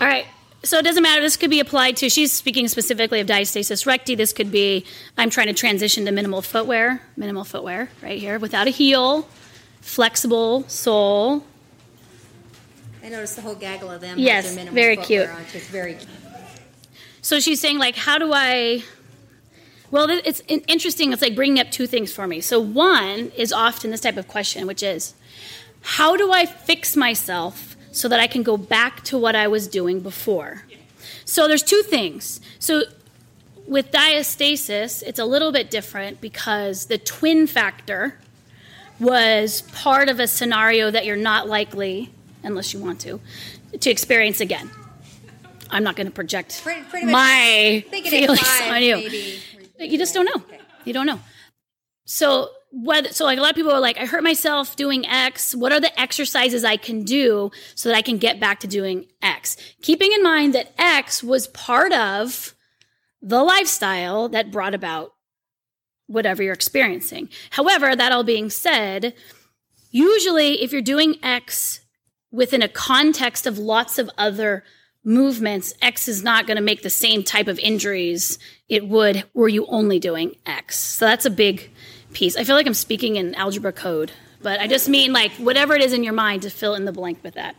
All 0.00 0.06
right. 0.06 0.26
So 0.64 0.78
it 0.78 0.84
doesn't 0.84 1.02
matter. 1.02 1.20
This 1.20 1.36
could 1.36 1.50
be 1.50 1.58
applied 1.58 1.96
to, 1.98 2.08
she's 2.08 2.32
speaking 2.32 2.68
specifically 2.68 3.18
of 3.18 3.26
diastasis 3.26 3.84
recti. 3.84 4.14
This 4.14 4.32
could 4.32 4.52
be, 4.52 4.84
I'm 5.18 5.28
trying 5.28 5.48
to 5.48 5.54
transition 5.54 6.04
to 6.04 6.12
minimal 6.12 6.40
footwear, 6.40 7.02
minimal 7.16 7.42
footwear 7.42 7.90
right 8.00 8.18
here, 8.18 8.38
without 8.38 8.68
a 8.68 8.70
heel, 8.70 9.28
flexible 9.80 10.62
sole. 10.68 11.44
I 13.02 13.08
noticed 13.08 13.34
the 13.34 13.42
whole 13.42 13.56
gaggle 13.56 13.90
of 13.90 14.00
them. 14.00 14.18
Yes, 14.18 14.54
minimal 14.54 14.74
very 14.74 14.96
footwear 14.96 15.26
cute. 15.26 15.36
On, 15.36 15.46
so 15.46 15.58
it's 15.58 15.66
very. 15.66 15.98
So 17.20 17.40
she's 17.40 17.60
saying, 17.60 17.78
like, 17.78 17.96
how 17.96 18.18
do 18.18 18.32
I. 18.32 18.84
Well, 19.90 20.08
it's 20.08 20.40
interesting. 20.48 21.12
It's 21.12 21.20
like 21.20 21.34
bringing 21.34 21.58
up 21.58 21.70
two 21.72 21.88
things 21.88 22.12
for 22.12 22.26
me. 22.28 22.40
So, 22.40 22.60
one 22.60 23.32
is 23.36 23.52
often 23.52 23.90
this 23.90 24.00
type 24.00 24.16
of 24.16 24.28
question, 24.28 24.66
which 24.66 24.82
is, 24.82 25.14
how 25.82 26.16
do 26.16 26.32
I 26.32 26.46
fix 26.46 26.96
myself 26.96 27.71
so 27.92 28.08
that 28.08 28.18
I 28.18 28.26
can 28.26 28.42
go 28.42 28.56
back 28.56 29.04
to 29.04 29.16
what 29.18 29.36
I 29.36 29.46
was 29.48 29.68
doing 29.68 30.00
before? 30.00 30.64
So, 31.24 31.46
there's 31.46 31.62
two 31.62 31.82
things. 31.82 32.40
So, 32.58 32.82
with 33.66 33.90
diastasis, 33.92 35.02
it's 35.04 35.18
a 35.20 35.24
little 35.24 35.52
bit 35.52 35.70
different 35.70 36.20
because 36.20 36.86
the 36.86 36.98
twin 36.98 37.46
factor 37.46 38.18
was 38.98 39.62
part 39.72 40.08
of 40.08 40.20
a 40.20 40.26
scenario 40.26 40.90
that 40.90 41.04
you're 41.06 41.16
not 41.16 41.48
likely, 41.48 42.12
unless 42.42 42.72
you 42.74 42.80
want 42.80 43.00
to, 43.02 43.20
to 43.80 43.90
experience 43.90 44.40
again. 44.40 44.70
I'm 45.70 45.82
not 45.84 45.96
going 45.96 46.06
to 46.06 46.12
project 46.12 46.62
Pretty- 46.62 46.82
pretty 46.82 47.06
much 47.06 47.12
my 47.12 47.84
feelings 47.90 48.60
on 48.68 48.82
you. 48.82 48.96
maybe. 48.96 49.38
You 49.78 49.98
just 49.98 50.12
don't 50.14 50.26
know. 50.26 50.42
You 50.84 50.92
don't 50.92 51.06
know. 51.06 51.20
So 52.04 52.50
whether 52.72 53.12
so 53.12 53.24
like 53.24 53.38
a 53.38 53.42
lot 53.42 53.50
of 53.50 53.56
people 53.56 53.70
are 53.70 53.80
like, 53.80 53.98
I 53.98 54.06
hurt 54.06 54.22
myself 54.22 54.76
doing 54.76 55.06
X. 55.06 55.54
What 55.54 55.72
are 55.72 55.80
the 55.80 56.00
exercises 56.00 56.64
I 56.64 56.76
can 56.76 57.04
do 57.04 57.50
so 57.74 57.88
that 57.88 57.96
I 57.96 58.02
can 58.02 58.18
get 58.18 58.40
back 58.40 58.60
to 58.60 58.66
doing 58.66 59.06
X? 59.20 59.56
Keeping 59.82 60.12
in 60.12 60.22
mind 60.22 60.54
that 60.54 60.72
X 60.78 61.22
was 61.22 61.46
part 61.48 61.92
of 61.92 62.54
the 63.20 63.42
lifestyle 63.42 64.28
that 64.30 64.50
brought 64.50 64.74
about 64.74 65.12
whatever 66.06 66.42
you're 66.42 66.52
experiencing. 66.52 67.28
However, 67.50 67.94
that 67.94 68.12
all 68.12 68.24
being 68.24 68.50
said, 68.50 69.14
usually 69.90 70.62
if 70.62 70.72
you're 70.72 70.82
doing 70.82 71.16
X 71.22 71.80
within 72.30 72.62
a 72.62 72.68
context 72.68 73.46
of 73.46 73.58
lots 73.58 73.98
of 73.98 74.10
other 74.18 74.64
movements, 75.04 75.74
X 75.82 76.08
is 76.08 76.22
not 76.22 76.46
going 76.46 76.56
to 76.56 76.62
make 76.62 76.82
the 76.82 76.90
same 76.90 77.22
type 77.22 77.48
of 77.48 77.58
injuries 77.58 78.38
it 78.68 78.88
would 78.88 79.24
were 79.34 79.48
you 79.48 79.66
only 79.66 79.98
doing 79.98 80.36
X. 80.46 80.78
So 80.78 81.04
that's 81.04 81.26
a 81.26 81.30
big, 81.30 81.70
piece. 82.12 82.36
I 82.36 82.44
feel 82.44 82.56
like 82.56 82.66
I'm 82.66 82.74
speaking 82.74 83.16
in 83.16 83.34
algebra 83.34 83.72
code, 83.72 84.12
but 84.42 84.60
I 84.60 84.66
just 84.66 84.88
mean 84.88 85.12
like 85.12 85.32
whatever 85.32 85.74
it 85.74 85.82
is 85.82 85.92
in 85.92 86.04
your 86.04 86.12
mind 86.12 86.42
to 86.42 86.50
fill 86.50 86.74
in 86.74 86.84
the 86.84 86.92
blank 86.92 87.18
with 87.22 87.34
that. 87.34 87.56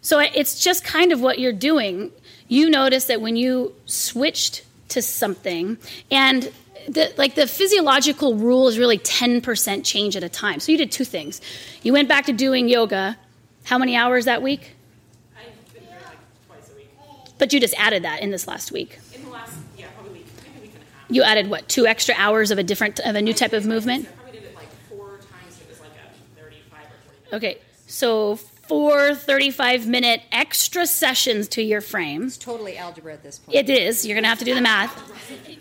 So 0.00 0.18
it's 0.20 0.62
just 0.62 0.84
kind 0.84 1.12
of 1.12 1.20
what 1.20 1.38
you're 1.38 1.52
doing. 1.52 2.12
You 2.48 2.70
notice 2.70 3.06
that 3.06 3.20
when 3.20 3.36
you 3.36 3.74
switched 3.86 4.62
to 4.90 5.02
something, 5.02 5.78
and 6.10 6.52
the, 6.88 7.12
like 7.16 7.34
the 7.34 7.46
physiological 7.46 8.36
rule 8.36 8.68
is 8.68 8.78
really 8.78 8.98
10% 8.98 9.84
change 9.84 10.16
at 10.16 10.22
a 10.22 10.28
time. 10.28 10.60
So 10.60 10.72
you 10.72 10.78
did 10.78 10.92
two 10.92 11.04
things. 11.04 11.40
You 11.82 11.92
went 11.92 12.08
back 12.08 12.26
to 12.26 12.32
doing 12.32 12.68
yoga. 12.68 13.16
How 13.64 13.78
many 13.78 13.96
hours 13.96 14.26
that 14.26 14.42
week? 14.42 14.76
I've 15.36 15.74
been 15.74 15.82
here 15.82 15.98
like 16.06 16.18
twice 16.46 16.70
a 16.72 16.76
week. 16.76 16.88
But 17.38 17.52
you 17.52 17.60
just 17.60 17.74
added 17.76 18.04
that 18.04 18.20
in 18.22 18.30
this 18.30 18.46
last 18.46 18.70
week. 18.70 18.98
In 19.14 19.24
the 19.24 19.30
last, 19.30 19.56
yeah, 19.76 19.86
probably 19.96 20.20
week, 20.20 20.26
maybe 20.44 20.58
a 20.58 20.62
week 20.62 20.74
and 20.74 20.82
a 20.82 20.95
half. 20.95 20.95
You 21.08 21.22
added 21.22 21.48
what? 21.48 21.68
Two 21.68 21.86
extra 21.86 22.14
hours 22.18 22.50
of 22.50 22.58
a 22.58 22.62
different 22.62 23.00
of 23.00 23.14
a 23.14 23.22
new 23.22 23.32
type 23.32 23.52
of 23.52 23.66
movement. 23.66 24.06
I 24.06 24.12
probably 24.12 24.40
did 24.40 24.48
it 24.48 24.54
like 24.56 24.68
four 24.88 25.08
times. 25.18 25.60
It 25.60 25.68
was 25.68 25.80
like 25.80 25.90
a 25.90 26.40
35 26.40 26.80
or 26.80 26.88
40 27.04 27.30
minutes. 27.30 27.34
Okay, 27.34 27.58
so 27.86 28.38
four 28.68 29.14
35 29.14 29.86
minute 29.86 30.22
extra 30.32 30.86
sessions 30.86 31.48
to 31.48 31.62
your 31.62 31.80
frame. 31.80 32.24
It's 32.24 32.36
totally 32.36 32.76
algebra 32.76 33.14
at 33.14 33.22
this 33.22 33.38
point. 33.38 33.56
It 33.56 33.70
is. 33.70 34.04
You're 34.04 34.14
going 34.14 34.24
to 34.24 34.28
have 34.28 34.38
to 34.40 34.44
do 34.44 34.54
the 34.54 34.60
math. 34.60 34.94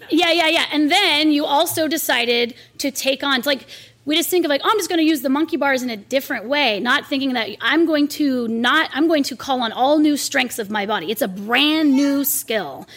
Yeah, 0.09 0.31
yeah, 0.31 0.47
yeah. 0.47 0.65
And 0.71 0.91
then 0.91 1.31
you 1.31 1.45
also 1.45 1.87
decided 1.87 2.55
to 2.79 2.91
take 2.91 3.23
on, 3.23 3.37
it's 3.37 3.47
like, 3.47 3.67
we 4.05 4.15
just 4.15 4.29
think 4.29 4.45
of 4.45 4.49
like, 4.49 4.61
oh, 4.63 4.69
I'm 4.69 4.77
just 4.77 4.89
going 4.89 4.99
to 4.99 5.05
use 5.05 5.21
the 5.21 5.29
monkey 5.29 5.57
bars 5.57 5.81
in 5.81 5.89
a 5.89 5.97
different 5.97 6.45
way, 6.45 6.79
not 6.79 7.07
thinking 7.07 7.33
that 7.33 7.49
I'm 7.61 7.85
going 7.85 8.07
to 8.09 8.47
not, 8.47 8.89
I'm 8.93 9.07
going 9.07 9.23
to 9.23 9.35
call 9.35 9.61
on 9.61 9.71
all 9.71 9.97
new 9.97 10.15
strengths 10.15 10.59
of 10.59 10.69
my 10.69 10.85
body. 10.85 11.11
It's 11.11 11.21
a 11.23 11.27
brand 11.27 11.93
new 11.93 12.23
skill. 12.23 12.87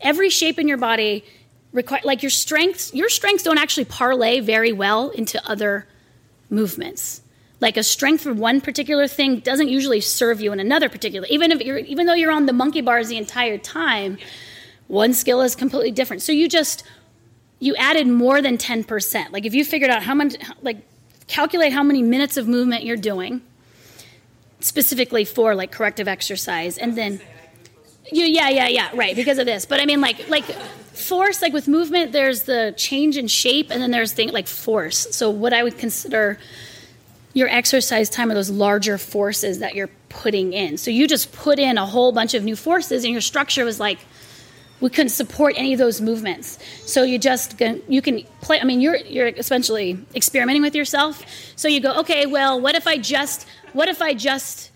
Every 0.00 0.28
shape 0.28 0.58
in 0.58 0.68
your 0.68 0.76
body 0.76 1.24
require, 1.76 2.00
like 2.02 2.22
your 2.22 2.30
strengths, 2.30 2.92
your 2.92 3.08
strengths 3.08 3.44
don't 3.44 3.58
actually 3.58 3.84
parlay 3.84 4.40
very 4.40 4.72
well 4.72 5.10
into 5.10 5.44
other 5.48 5.86
movements. 6.50 7.22
Like 7.60 7.76
a 7.76 7.82
strength 7.82 8.22
for 8.22 8.34
one 8.34 8.60
particular 8.60 9.06
thing 9.06 9.40
doesn't 9.40 9.68
usually 9.68 10.00
serve 10.00 10.40
you 10.40 10.52
in 10.52 10.60
another 10.60 10.88
particular 10.88 11.26
even 11.30 11.52
if 11.52 11.60
you're 11.62 11.78
even 11.78 12.06
though 12.06 12.14
you're 12.14 12.32
on 12.32 12.46
the 12.46 12.52
monkey 12.52 12.82
bars 12.82 13.08
the 13.08 13.16
entire 13.16 13.56
time 13.56 14.18
one 14.88 15.14
skill 15.14 15.40
is 15.40 15.56
completely 15.56 15.90
different. 15.90 16.22
So 16.22 16.32
you 16.32 16.48
just 16.48 16.84
you 17.58 17.74
added 17.76 18.06
more 18.06 18.42
than 18.42 18.58
10% 18.58 19.32
like 19.32 19.46
if 19.46 19.54
you 19.54 19.64
figured 19.64 19.90
out 19.90 20.02
how 20.02 20.14
much 20.14 20.34
like 20.62 20.78
calculate 21.26 21.72
how 21.72 21.82
many 21.82 22.02
minutes 22.02 22.36
of 22.36 22.46
movement 22.46 22.84
you're 22.84 22.96
doing 22.96 23.40
specifically 24.60 25.24
for 25.24 25.54
like 25.54 25.72
corrective 25.72 26.06
exercise 26.06 26.76
and 26.76 26.96
then 26.96 27.20
you, 28.12 28.24
yeah 28.24 28.48
yeah 28.50 28.68
yeah 28.68 28.90
right 28.94 29.16
because 29.16 29.38
of 29.38 29.46
this. 29.46 29.64
But 29.64 29.80
i 29.80 29.86
mean 29.86 30.02
like 30.02 30.28
like 30.28 30.44
force 30.96 31.42
like 31.42 31.52
with 31.52 31.68
movement 31.68 32.12
there's 32.12 32.42
the 32.44 32.74
change 32.76 33.16
in 33.16 33.26
shape 33.26 33.70
and 33.70 33.82
then 33.82 33.90
there's 33.90 34.12
thing 34.12 34.30
like 34.30 34.46
force 34.46 35.06
so 35.14 35.30
what 35.30 35.52
i 35.52 35.62
would 35.62 35.76
consider 35.78 36.38
your 37.36 37.48
exercise 37.48 38.08
time 38.08 38.30
are 38.30 38.34
those 38.34 38.48
larger 38.48 38.96
forces 38.96 39.58
that 39.58 39.74
you're 39.74 39.90
putting 40.08 40.54
in. 40.54 40.78
So 40.78 40.90
you 40.90 41.06
just 41.06 41.32
put 41.32 41.58
in 41.58 41.76
a 41.76 41.84
whole 41.84 42.10
bunch 42.10 42.32
of 42.32 42.42
new 42.42 42.56
forces, 42.56 43.04
and 43.04 43.12
your 43.12 43.20
structure 43.20 43.62
was 43.66 43.78
like, 43.78 43.98
we 44.80 44.88
couldn't 44.88 45.10
support 45.10 45.54
any 45.56 45.74
of 45.74 45.78
those 45.78 46.00
movements. 46.00 46.58
So 46.86 47.02
you 47.02 47.18
just 47.18 47.60
you 47.88 48.00
can 48.00 48.22
play. 48.40 48.58
I 48.58 48.64
mean, 48.64 48.80
you're 48.80 48.96
you're 48.96 49.28
essentially 49.28 49.98
experimenting 50.14 50.62
with 50.62 50.74
yourself. 50.74 51.22
So 51.56 51.68
you 51.68 51.80
go, 51.80 51.98
okay, 52.00 52.24
well, 52.24 52.58
what 52.58 52.74
if 52.74 52.86
I 52.86 52.96
just 52.96 53.46
what 53.74 53.88
if 53.88 54.00
I 54.00 54.14
just 54.14 54.70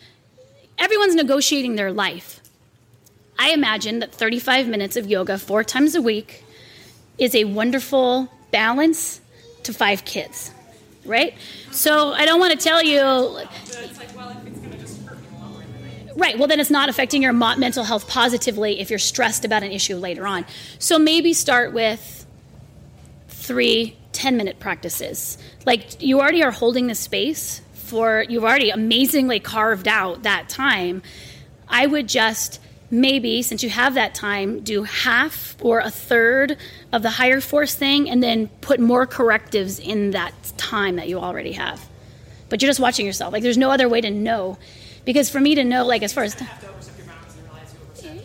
everyone's 0.79 1.14
negotiating 1.14 1.77
their 1.77 1.93
life. 1.93 2.39
I 3.41 3.51
imagine 3.51 3.99
that 3.99 4.12
35 4.12 4.68
minutes 4.68 4.97
of 4.97 5.09
yoga 5.09 5.36
four 5.38 5.64
times 5.64 5.97
a 5.97 6.03
week 6.03 6.45
is 7.18 7.34
a 7.34 7.45
wonderful 7.45 8.28
balance 8.53 9.20
to 9.64 9.72
five 9.72 10.05
kids 10.05 10.53
right? 11.05 11.34
So 11.70 12.12
I 12.12 12.24
don't 12.24 12.41
want 12.41 12.53
to 12.53 12.59
tell 12.59 12.82
you. 12.82 13.01
Right, 16.16 16.38
well, 16.38 16.49
then 16.49 16.61
it's 16.61 16.70
not 16.70 16.88
affecting 16.88 17.22
your 17.22 17.32
mental 17.32 17.84
health 17.84 18.09
positively 18.09 18.80
if 18.80 18.91
you're 18.91 18.99
stressed 18.99 19.45
about 19.45 19.62
an 19.62 19.72
issue 19.72 19.97
later 19.97 20.26
on. 20.26 20.45
So 20.78 20.99
maybe 20.99 21.32
start 21.32 21.72
with 21.72 22.26
three 23.28 23.97
10 24.12 24.36
minute 24.36 24.59
practices. 24.59 25.38
Like 25.64 26.03
you 26.03 26.20
already 26.20 26.43
are 26.43 26.51
holding 26.51 26.88
the 26.88 26.95
space 26.95 27.62
for, 27.74 28.24
you've 28.28 28.45
already 28.45 28.70
amazingly 28.70 29.41
carved 29.41 29.88
out 29.88 30.24
that 30.24 30.49
time. 30.49 31.03
I 31.68 31.86
would 31.86 32.09
just 32.09 32.61
maybe, 32.91 33.43
since 33.43 33.62
you 33.62 33.70
have 33.70 33.95
that 33.95 34.14
time, 34.14 34.61
do 34.61 34.82
half 34.82 35.57
or 35.61 35.80
a 35.80 35.91
third 35.91 36.57
of 36.93 37.03
the 37.03 37.11
higher 37.11 37.41
force 37.41 37.74
thing 37.74 38.09
and 38.11 38.22
then 38.22 38.49
put 38.61 38.80
more 38.80 39.07
correctives 39.07 39.78
in 39.78 40.11
that 40.12 40.32
time 40.57 40.97
that 40.97 41.09
you 41.09 41.18
already 41.18 41.53
have. 41.53 41.84
But 42.49 42.61
you're 42.61 42.68
just 42.68 42.80
watching 42.80 43.07
yourself. 43.07 43.32
Like 43.32 43.43
there's 43.43 43.59
no 43.59 43.70
other 43.70 43.88
way 43.88 44.01
to 44.01 44.11
know. 44.11 44.59
Because 45.05 45.30
for 45.30 45.41
me 45.41 45.55
to 45.55 45.64
know, 45.64 45.86
like 45.86 46.03
as 46.03 46.12
far 46.12 46.24
as 46.24 46.36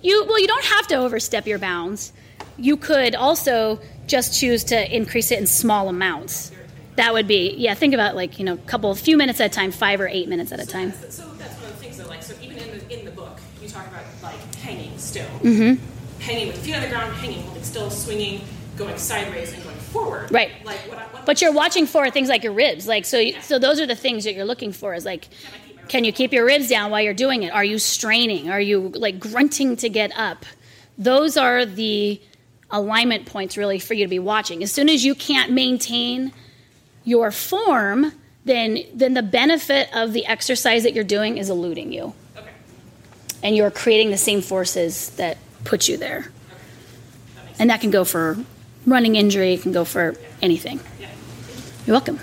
you 0.05 0.25
well, 0.27 0.39
you 0.39 0.47
don't 0.47 0.65
have 0.65 0.87
to 0.87 0.95
overstep 0.95 1.47
your 1.47 1.57
bounds. 1.57 2.13
You 2.57 2.77
could 2.77 3.15
also 3.15 3.79
just 4.07 4.39
choose 4.39 4.63
to 4.65 4.95
increase 4.95 5.31
it 5.31 5.39
in 5.39 5.47
small 5.47 5.89
amounts. 5.89 6.51
That 6.95 7.11
would 7.13 7.27
be 7.27 7.55
yeah. 7.57 7.73
Think 7.73 7.93
about 7.93 8.15
like 8.15 8.37
you 8.39 8.45
know, 8.45 8.53
a 8.53 8.57
couple, 8.57 8.91
a 8.91 8.95
few 8.95 9.17
minutes 9.17 9.41
at 9.41 9.51
a 9.51 9.53
time, 9.53 9.71
five 9.71 9.99
or 9.99 10.07
eight 10.07 10.29
minutes 10.29 10.51
at 10.51 10.59
a 10.59 10.65
time. 10.65 10.91
So 10.91 11.27
that's 11.37 11.55
one 11.55 11.65
of 11.65 11.77
the 11.77 11.83
things. 11.83 11.97
So 11.97 12.07
like, 12.07 12.23
so 12.23 12.35
even 12.41 12.57
in 12.57 12.77
the 12.77 12.99
in 12.99 13.05
the 13.05 13.11
book, 13.11 13.39
you 13.61 13.67
talk 13.67 13.87
about 13.87 14.03
like 14.21 14.55
hanging 14.55 14.97
still, 15.15 15.39
Mm-hmm. 15.39 16.21
hanging 16.21 16.47
with 16.47 16.57
feet 16.63 16.75
on 16.75 16.81
the 16.81 16.89
ground, 16.89 17.13
hanging, 17.15 17.41
holding 17.43 17.63
still, 17.63 17.89
swinging, 17.89 18.41
going 18.77 18.97
sideways, 18.97 19.53
and 19.53 19.63
going 19.63 19.75
forward. 19.77 20.31
Right. 20.31 20.51
Like 20.65 20.79
what? 20.89 20.97
I, 20.97 21.03
what 21.03 21.25
But 21.25 21.41
you're 21.41 21.53
watching 21.53 21.85
for 21.87 22.09
things 22.11 22.27
like 22.27 22.43
your 22.43 22.53
ribs. 22.53 22.87
Like 22.87 23.05
so 23.05 23.31
so 23.41 23.57
those 23.59 23.79
are 23.79 23.85
the 23.85 23.95
things 23.95 24.25
that 24.25 24.33
you're 24.33 24.45
looking 24.45 24.73
for 24.73 24.93
is 24.93 25.05
like 25.05 25.27
can 25.87 26.03
you 26.03 26.11
keep 26.11 26.33
your 26.33 26.45
ribs 26.45 26.67
down 26.67 26.89
while 26.91 27.01
you're 27.01 27.13
doing 27.13 27.43
it? 27.43 27.53
Are 27.53 27.63
you 27.63 27.77
straining? 27.77 28.49
Are 28.49 28.59
you 28.59 28.89
like 28.89 29.19
grunting 29.19 29.75
to 29.77 29.87
get 29.89 30.11
up? 30.17 30.45
Those 30.97 31.37
are 31.37 31.63
the 31.63 32.19
alignment 32.71 33.27
points 33.27 33.55
really 33.55 33.79
for 33.79 33.93
you 33.93 34.03
to 34.03 34.09
be 34.09 34.19
watching. 34.19 34.63
As 34.63 34.71
soon 34.71 34.89
as 34.89 35.05
you 35.05 35.13
can't 35.15 35.51
maintain 35.51 36.33
your 37.03 37.29
form, 37.31 38.11
then 38.43 38.79
then 38.93 39.13
the 39.13 39.23
benefit 39.23 39.95
of 39.95 40.11
the 40.11 40.25
exercise 40.25 40.83
that 40.83 40.93
you're 40.93 41.03
doing 41.03 41.37
is 41.37 41.49
eluding 41.49 41.93
you. 41.93 42.13
And 43.45 43.55
you're 43.55 43.69
creating 43.69 44.09
the 44.09 44.17
same 44.17 44.41
forces 44.41 45.11
that 45.17 45.37
put 45.65 45.87
you 45.87 45.97
there. 45.97 46.31
And 47.59 47.69
that 47.69 47.79
can 47.79 47.91
go 47.91 48.03
for 48.03 48.37
running 48.87 49.15
injury, 49.15 49.53
it 49.53 49.61
can 49.61 49.71
go 49.71 49.85
for 49.85 50.15
anything. 50.41 50.79
You're 51.85 51.93
welcome. 51.93 52.19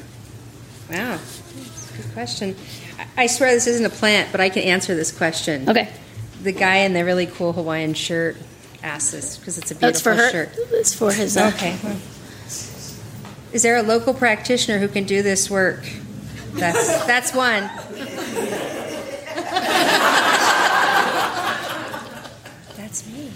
Wow. 0.91 1.21
Good 1.97 2.13
question. 2.13 2.57
I- 3.17 3.29
swear 3.29 3.55
this 3.55 3.69
isn't 3.69 3.87
a 3.87 3.91
plant, 3.91 4.33
but 4.33 4.41
I 4.41 4.49
can 4.49 4.65
answer 4.65 4.97
this 4.97 5.13
question. 5.17 5.69
Okay. 5.71 5.89
The 6.43 6.51
guy 6.51 6.79
in 6.79 6.93
the 6.93 7.05
really 7.05 7.27
cool 7.27 7.53
Hawaiian 7.53 7.95
shirt 7.95 8.37
asked 8.83 9.13
this 9.13 9.39
because 9.39 9.59
it's 9.59 9.71
a 9.71 9.77
beautiful 9.77 10.17
That's 10.17 10.33
beautiful 10.33 10.57
for 10.57 10.61
her. 10.61 10.67
shirt. 10.67 10.73
It's 10.81 10.93
for 10.93 11.13
his. 11.13 11.37
Uh, 11.37 11.53
Okay. 11.55 11.77
Is 13.53 13.63
there 13.63 13.77
a 13.77 13.83
local 13.83 14.13
practitioner 14.13 14.81
who 14.81 14.89
can 14.89 15.05
do 15.05 15.23
this 15.23 15.49
work? 15.49 15.85
That's 16.55 17.05
that's 17.07 17.33
one. 17.33 17.71
That's 22.77 23.07
me. 23.07 23.31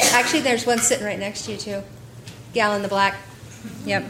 Actually, 0.00 0.40
there's 0.40 0.66
one 0.66 0.78
sitting 0.78 1.04
right 1.04 1.18
next 1.18 1.46
to 1.46 1.52
you 1.52 1.58
too. 1.58 1.82
Gal 2.52 2.74
in 2.74 2.82
the 2.82 2.88
black. 2.88 3.16
Yep. 3.84 4.04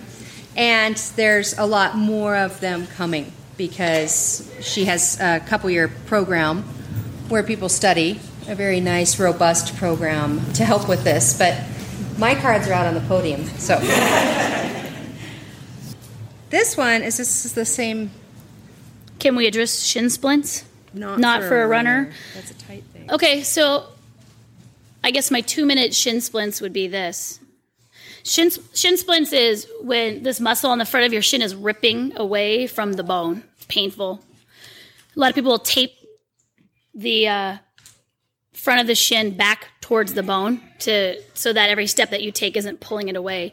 And 0.57 0.97
there's 1.16 1.57
a 1.59 1.64
lot 1.64 1.97
more 1.97 2.37
of 2.37 2.61
them 2.61 2.87
coming 2.87 3.33
because 3.57 4.51
she 4.61 4.87
has 4.87 5.20
a 5.20 5.41
couple 5.41 5.70
year 5.70 5.89
program 6.07 6.62
where 7.28 7.43
people 7.43 7.68
study 7.68 8.20
a 8.49 8.55
very 8.55 8.80
nice, 8.80 9.20
robust 9.20 9.76
program 9.76 10.41
to 10.55 10.64
help 10.64 10.89
with 10.89 11.05
this. 11.05 11.39
But 11.39 11.62
my 12.18 12.35
cards 12.35 12.68
are 12.68 12.72
out 12.72 12.87
on 12.87 12.95
the 12.95 13.01
podium, 13.03 13.45
so. 13.59 13.78
this 16.51 16.76
one 16.76 17.03
is 17.03 17.16
this 17.16 17.45
is 17.45 17.55
the 17.55 17.64
same. 17.64 18.11
Can 19.18 19.37
we 19.37 19.47
address 19.47 19.83
shin 19.83 20.11
splints? 20.11 20.64
Not, 20.95 21.43
for, 21.43 21.62
a 21.62 21.66
runner. 21.66 22.12
That's 22.35 22.51
a 22.51 22.55
tight 22.55 22.85
thing. 22.93 23.11
Okay, 23.11 23.43
so 23.43 23.87
I 25.05 25.11
guess 25.11 25.30
my 25.30 25.40
two 25.40 25.66
minute 25.66 25.94
shin 25.94 26.20
splints 26.20 26.61
would 26.61 26.72
be 26.72 26.86
this. 26.86 27.40
Shin, 28.24 28.50
shin 28.72 28.96
splints 28.96 29.32
is 29.32 29.66
when 29.80 30.22
this 30.22 30.40
muscle 30.40 30.70
on 30.70 30.78
the 30.78 30.84
front 30.84 31.07
of 31.07 31.12
your 31.12 31.22
shin 31.22 31.42
is 31.42 31.55
ripping 31.55 32.16
away 32.16 32.66
from 32.66 32.92
the 32.92 33.03
bone. 33.03 33.42
Painful. 33.68 34.20
A 35.16 35.20
lot 35.20 35.30
of 35.30 35.34
people 35.34 35.50
will 35.50 35.59
tape 35.59 35.92
the 36.94 37.26
uh, 37.28 37.57
front 38.53 38.80
of 38.80 38.86
the 38.86 38.94
shin 38.94 39.36
back 39.36 39.68
towards 39.80 40.14
the 40.14 40.22
bone 40.22 40.61
to 40.80 41.20
so 41.34 41.53
that 41.53 41.68
every 41.68 41.86
step 41.86 42.11
that 42.11 42.22
you 42.22 42.30
take 42.30 42.57
isn't 42.57 42.80
pulling 42.80 43.09
it 43.09 43.16
away. 43.16 43.53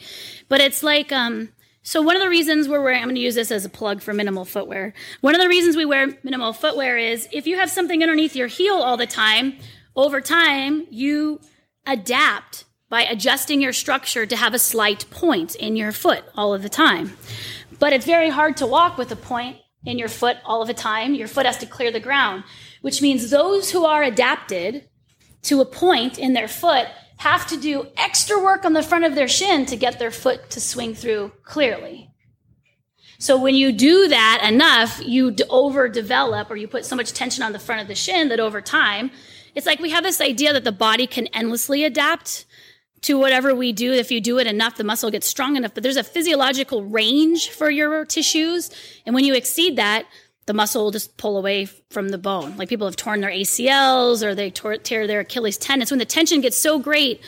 But 0.50 0.62
it's 0.62 0.84
like 0.84 1.12
um, 1.12 1.50
so 1.82 2.02
one 2.02 2.16
of 2.16 2.22
the 2.22 2.30
reasons 2.30 2.68
we're 2.68 2.84
wearing 2.84 3.02
I'm 3.02 3.08
going 3.08 3.16
to 3.16 3.22
use 3.22 3.36
this 3.36 3.52
as 3.52 3.66
a 3.66 3.70
plug 3.70 4.02
for 4.02 4.14
minimal 4.14 4.46
footwear. 4.46 4.94
One 5.22 5.34
of 5.34 5.42
the 5.42 5.48
reasons 5.48 5.76
we 5.76 5.86
wear 5.86 6.08
minimal 6.24 6.54
footwear 6.54 6.98
is 6.98 7.28
if 7.32 7.48
you 7.48 7.58
have 7.58 7.72
something 7.72 8.04
underneath 8.04 8.36
your 8.36 8.48
heel 8.48 8.76
all 8.76 8.98
the 8.98 9.08
time, 9.08 9.58
over 9.96 10.22
time 10.22 10.88
you 10.90 11.42
adapt 11.86 12.66
by 12.90 13.04
adjusting 13.04 13.62
your 13.62 13.74
structure 13.74 14.26
to 14.26 14.36
have 14.36 14.54
a 14.54 14.60
slight 14.60 15.10
point 15.10 15.56
in 15.56 15.76
your 15.76 15.92
foot 15.92 16.24
all 16.36 16.54
of 16.54 16.64
the 16.64 16.70
time. 16.70 17.14
But 17.78 17.94
it's 17.94 18.06
very 18.06 18.30
hard 18.30 18.58
to 18.58 18.68
walk 18.68 18.98
with 18.98 19.12
a 19.12 19.16
point 19.16 19.58
in 19.86 19.98
your 19.98 20.10
foot 20.10 20.38
all 20.44 20.62
of 20.62 20.68
the 20.68 20.74
time. 20.74 21.14
Your 21.14 21.28
foot 21.28 21.46
has 21.46 21.58
to 21.60 21.66
clear 21.66 21.92
the 21.92 22.00
ground, 22.00 22.44
which 22.82 23.02
means 23.02 23.30
those 23.30 23.72
who 23.72 23.86
are 23.86 24.04
adapted 24.04 24.90
to 25.44 25.62
a 25.62 25.66
point 25.66 26.18
in 26.18 26.34
their 26.34 26.48
foot 26.48 26.88
have 27.18 27.46
to 27.48 27.58
do 27.58 27.88
extra 27.98 28.42
work 28.42 28.66
on 28.66 28.74
the 28.74 28.84
front 28.84 29.06
of 29.06 29.16
their 29.16 29.28
shin 29.28 29.66
to 29.68 29.76
get 29.76 30.00
their 30.00 30.12
foot 30.12 30.50
to 30.50 30.60
swing 30.60 30.96
through 30.96 31.32
clearly. 31.44 32.10
So 33.20 33.38
when 33.38 33.56
you 33.56 33.74
do 33.74 34.08
that 34.08 34.48
enough, 34.50 35.02
you 35.06 35.32
overdevelop 35.32 36.50
or 36.50 36.56
you 36.56 36.68
put 36.70 36.86
so 36.86 36.96
much 36.96 37.12
tension 37.12 37.44
on 37.44 37.52
the 37.52 37.60
front 37.60 37.82
of 37.82 37.90
the 37.90 37.96
shin 37.96 38.30
that 38.30 38.40
over 38.40 38.62
time, 38.62 39.12
it's 39.56 39.66
like 39.66 39.80
we 39.80 39.90
have 39.92 40.04
this 40.04 40.22
idea 40.22 40.54
that 40.54 40.64
the 40.64 40.72
body 40.72 41.08
can 41.08 41.28
endlessly 41.28 41.84
adapt 41.84 42.46
to 43.02 43.18
whatever 43.18 43.56
we 43.56 43.72
do. 43.72 43.94
If 43.94 44.12
you 44.12 44.22
do 44.22 44.40
it 44.40 44.48
enough, 44.48 44.76
the 44.76 44.84
muscle 44.84 45.12
gets 45.12 45.28
strong 45.28 45.56
enough, 45.56 45.74
but 45.74 45.84
there's 45.84 45.98
a 45.98 46.04
physiological 46.04 46.84
range 46.84 47.50
for 47.50 47.70
your 47.70 48.06
tissues. 48.06 48.70
And 49.06 49.16
when 49.16 49.24
you 49.24 49.34
exceed 49.34 49.78
that, 49.78 50.06
the 50.46 50.54
muscle 50.54 50.84
will 50.84 50.92
just 50.92 51.16
pull 51.18 51.38
away 51.38 51.66
from 51.66 52.10
the 52.10 52.18
bone. 52.18 52.58
Like 52.58 52.70
people 52.70 52.88
have 52.88 52.96
torn 52.96 53.22
their 53.22 53.30
ACLs 53.30 54.24
or 54.24 54.34
they 54.34 54.50
tor- 54.50 54.78
tear 54.78 55.06
their 55.06 55.22
Achilles 55.22 55.58
tendons 55.58 55.92
when 55.92 56.00
the 56.00 56.06
tension 56.06 56.42
gets 56.42 56.58
so 56.58 56.80
great 56.80 57.22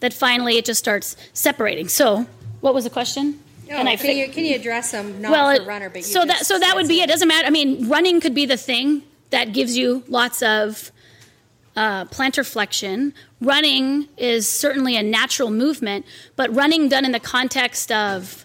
that 0.00 0.12
finally 0.12 0.56
it 0.58 0.64
just 0.64 0.78
starts 0.78 1.16
separating. 1.32 1.88
So, 1.88 2.26
what 2.60 2.74
was 2.74 2.84
the 2.84 2.90
question? 2.90 3.40
No, 3.68 3.82
can, 3.82 3.98
can, 3.98 4.16
you, 4.16 4.28
can 4.28 4.44
you 4.44 4.54
address 4.54 4.92
them 4.92 5.20
not 5.20 5.32
well, 5.32 5.66
runner, 5.66 5.90
but 5.90 6.04
so 6.04 6.24
that 6.24 6.46
so 6.46 6.58
that 6.58 6.74
would 6.74 6.88
be 6.88 7.00
it. 7.02 7.08
Doesn't 7.08 7.28
matter. 7.28 7.46
I 7.46 7.50
mean, 7.50 7.88
running 7.88 8.20
could 8.20 8.34
be 8.34 8.46
the 8.46 8.56
thing 8.56 9.02
that 9.30 9.52
gives 9.52 9.76
you 9.76 10.04
lots 10.08 10.42
of 10.42 10.90
uh, 11.78 12.04
plantar 12.06 12.44
flexion. 12.44 13.14
Running 13.40 14.08
is 14.16 14.48
certainly 14.48 14.96
a 14.96 15.02
natural 15.02 15.48
movement, 15.48 16.04
but 16.34 16.52
running 16.52 16.88
done 16.88 17.04
in 17.04 17.12
the 17.12 17.20
context 17.20 17.92
of 17.92 18.44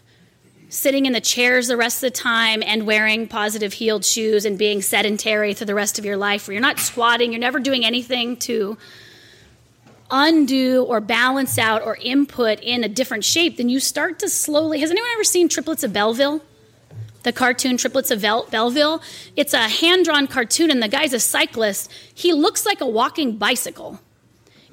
sitting 0.70 1.08
in 1.08 1.14
the 1.14 1.22
chairs 1.22 1.68
the 1.68 1.76
rest 1.76 2.04
of 2.04 2.14
the 2.14 2.18
time 2.18 2.62
and 2.64 2.86
wearing 2.86 3.28
positive 3.28 3.74
heeled 3.74 4.06
shoes 4.06 4.46
and 4.46 4.58
being 4.58 4.84
sedentary 4.84 5.56
for 5.56 5.66
the 5.66 5.74
rest 5.74 5.98
of 5.98 6.06
your 6.06 6.16
life, 6.16 6.48
where 6.48 6.54
you're 6.54 6.62
not 6.62 6.78
squatting, 6.78 7.32
you're 7.32 7.40
never 7.40 7.60
doing 7.60 7.84
anything 7.84 8.38
to 8.38 8.78
undo 10.12 10.84
or 10.84 11.02
balance 11.02 11.58
out 11.58 11.82
or 11.82 11.98
input 12.02 12.60
in 12.60 12.84
a 12.84 12.88
different 12.88 13.24
shape, 13.26 13.58
then 13.58 13.68
you 13.68 13.80
start 13.80 14.20
to 14.20 14.30
slowly. 14.30 14.80
Has 14.80 14.92
anyone 14.92 15.10
ever 15.14 15.24
seen 15.24 15.50
Triplets 15.50 15.84
of 15.84 15.92
Belleville? 15.92 16.40
The 17.24 17.34
cartoon 17.34 17.78
Triplets 17.78 18.12
of 18.12 18.22
Belleville? 18.22 19.02
It's 19.36 19.54
a 19.54 19.70
hand 19.70 20.06
drawn 20.06 20.28
cartoon, 20.28 20.70
and 20.70 20.84
the 20.84 20.88
guy's 20.88 21.14
a 21.14 21.20
cyclist. 21.20 21.92
He 22.14 22.34
looks 22.34 22.66
like 22.66 22.82
a 22.82 22.88
walking 22.88 23.38
bicycle. 23.38 24.00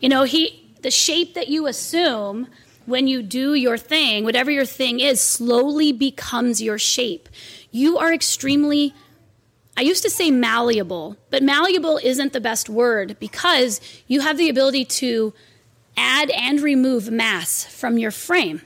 You 0.00 0.08
know, 0.08 0.24
he 0.24 0.56
the 0.82 0.90
shape 0.90 1.34
that 1.34 1.48
you 1.48 1.66
assume 1.66 2.48
when 2.86 3.06
you 3.06 3.22
do 3.22 3.54
your 3.54 3.76
thing, 3.76 4.24
whatever 4.24 4.50
your 4.50 4.64
thing 4.64 4.98
is, 4.98 5.20
slowly 5.20 5.92
becomes 5.92 6.62
your 6.62 6.78
shape. 6.78 7.28
You 7.70 7.98
are 7.98 8.12
extremely 8.12 8.94
I 9.76 9.82
used 9.82 10.02
to 10.02 10.10
say 10.10 10.30
malleable, 10.30 11.16
but 11.30 11.42
malleable 11.42 11.98
isn't 12.02 12.34
the 12.34 12.40
best 12.40 12.68
word 12.68 13.16
because 13.18 13.80
you 14.06 14.20
have 14.20 14.36
the 14.36 14.50
ability 14.50 14.84
to 14.86 15.32
add 15.96 16.28
and 16.30 16.60
remove 16.60 17.10
mass 17.10 17.64
from 17.64 17.96
your 17.96 18.10
frame. 18.10 18.60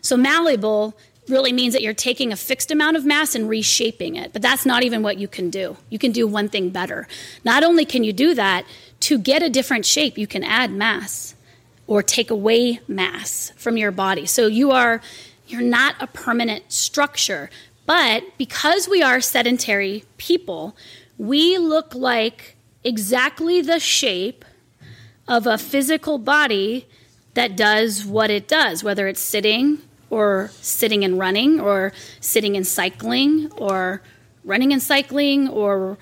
So, 0.00 0.16
malleable 0.16 0.96
really 1.28 1.52
means 1.52 1.74
that 1.74 1.82
you're 1.82 1.94
taking 1.94 2.32
a 2.32 2.36
fixed 2.36 2.70
amount 2.70 2.96
of 2.96 3.04
mass 3.04 3.34
and 3.34 3.48
reshaping 3.48 4.16
it, 4.16 4.32
but 4.32 4.42
that's 4.42 4.66
not 4.66 4.82
even 4.82 5.02
what 5.02 5.18
you 5.18 5.28
can 5.28 5.50
do. 5.50 5.76
You 5.88 5.98
can 5.98 6.12
do 6.12 6.26
one 6.26 6.48
thing 6.48 6.70
better. 6.70 7.06
Not 7.44 7.62
only 7.62 7.84
can 7.84 8.04
you 8.04 8.12
do 8.12 8.34
that, 8.34 8.64
to 9.00 9.18
get 9.18 9.42
a 9.42 9.48
different 9.48 9.86
shape, 9.86 10.18
you 10.18 10.26
can 10.26 10.44
add 10.44 10.70
mass 10.70 11.34
or 11.86 12.02
take 12.02 12.30
away 12.30 12.80
mass 12.86 13.52
from 13.56 13.76
your 13.76 13.90
body. 13.90 14.26
So, 14.26 14.46
you 14.46 14.70
are 14.70 15.00
you're 15.46 15.60
not 15.60 15.96
a 16.00 16.06
permanent 16.06 16.70
structure, 16.72 17.50
but 17.84 18.22
because 18.38 18.88
we 18.88 19.02
are 19.02 19.20
sedentary 19.20 20.04
people, 20.16 20.76
we 21.18 21.58
look 21.58 21.94
like 21.94 22.56
exactly 22.84 23.60
the 23.60 23.80
shape 23.80 24.44
of 25.26 25.46
a 25.46 25.58
physical 25.58 26.18
body 26.18 26.86
that 27.34 27.56
does 27.56 28.04
what 28.04 28.30
it 28.30 28.46
does, 28.46 28.84
whether 28.84 29.08
it's 29.08 29.20
sitting 29.20 29.80
or 30.10 30.50
sitting 30.60 31.04
and 31.04 31.18
running 31.18 31.60
or 31.60 31.92
sitting 32.20 32.56
and 32.56 32.66
cycling 32.66 33.50
or 33.52 34.02
running 34.44 34.72
and 34.72 34.82
cycling 34.82 35.48
or 35.48 35.96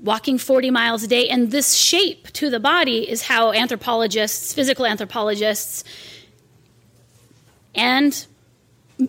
walking 0.00 0.36
40 0.36 0.70
miles 0.70 1.02
a 1.02 1.08
day. 1.08 1.28
And 1.28 1.50
this 1.50 1.74
shape 1.74 2.30
to 2.32 2.50
the 2.50 2.60
body 2.60 3.08
is 3.08 3.22
how 3.22 3.52
anthropologists, 3.52 4.52
physical 4.52 4.84
anthropologists, 4.84 5.84
and 7.74 8.26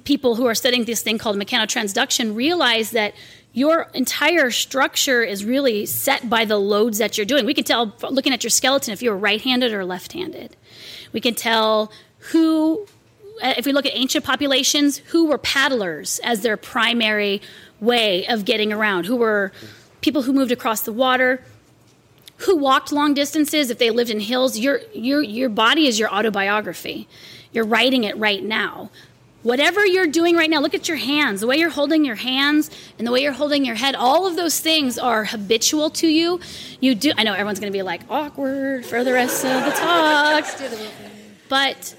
people 0.03 0.35
who 0.35 0.45
are 0.45 0.55
studying 0.55 0.85
this 0.85 1.01
thing 1.01 1.17
called 1.17 1.37
mechanotransduction 1.37 2.35
realize 2.35 2.91
that 2.91 3.13
your 3.53 3.89
entire 3.93 4.51
structure 4.51 5.23
is 5.23 5.45
really 5.45 5.85
set 5.85 6.29
by 6.29 6.43
the 6.43 6.57
loads 6.57 6.97
that 6.97 7.17
you're 7.17 7.25
doing. 7.25 7.45
We 7.45 7.53
can 7.53 7.63
tell 7.63 7.95
looking 8.09 8.33
at 8.33 8.43
your 8.43 8.51
skeleton 8.51 8.91
if 8.91 9.01
you're 9.01 9.15
right 9.15 9.41
handed 9.41 9.73
or 9.73 9.85
left 9.85 10.11
handed. 10.13 10.57
We 11.13 11.21
can 11.21 11.35
tell 11.35 11.91
who, 12.31 12.85
Uh, 13.41 13.53
if 13.57 13.65
we 13.65 13.73
look 13.73 13.85
at 13.85 13.91
ancient 13.95 14.23
populations, 14.23 14.97
who 14.97 15.25
were 15.25 15.37
paddlers 15.37 16.19
as 16.23 16.41
their 16.41 16.57
primary 16.57 17.41
way 17.79 18.25
of 18.27 18.45
getting 18.45 18.71
around, 18.71 19.05
who 19.05 19.15
were 19.15 19.51
people 20.05 20.21
who 20.21 20.31
moved 20.31 20.51
across 20.51 20.81
the 20.81 20.93
water. 20.93 21.41
Who 22.39 22.57
walked 22.57 22.91
long 22.91 23.15
distances 23.15 23.71
if 23.71 23.79
they 23.79 23.89
lived 23.89 24.11
in 24.11 24.19
hills? 24.19 24.59
Your, 24.59 24.81
your, 24.93 25.23
your 25.23 25.49
body 25.49 25.87
is 25.87 25.97
your 25.97 26.13
autobiography. 26.13 27.07
You're 27.51 27.65
writing 27.65 28.03
it 28.03 28.15
right 28.17 28.43
now. 28.43 28.91
Whatever 29.41 29.83
you're 29.85 30.05
doing 30.05 30.35
right 30.35 30.49
now, 30.49 30.59
look 30.59 30.75
at 30.75 30.87
your 30.87 30.97
hands, 30.97 31.41
the 31.41 31.47
way 31.47 31.57
you're 31.57 31.71
holding 31.71 32.05
your 32.05 32.15
hands 32.15 32.69
and 32.99 33.07
the 33.07 33.11
way 33.11 33.21
you're 33.21 33.31
holding 33.31 33.65
your 33.65 33.75
head, 33.75 33.95
all 33.95 34.27
of 34.27 34.35
those 34.35 34.59
things 34.59 34.99
are 34.99 35.25
habitual 35.25 35.89
to 35.91 36.07
you. 36.07 36.39
You 36.79 36.93
do, 36.93 37.11
I 37.17 37.23
know 37.23 37.33
everyone's 37.33 37.59
going 37.59 37.71
to 37.71 37.77
be 37.77 37.83
like, 37.83 38.01
awkward 38.09 38.85
for 38.85 39.03
the 39.03 39.13
rest 39.13 39.43
of 39.43 39.65
the 39.65 39.71
talk. 39.71 40.45
But 41.47 41.95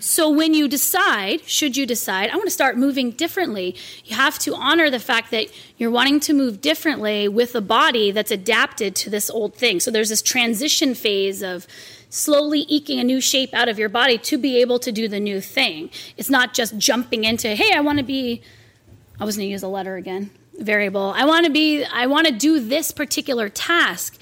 so 0.00 0.30
when 0.30 0.54
you 0.54 0.66
decide, 0.66 1.48
should 1.48 1.76
you 1.76 1.86
decide, 1.86 2.30
I 2.30 2.36
want 2.36 2.46
to 2.46 2.52
start 2.52 2.76
moving 2.76 3.10
differently, 3.10 3.76
you 4.04 4.16
have 4.16 4.38
to 4.40 4.54
honor 4.54 4.90
the 4.90 4.98
fact 4.98 5.30
that 5.30 5.46
you're 5.76 5.90
wanting 5.90 6.20
to 6.20 6.32
move 6.32 6.60
differently 6.60 7.28
with 7.28 7.54
a 7.54 7.60
body 7.60 8.10
that's 8.10 8.30
adapted 8.30 8.96
to 8.96 9.10
this 9.10 9.30
old 9.30 9.54
thing. 9.54 9.78
So 9.78 9.90
there's 9.90 10.08
this 10.08 10.22
transition 10.22 10.94
phase 10.94 11.42
of 11.42 11.66
slowly 12.08 12.60
eking 12.62 12.98
a 12.98 13.04
new 13.04 13.20
shape 13.20 13.54
out 13.54 13.68
of 13.68 13.78
your 13.78 13.88
body 13.88 14.18
to 14.18 14.38
be 14.38 14.60
able 14.60 14.78
to 14.80 14.90
do 14.90 15.06
the 15.06 15.20
new 15.20 15.40
thing. 15.40 15.90
It's 16.16 16.30
not 16.30 16.54
just 16.54 16.76
jumping 16.78 17.24
into, 17.24 17.54
hey, 17.54 17.72
I 17.74 17.80
want 17.80 17.98
to 17.98 18.04
be, 18.04 18.42
I 19.20 19.24
was 19.24 19.36
going 19.36 19.46
to 19.46 19.52
use 19.52 19.62
a 19.62 19.68
letter 19.68 19.96
again, 19.96 20.30
variable. 20.58 21.12
I 21.14 21.24
want 21.26 21.46
to 21.46 21.52
be, 21.52 21.84
I 21.84 22.06
want 22.06 22.26
to 22.26 22.32
do 22.32 22.58
this 22.58 22.90
particular 22.90 23.48
task. 23.48 24.18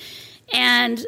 And 0.52 1.04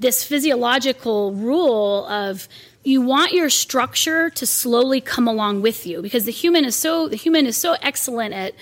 this 0.00 0.24
physiological 0.24 1.34
rule 1.34 2.06
of 2.06 2.48
you 2.82 3.00
want 3.00 3.32
your 3.32 3.50
structure 3.50 4.30
to 4.30 4.46
slowly 4.46 5.00
come 5.00 5.28
along 5.28 5.60
with 5.62 5.86
you 5.86 6.00
because 6.00 6.24
the 6.24 6.32
human 6.32 6.64
is 6.64 6.74
so 6.74 7.08
the 7.08 7.16
human 7.16 7.46
is 7.46 7.56
so 7.56 7.76
excellent 7.82 8.32
at 8.34 8.54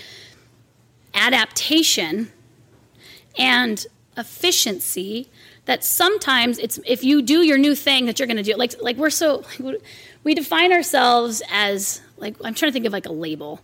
adaptation 1.15 2.31
and 3.39 3.87
efficiency 4.17 5.29
that 5.67 5.85
sometimes 5.85 6.59
it's 6.59 6.79
if 6.87 7.05
you 7.05 7.23
do 7.23 7.43
your 7.43 7.59
new 7.59 7.75
thing 7.75 8.07
that 8.07 8.19
you're 8.19 8.27
going 8.27 8.37
to 8.37 8.43
do 8.43 8.55
like 8.57 8.75
like 8.81 8.97
we're 8.97 9.11
so 9.11 9.45
we 10.25 10.35
define 10.35 10.73
ourselves 10.73 11.43
as 11.51 12.01
like 12.19 12.37
I'm 12.45 12.55
trying 12.55 12.71
to 12.71 12.73
think 12.73 12.87
of 12.87 12.93
like 12.93 13.07
a 13.07 13.13
label. 13.13 13.61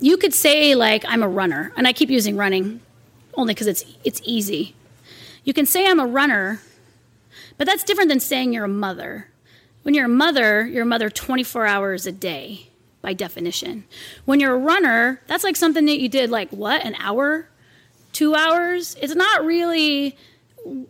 You 0.00 0.16
could 0.16 0.34
say 0.34 0.74
like 0.74 1.04
I'm 1.06 1.22
a 1.22 1.28
runner, 1.28 1.72
and 1.76 1.86
I 1.86 1.92
keep 1.92 2.10
using 2.10 2.36
running 2.36 2.80
only 3.34 3.54
because 3.54 3.66
it's 3.66 3.84
it's 4.04 4.20
easy. 4.24 4.74
You 5.44 5.52
can 5.52 5.66
say 5.66 5.86
I'm 5.86 6.00
a 6.00 6.06
runner, 6.06 6.60
but 7.58 7.66
that's 7.66 7.84
different 7.84 8.08
than 8.08 8.20
saying 8.20 8.52
you're 8.52 8.64
a 8.64 8.68
mother. 8.68 9.28
When 9.82 9.94
you're 9.94 10.06
a 10.06 10.08
mother, 10.08 10.66
you're 10.66 10.82
a 10.82 10.86
mother 10.86 11.10
24 11.10 11.66
hours 11.66 12.06
a 12.06 12.12
day 12.12 12.70
by 13.02 13.12
definition. 13.12 13.84
When 14.24 14.40
you're 14.40 14.54
a 14.54 14.58
runner, 14.58 15.22
that's 15.26 15.44
like 15.44 15.56
something 15.56 15.86
that 15.86 16.00
you 16.00 16.08
did 16.08 16.30
like 16.30 16.50
what 16.50 16.84
an 16.84 16.96
hour, 16.98 17.48
two 18.12 18.34
hours. 18.34 18.96
It's 19.00 19.14
not 19.14 19.44
really 19.44 20.16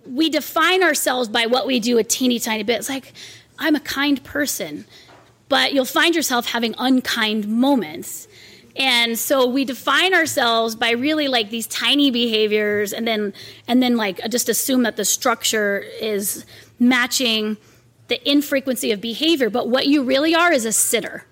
we 0.07 0.31
define 0.31 0.83
ourselves 0.83 1.29
by 1.29 1.47
what 1.47 1.67
we 1.67 1.81
do 1.81 1.99
a 1.99 2.05
teeny 2.05 2.39
tiny 2.39 2.63
bit. 2.63 2.79
It's 2.79 2.89
like, 2.89 3.13
I'm 3.59 3.75
a 3.77 3.81
kind 3.81 4.23
person, 4.25 4.87
but 5.49 5.73
you'll 5.73 5.85
find 5.85 6.15
yourself 6.15 6.47
having 6.47 6.75
unkind 6.79 7.47
moments. 7.47 8.29
And 8.79 9.19
so 9.19 9.47
we 9.47 9.65
define 9.65 10.15
ourselves 10.15 10.75
by 10.75 10.91
really 10.91 11.29
like 11.29 11.51
these 11.51 11.67
tiny 11.67 12.11
behaviors 12.11 12.93
and 12.93 13.07
then 13.07 13.33
and 13.67 13.83
then 13.83 13.97
like 13.97 14.21
just 14.29 14.49
assume 14.49 14.83
that 14.83 14.97
the 14.97 15.05
structure 15.05 15.85
is 16.01 16.45
matching 16.79 17.57
the 18.09 18.31
infrequency 18.31 18.93
of 18.93 19.01
behavior, 19.01 19.51
but 19.51 19.69
what 19.69 19.87
you 19.87 20.03
really 20.05 20.35
are 20.35 20.53
is 20.53 20.65
a 20.65 20.73
sitter. 20.73 21.25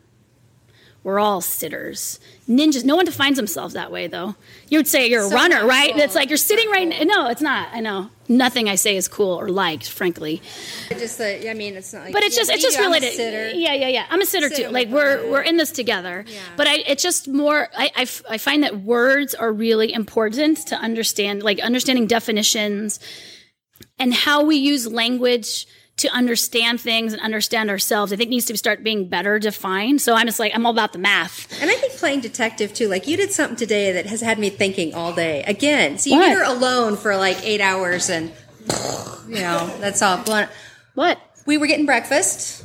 We're 1.05 1.21
all 1.21 1.43
sitters. 1.43 2.19
Ninjas. 2.49 2.83
No 2.83 2.97
one 2.97 3.05
defines 3.05 3.37
themselves 3.37 3.75
that 3.75 3.93
way, 3.93 4.07
though. 4.07 4.35
You 4.69 4.79
would 4.79 4.89
say 4.89 5.07
you're 5.07 5.25
a 5.25 5.29
runner, 5.29 5.61
not 5.61 5.69
right? 5.69 5.93
cool. 5.93 6.01
It's 6.01 6.15
like 6.15 6.31
you're 6.31 6.39
sitting 6.39 6.69
right. 6.71 7.07
No, 7.07 7.29
it's 7.29 7.43
not. 7.43 7.69
I 7.73 7.81
know. 7.81 8.09
Nothing 8.27 8.71
I 8.71 8.77
say 8.77 8.97
is 8.97 9.07
cool 9.07 9.39
or 9.39 9.51
liked, 9.51 9.87
frankly. 9.87 10.41
Just 10.89 11.21
uh, 11.21 11.25
the, 11.25 11.51
I 11.51 11.55
mean, 11.55 11.77
it's 11.77 11.93
not 11.93 12.05
like. 12.05 12.15
But 12.15 12.23
it's 12.23 12.35
yeah, 12.37 12.41
just 12.41 12.51
it's 12.53 12.63
just 12.63 12.79
too, 12.79 12.85
I'm 12.85 12.91
a 12.91 12.95
related. 12.95 13.17
sitter. 13.17 13.51
Yeah, 13.51 13.75
yeah, 13.75 13.89
yeah. 13.89 14.07
I'm 14.09 14.23
a 14.23 14.27
sitter, 14.27 14.49
Sitter 14.49 14.69
too. 14.69 14.73
Like 14.73 14.89
we're 14.89 15.31
we're 15.31 15.43
in 15.43 15.59
this 15.59 15.71
together. 15.71 16.25
Yeah. 16.27 16.41
But 16.57 16.67
I 16.67 16.77
it's 16.87 17.03
just 17.03 17.29
more. 17.29 17.69
I, 17.77 17.91
I 17.95 18.03
f- 18.03 18.23
I 18.29 18.39
find 18.39 18.63
that 18.63 18.81
words 18.81 19.35
are 19.35 19.53
really 19.53 19.93
important 19.93 20.67
to 20.69 20.77
understand. 20.77 21.43
Like 21.43 21.61
understanding 21.61 22.07
definitions 22.07 22.99
and 23.99 24.15
how 24.15 24.43
we 24.45 24.57
use 24.57 24.91
language 24.91 25.67
to 25.97 26.09
understand 26.09 26.81
things 26.81 27.13
and 27.13 27.23
understand 27.23 27.71
ourselves. 27.71 28.13
I 28.13 28.17
think 28.17 28.29
needs 28.31 28.47
to 28.47 28.57
start 28.57 28.83
being 28.83 29.07
better 29.09 29.39
defined. 29.39 30.01
So 30.01 30.15
I'm 30.15 30.27
just 30.27 30.41
like 30.41 30.53
I'm 30.55 30.67
all 30.67 30.73
about 30.73 30.93
the 30.93 30.99
math. 30.99 31.47
And 31.63 31.71
I 31.71 31.75
think 31.75 31.93
playing 31.95 32.21
detective 32.21 32.75
too, 32.75 32.89
like 32.89 33.07
you 33.07 33.17
did 33.17 33.31
something 33.31 33.57
today 33.57 33.93
that 33.93 34.07
has 34.07 34.21
had 34.21 34.39
me 34.39 34.51
thinking 34.51 34.93
all 34.95 35.13
day. 35.13 35.45
Again, 35.45 35.99
so 35.99 36.11
you 36.11 36.17
What? 36.17 36.29
get 36.29 36.37
her 36.39 36.45
alone 36.45 36.97
for 36.97 37.17
like 37.17 37.39
eight 37.45 37.61
hours 37.61 38.11
and, 38.11 38.33
you 39.29 39.37
know, 39.37 39.73
that's 39.81 40.03
all. 40.03 40.19
blown- 40.19 40.49
What? 40.95 41.19
We 41.47 41.59
were 41.59 41.67
getting 41.67 41.87
breakfast, 41.87 42.65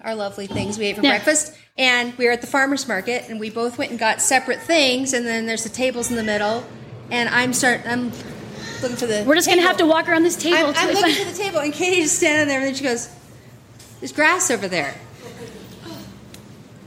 our 0.00 0.14
lovely 0.14 0.46
things 0.46 0.78
we 0.78 0.86
ate 0.86 0.96
for 0.96 1.02
Yeah. 1.02 1.10
breakfast, 1.10 1.52
and 1.76 2.16
we 2.16 2.24
were 2.26 2.32
at 2.32 2.40
the 2.40 2.46
farmer's 2.46 2.86
market 2.88 3.24
and 3.28 3.38
we 3.40 3.50
both 3.50 3.76
went 3.76 3.90
and 3.90 3.98
got 4.00 4.22
separate 4.22 4.62
things 4.62 5.12
and 5.12 5.26
then 5.26 5.44
there's 5.46 5.64
the 5.64 5.68
tables 5.68 6.10
in 6.10 6.16
the 6.16 6.22
middle 6.22 6.64
and 7.10 7.28
I'm 7.28 7.52
starting, 7.52 7.86
I'm 7.90 8.12
looking 8.84 8.96
for 8.96 9.06
the 9.06 9.24
We're 9.26 9.34
just 9.34 9.48
gonna 9.48 9.62
have 9.62 9.78
to 9.78 9.86
walk 9.86 10.08
around 10.08 10.22
this 10.22 10.36
table. 10.36 10.72
I'm, 10.76 10.88
I'm 10.88 10.94
looking 10.94 11.14
for 11.14 11.30
the 11.30 11.36
table, 11.36 11.58
and 11.58 11.72
Katy's 11.72 12.12
standing 12.12 12.46
there, 12.46 12.58
and 12.58 12.68
then 12.68 12.74
she 12.74 12.84
goes, 12.84 13.08
"There's 14.00 14.12
grass 14.12 14.50
over 14.50 14.68
there." 14.68 14.94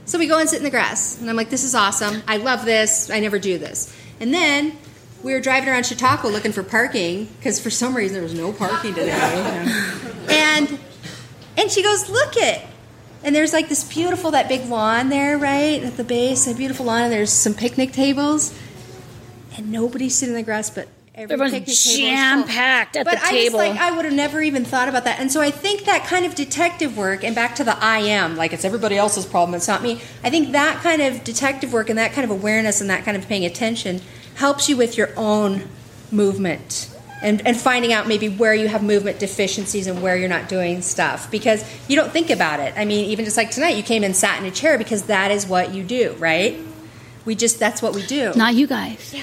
So 0.06 0.18
we 0.18 0.26
go 0.26 0.38
and 0.38 0.48
sit 0.48 0.56
in 0.56 0.64
the 0.64 0.70
grass, 0.70 1.20
and 1.20 1.28
I'm 1.28 1.36
like, 1.36 1.50
"This 1.50 1.64
is 1.64 1.74
awesome. 1.74 2.22
I 2.26 2.38
love 2.38 2.64
this. 2.64 3.10
I 3.10 3.20
never 3.20 3.38
do 3.38 3.58
this." 3.58 3.94
And 4.20 4.32
then 4.32 4.78
we 5.22 5.32
were 5.32 5.40
driving 5.40 5.68
around 5.68 5.84
Chautauqua 5.84 6.28
looking 6.28 6.52
for 6.52 6.62
parking 6.62 7.28
because 7.38 7.60
for 7.60 7.70
some 7.70 7.94
reason 7.94 8.14
there 8.14 8.22
was 8.22 8.34
no 8.34 8.52
parking 8.52 8.94
today. 8.94 9.10
and 10.30 10.78
and 11.56 11.70
she 11.70 11.82
goes, 11.82 12.08
"Look 12.08 12.36
it." 12.36 12.62
And 13.24 13.34
there's 13.34 13.52
like 13.52 13.68
this 13.68 13.82
beautiful, 13.82 14.30
that 14.30 14.48
big 14.48 14.68
lawn 14.68 15.08
there, 15.08 15.36
right 15.36 15.82
at 15.82 15.96
the 15.96 16.04
base, 16.04 16.46
a 16.46 16.54
beautiful 16.54 16.86
lawn. 16.86 17.02
And 17.02 17.12
there's 17.12 17.32
some 17.32 17.52
picnic 17.52 17.92
tables, 17.92 18.56
and 19.56 19.72
nobody's 19.72 20.14
sitting 20.14 20.34
in 20.34 20.40
the 20.40 20.44
grass, 20.44 20.70
but 20.70 20.88
every 21.18 21.34
Everyone's 21.34 21.52
picnic 21.52 21.76
full. 21.76 21.96
jam-packed 21.96 22.96
at 22.96 23.04
but 23.04 23.18
the 23.18 23.26
I 23.26 23.30
table. 23.30 23.58
Just, 23.58 23.70
like, 23.70 23.80
I 23.80 23.90
would 23.90 24.04
have 24.04 24.14
never 24.14 24.40
even 24.40 24.64
thought 24.64 24.88
about 24.88 25.04
that. 25.04 25.18
And 25.18 25.30
so 25.32 25.40
I 25.40 25.50
think 25.50 25.84
that 25.84 26.04
kind 26.04 26.24
of 26.24 26.34
detective 26.34 26.96
work, 26.96 27.24
and 27.24 27.34
back 27.34 27.56
to 27.56 27.64
the 27.64 27.76
I 27.76 27.98
am, 27.98 28.36
like 28.36 28.52
it's 28.52 28.64
everybody 28.64 28.96
else's 28.96 29.26
problem, 29.26 29.54
it's 29.54 29.68
not 29.68 29.82
me. 29.82 30.00
I 30.22 30.30
think 30.30 30.52
that 30.52 30.82
kind 30.82 31.02
of 31.02 31.24
detective 31.24 31.72
work 31.72 31.90
and 31.90 31.98
that 31.98 32.12
kind 32.12 32.24
of 32.24 32.30
awareness 32.30 32.80
and 32.80 32.88
that 32.90 33.04
kind 33.04 33.16
of 33.16 33.26
paying 33.26 33.44
attention 33.44 34.00
helps 34.36 34.68
you 34.68 34.76
with 34.76 34.96
your 34.96 35.10
own 35.16 35.68
movement. 36.12 36.94
And, 37.20 37.44
and 37.44 37.56
finding 37.56 37.92
out 37.92 38.06
maybe 38.06 38.28
where 38.28 38.54
you 38.54 38.68
have 38.68 38.80
movement 38.80 39.18
deficiencies 39.18 39.88
and 39.88 40.00
where 40.00 40.16
you're 40.16 40.28
not 40.28 40.48
doing 40.48 40.82
stuff 40.82 41.28
because 41.32 41.64
you 41.88 41.96
don't 41.96 42.12
think 42.12 42.30
about 42.30 42.60
it. 42.60 42.72
I 42.76 42.84
mean, 42.84 43.06
even 43.06 43.24
just 43.24 43.36
like 43.36 43.50
tonight, 43.50 43.76
you 43.76 43.82
came 43.82 44.04
and 44.04 44.14
sat 44.14 44.40
in 44.40 44.46
a 44.46 44.52
chair 44.52 44.78
because 44.78 45.02
that 45.06 45.32
is 45.32 45.44
what 45.44 45.74
you 45.74 45.82
do, 45.82 46.14
right? 46.20 46.60
We 47.28 47.34
just, 47.34 47.58
that's 47.58 47.82
what 47.82 47.94
we 47.94 48.06
do. 48.06 48.32
Not 48.34 48.54
you 48.54 48.66
guys. 48.66 49.12
Yeah. 49.12 49.22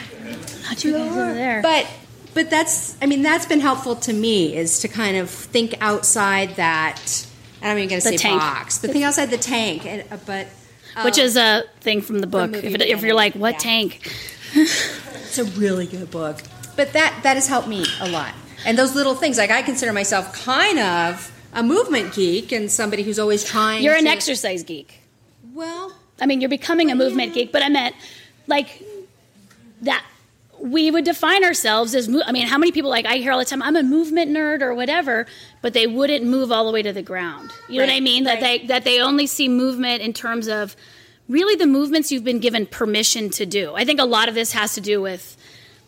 Not 0.69 0.83
you 0.83 0.91
guys 0.91 1.11
over 1.11 1.33
there. 1.33 1.63
But 1.63 1.87
but 2.35 2.51
that's 2.51 2.95
I 3.01 3.07
mean 3.07 3.23
that's 3.23 3.47
been 3.47 3.61
helpful 3.61 3.95
to 3.95 4.13
me 4.13 4.55
is 4.55 4.77
to 4.81 4.87
kind 4.87 5.17
of 5.17 5.27
think 5.27 5.73
outside 5.81 6.57
that 6.57 7.25
I 7.63 7.69
don't 7.69 7.77
even 7.77 7.89
going 7.89 8.01
to 8.01 8.07
say 8.07 8.17
tank. 8.17 8.39
box, 8.39 8.77
but 8.77 8.91
think 8.91 9.05
outside 9.05 9.31
the 9.31 9.39
tank. 9.39 9.87
And, 9.87 10.03
uh, 10.11 10.17
but 10.23 10.45
Which 11.03 11.17
is 11.17 11.35
a 11.35 11.63
thing 11.79 12.01
from 12.01 12.19
the 12.19 12.27
book. 12.27 12.53
If, 12.53 12.75
it, 12.75 12.81
if 12.83 13.01
you're 13.01 13.15
like, 13.15 13.33
what 13.33 13.53
yeah. 13.53 13.57
tank? 13.57 14.13
it's 14.53 15.39
a 15.39 15.45
really 15.45 15.87
good 15.87 16.11
book. 16.11 16.43
But 16.75 16.93
that 16.93 17.21
that 17.23 17.37
has 17.37 17.47
helped 17.47 17.67
me 17.67 17.87
a 18.01 18.07
lot. 18.07 18.35
And 18.67 18.77
those 18.77 18.93
little 18.93 19.15
things 19.15 19.39
like 19.39 19.49
I 19.49 19.63
consider 19.63 19.93
myself 19.93 20.31
kind 20.45 20.77
of 20.77 21.31
a 21.53 21.63
movement 21.63 22.13
geek 22.13 22.51
and 22.51 22.71
somebody 22.71 23.01
who's 23.01 23.17
always 23.17 23.43
trying. 23.43 23.83
You're 23.83 23.95
an 23.95 24.03
to- 24.03 24.11
exercise 24.11 24.61
geek. 24.61 25.01
Well, 25.55 25.94
I 26.19 26.25
mean, 26.25 26.41
you're 26.41 26.49
becoming 26.49 26.91
a 26.91 26.95
movement 26.95 27.33
geek, 27.33 27.51
but 27.51 27.61
I 27.63 27.69
meant 27.69 27.95
like 28.47 28.81
that 29.81 30.03
we 30.59 30.89
would 30.89 31.03
define 31.03 31.43
ourselves 31.43 31.93
as 31.93 32.07
mo- 32.07 32.21
I 32.25 32.31
mean, 32.31 32.47
how 32.47 32.57
many 32.57 32.71
people 32.71 32.89
like 32.89 33.05
I 33.05 33.17
hear 33.17 33.31
all 33.33 33.39
the 33.39 33.45
time 33.45 33.61
I'm 33.61 33.75
a 33.75 33.83
movement 33.83 34.31
nerd 34.31 34.61
or 34.61 34.73
whatever, 34.73 35.25
but 35.61 35.73
they 35.73 35.85
wouldn't 35.87 36.23
move 36.25 36.51
all 36.51 36.65
the 36.65 36.71
way 36.71 36.81
to 36.81 36.93
the 36.93 37.01
ground. 37.01 37.51
You 37.67 37.79
know 37.79 37.83
what 37.85 37.91
I 37.91 37.95
Right, 37.95 38.03
mean? 38.03 38.23
That 38.23 38.41
right. 38.41 38.61
they 38.61 38.67
that 38.67 38.83
they 38.85 39.01
only 39.01 39.27
see 39.27 39.47
movement 39.49 40.01
in 40.01 40.13
terms 40.13 40.47
of 40.47 40.75
really 41.27 41.55
the 41.55 41.67
movements 41.67 42.11
you've 42.11 42.23
been 42.23 42.39
given 42.39 42.65
permission 42.65 43.29
to 43.31 43.45
do. 43.45 43.73
I 43.75 43.83
think 43.83 43.99
a 43.99 44.05
lot 44.05 44.29
of 44.29 44.35
this 44.35 44.53
has 44.53 44.73
to 44.75 44.81
do 44.81 45.01
with 45.01 45.35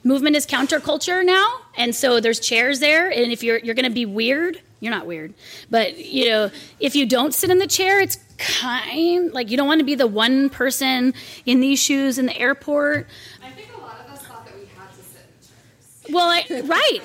movement 0.04 0.36
is 0.36 0.46
counterculture 0.46 1.26
now, 1.26 1.46
and 1.78 1.96
so 1.96 2.20
there's 2.20 2.40
chairs 2.40 2.80
there, 2.80 3.10
and 3.10 3.32
if 3.32 3.44
you're 3.44 3.60
you're 3.60 3.76
going 3.76 3.86
to 3.86 3.90
be 3.92 4.06
weird, 4.06 4.62
you're 4.82 4.92
not 4.92 5.06
weird, 5.06 5.34
but 5.70 5.98
you 5.98 6.26
know, 6.30 6.52
if 6.80 6.96
you 6.96 7.06
don't 7.06 7.34
sit 7.34 7.50
in 7.50 7.58
the 7.60 7.68
chair, 7.68 8.02
it's 8.02 8.18
kind 8.38 9.34
like 9.34 9.50
you 9.50 9.58
don't 9.58 9.68
want 9.68 9.80
to 9.80 9.86
be 9.86 9.96
the 9.96 10.08
one 10.08 10.50
person 10.50 11.14
in 11.46 11.60
these 11.60 11.80
shoes 11.80 12.18
in 12.18 12.26
the 12.26 12.38
airport. 12.38 13.08
I 13.44 13.50
think 13.50 13.70
a 13.76 13.82
lot 13.82 14.00
of 14.06 14.12
us 14.12 14.24
thought 14.24 14.46
that 14.46 14.56
we 14.56 14.66
had 14.76 14.90
to 14.90 15.04
sit 15.04 15.22
in 15.30 15.48
chairs. 15.48 16.14
Well, 16.14 16.30
I, 16.30 16.62
right. 16.68 17.00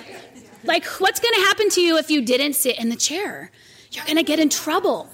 Like, 0.65 0.85
what's 0.85 1.19
going 1.21 1.35
to 1.35 1.41
happen 1.41 1.69
to 1.71 1.81
you 1.81 1.99
if 1.99 2.11
you 2.11 2.23
didn't 2.23 2.55
sit 2.55 2.79
in 2.79 2.89
the 2.89 2.97
chair? 2.97 3.51
You're 3.91 4.05
going 4.05 4.17
to 4.17 4.23
get 4.23 4.39
in 4.39 4.49
trouble. 4.49 5.11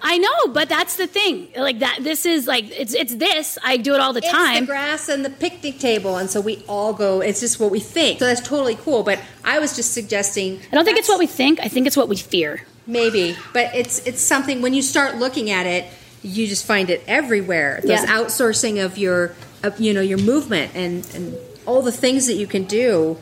I 0.00 0.18
know, 0.18 0.52
but 0.52 0.68
that's 0.68 0.96
the 0.96 1.06
thing. 1.06 1.48
Like 1.56 1.78
that. 1.80 1.98
This 2.02 2.26
is 2.26 2.46
like 2.46 2.70
it's 2.70 2.94
it's 2.94 3.14
this. 3.14 3.58
I 3.64 3.78
do 3.78 3.94
it 3.94 4.00
all 4.00 4.12
the 4.12 4.18
it's 4.18 4.30
time. 4.30 4.60
the 4.60 4.66
grass 4.66 5.08
and 5.08 5.24
the 5.24 5.30
picnic 5.30 5.78
table, 5.78 6.16
and 6.16 6.28
so 6.28 6.40
we 6.40 6.62
all 6.68 6.92
go. 6.92 7.20
It's 7.20 7.40
just 7.40 7.58
what 7.58 7.70
we 7.70 7.80
think. 7.80 8.18
So 8.18 8.26
that's 8.26 8.46
totally 8.46 8.74
cool. 8.76 9.02
But 9.02 9.20
I 9.42 9.58
was 9.58 9.74
just 9.74 9.94
suggesting. 9.94 10.60
I 10.70 10.74
don't 10.74 10.84
think 10.84 10.98
it's 10.98 11.08
what 11.08 11.18
we 11.18 11.26
think. 11.26 11.60
I 11.60 11.68
think 11.68 11.86
it's 11.86 11.96
what 11.96 12.08
we 12.08 12.16
fear. 12.16 12.62
Maybe, 12.86 13.36
but 13.52 13.74
it's 13.74 13.98
it's 14.06 14.20
something 14.20 14.62
when 14.62 14.72
you 14.74 14.82
start 14.82 15.16
looking 15.16 15.50
at 15.50 15.66
it, 15.66 15.86
you 16.22 16.46
just 16.46 16.64
find 16.64 16.88
it 16.90 17.02
everywhere. 17.08 17.80
Those 17.82 18.02
Yeah. 18.02 18.06
outsourcing 18.06 18.84
of 18.84 18.96
your, 18.98 19.34
of, 19.62 19.80
you 19.80 19.92
know, 19.92 20.00
your 20.00 20.18
movement 20.18 20.72
and 20.74 21.06
and 21.14 21.36
all 21.66 21.82
the 21.82 21.92
things 21.92 22.26
that 22.26 22.34
you 22.34 22.46
can 22.46 22.64
do 22.64 23.18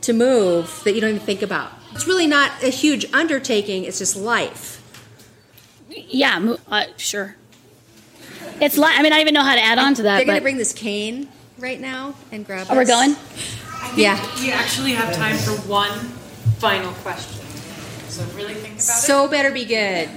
to 0.00 0.12
move 0.12 0.82
that 0.84 0.94
you 0.94 1.00
don't 1.00 1.10
even 1.10 1.20
think 1.26 1.42
about. 1.42 1.70
It's 1.92 2.06
really 2.06 2.26
not 2.26 2.50
a 2.62 2.68
huge 2.70 3.06
undertaking. 3.12 3.84
It's 3.84 3.98
just 3.98 4.16
life. 4.16 4.82
Yeah, 5.90 6.54
uh, 6.68 6.84
sure. 6.96 7.36
It's 8.60 8.76
like 8.76 8.98
I 8.98 9.02
mean 9.02 9.12
I 9.12 9.16
don't 9.16 9.22
even 9.28 9.34
know 9.34 9.42
how 9.44 9.54
to 9.54 9.62
add 9.62 9.78
on 9.78 9.94
to 9.94 10.02
that. 10.02 10.16
They're 10.16 10.24
going 10.26 10.34
But 10.36 10.40
to 10.40 10.42
bring 10.42 10.56
this 10.58 10.72
cane 10.72 11.28
right 11.58 11.80
now 11.80 12.14
and 12.32 12.44
grab. 12.44 12.66
oh, 12.70 12.74
we're 12.74 12.82
us. 12.82 12.88
going. 12.88 13.16
Yeah. 13.96 14.18
We 14.40 14.50
actually 14.50 14.92
have 14.92 15.14
time 15.14 15.36
for 15.36 15.52
one 15.68 15.96
final 16.58 16.92
question. 16.94 17.37
So 18.18 18.24
really 18.36 18.54
think 18.54 18.74
about 18.74 18.82
So 18.82 19.28
better 19.28 19.52
be 19.52 19.64
good. 19.64 20.08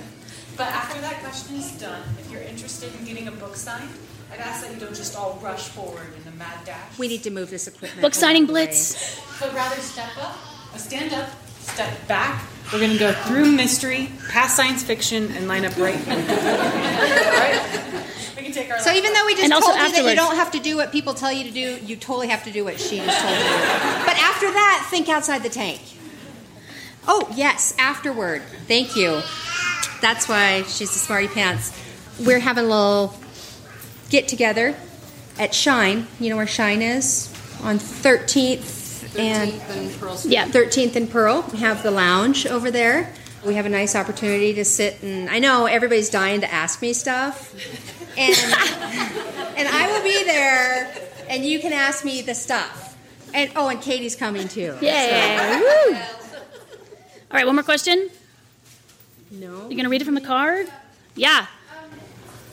But 0.58 0.70
after 0.70 1.00
that 1.02 1.22
question 1.22 1.58
is 1.58 1.72
done, 1.74 2.02
if 2.20 2.32
you're 2.32 2.42
interested 2.42 2.92
in 2.96 3.06
getting 3.06 3.28
a 3.28 3.32
book 3.32 3.56
signed, 3.56 3.92
I'd 4.34 4.40
ask 4.40 4.66
that 4.66 4.74
you 4.74 4.80
don't 4.80 4.96
just 4.96 5.16
all 5.16 5.38
rush 5.40 5.68
forward 5.68 6.08
in 6.20 6.34
a 6.34 6.36
mad 6.36 6.66
dash. 6.66 6.98
We 6.98 7.08
need 7.08 7.22
to 7.24 7.30
move 7.30 7.52
this 7.52 7.68
equipment. 7.68 8.02
Book 8.02 8.16
signing 8.16 8.46
along 8.46 8.56
way. 8.56 8.66
blitz. 8.66 9.22
but 9.40 9.54
rather 9.54 9.76
step 9.76 10.18
up, 10.18 10.36
stand 10.78 11.14
up, 11.14 11.30
step 11.60 12.08
back. 12.08 12.44
We're 12.74 12.80
going 12.80 12.94
to 12.94 12.98
go 12.98 13.14
through 13.14 13.52
mystery, 13.52 14.10
past 14.32 14.56
science 14.56 14.82
fiction, 14.82 15.32
and 15.34 15.48
line 15.48 15.64
up 15.64 15.78
right. 15.78 15.94
right? 16.08 17.94
We 18.36 18.42
can 18.42 18.52
take 18.52 18.72
our. 18.72 18.80
So 18.80 18.92
even 18.94 19.14
though 19.14 19.28
we 19.28 19.36
just 19.36 19.44
And 19.44 19.54
told 19.64 19.78
you 19.78 19.92
that 19.92 20.10
you 20.10 20.16
don't 20.16 20.38
have 20.38 20.50
to 20.54 20.60
do 20.60 20.76
what 20.76 20.92
people 20.92 21.14
tell 21.14 21.32
you 21.32 21.44
to 21.44 21.52
do, 21.52 21.86
you 21.86 21.98
totally 21.98 22.30
have 22.30 22.44
to 22.46 22.52
do 22.52 22.64
what 22.64 22.80
she 22.80 22.98
just 22.98 23.20
told 23.22 23.38
you. 23.38 24.06
But 24.06 24.18
after 24.18 24.50
that, 24.50 24.88
think 24.90 25.08
outside 25.08 25.44
the 25.44 25.50
tank. 25.50 25.82
Oh 27.08 27.28
yes, 27.36 27.74
afterward. 27.78 28.42
Thank 28.68 28.96
you. 28.96 29.22
That's 30.02 30.28
why 30.28 30.64
she's 30.64 30.92
the 30.92 31.00
smarty 31.00 31.28
pants. 31.28 31.78
We're 32.20 32.40
having 32.40 32.66
a 32.66 32.68
little 32.68 33.14
get 34.10 34.28
together 34.28 34.76
at 35.40 35.54
Shine. 35.54 36.08
You 36.20 36.30
know 36.30 36.38
where 36.38 36.48
Shine 36.48 36.82
is 36.82 37.32
on 37.64 37.78
13th 37.80 39.18
and 39.18 39.52
Yeah. 40.32 40.48
13th 40.48 40.96
and 40.96 41.10
Pearl. 41.10 41.46
We 41.52 41.60
have 41.60 41.84
the 41.84 41.92
lounge 41.92 42.46
over 42.46 42.72
there. 42.72 43.14
We 43.46 43.56
have 43.56 43.66
a 43.66 43.70
nice 43.70 43.96
opportunity 43.96 44.54
to 44.54 44.66
sit 44.66 45.02
and 45.02 45.30
I 45.30 45.40
know 45.40 45.66
everybody's 45.66 46.10
dying 46.10 46.42
to 46.42 46.52
ask 46.52 46.82
me 46.82 46.94
stuff. 46.94 47.54
And 48.18 48.36
and 49.58 49.68
I 49.68 49.92
will 49.92 50.04
be 50.04 50.24
there 50.26 50.94
and 51.30 51.46
you 51.46 51.60
can 51.60 51.74
ask 51.74 52.04
me 52.06 52.22
the 52.22 52.36
stuff. 52.36 52.98
And 53.34 53.50
oh, 53.56 53.70
and 53.70 53.82
Katy's 53.82 54.16
coming 54.16 54.48
too. 54.48 54.78
Yay! 54.82 55.60
Woo! 55.90 55.98
All 57.32 57.38
right, 57.38 57.46
one 57.46 57.56
more 57.56 57.64
question. 57.64 58.10
No. 59.32 59.68
You're 59.70 59.78
gonna 59.78 59.88
read 59.90 60.02
it 60.02 60.06
from 60.06 60.16
the 60.16 60.22
card? 60.22 60.68
Yeah. 61.16 61.46
Um, 61.78 61.90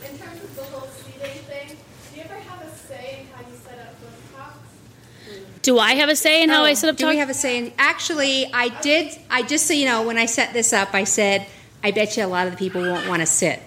in 0.08 0.16
terms 0.18 0.40
of 0.40 0.54
the 0.54 0.62
whole 0.62 0.86
seating 0.88 1.42
thing, 1.42 1.76
do 2.12 2.18
you 2.18 2.22
ever 2.24 2.34
have 2.34 2.62
a 2.62 2.70
say 2.76 3.20
in 3.22 3.26
how 3.34 3.40
you 3.50 3.56
set 3.56 3.78
up 3.80 4.00
book 4.00 4.10
talks? 4.36 5.62
Do 5.62 5.78
I 5.80 5.94
have 5.94 6.08
a 6.08 6.14
say 6.14 6.44
in 6.44 6.48
how 6.48 6.64
I 6.64 6.74
set 6.74 6.90
up 6.90 6.94
Oh, 6.94 6.98
Do 6.98 7.08
we 7.08 7.16
have 7.16 7.28
a 7.28 7.34
say 7.34 7.58
in 7.58 7.72
actually 7.76 8.48
I 8.54 8.68
did 8.80 9.18
I 9.28 9.42
just 9.42 9.66
so 9.66 9.74
you 9.74 9.84
know, 9.86 10.06
when 10.06 10.16
I 10.16 10.26
set 10.26 10.52
this 10.52 10.72
up 10.72 10.94
I 10.94 11.02
said 11.02 11.46
I 11.82 11.90
bet 11.90 12.16
you 12.16 12.24
a 12.24 12.28
lot 12.28 12.46
of 12.46 12.52
the 12.52 12.58
people 12.58 12.80
won't 12.80 13.08
want 13.08 13.20
to 13.20 13.26
sit. 13.26 13.60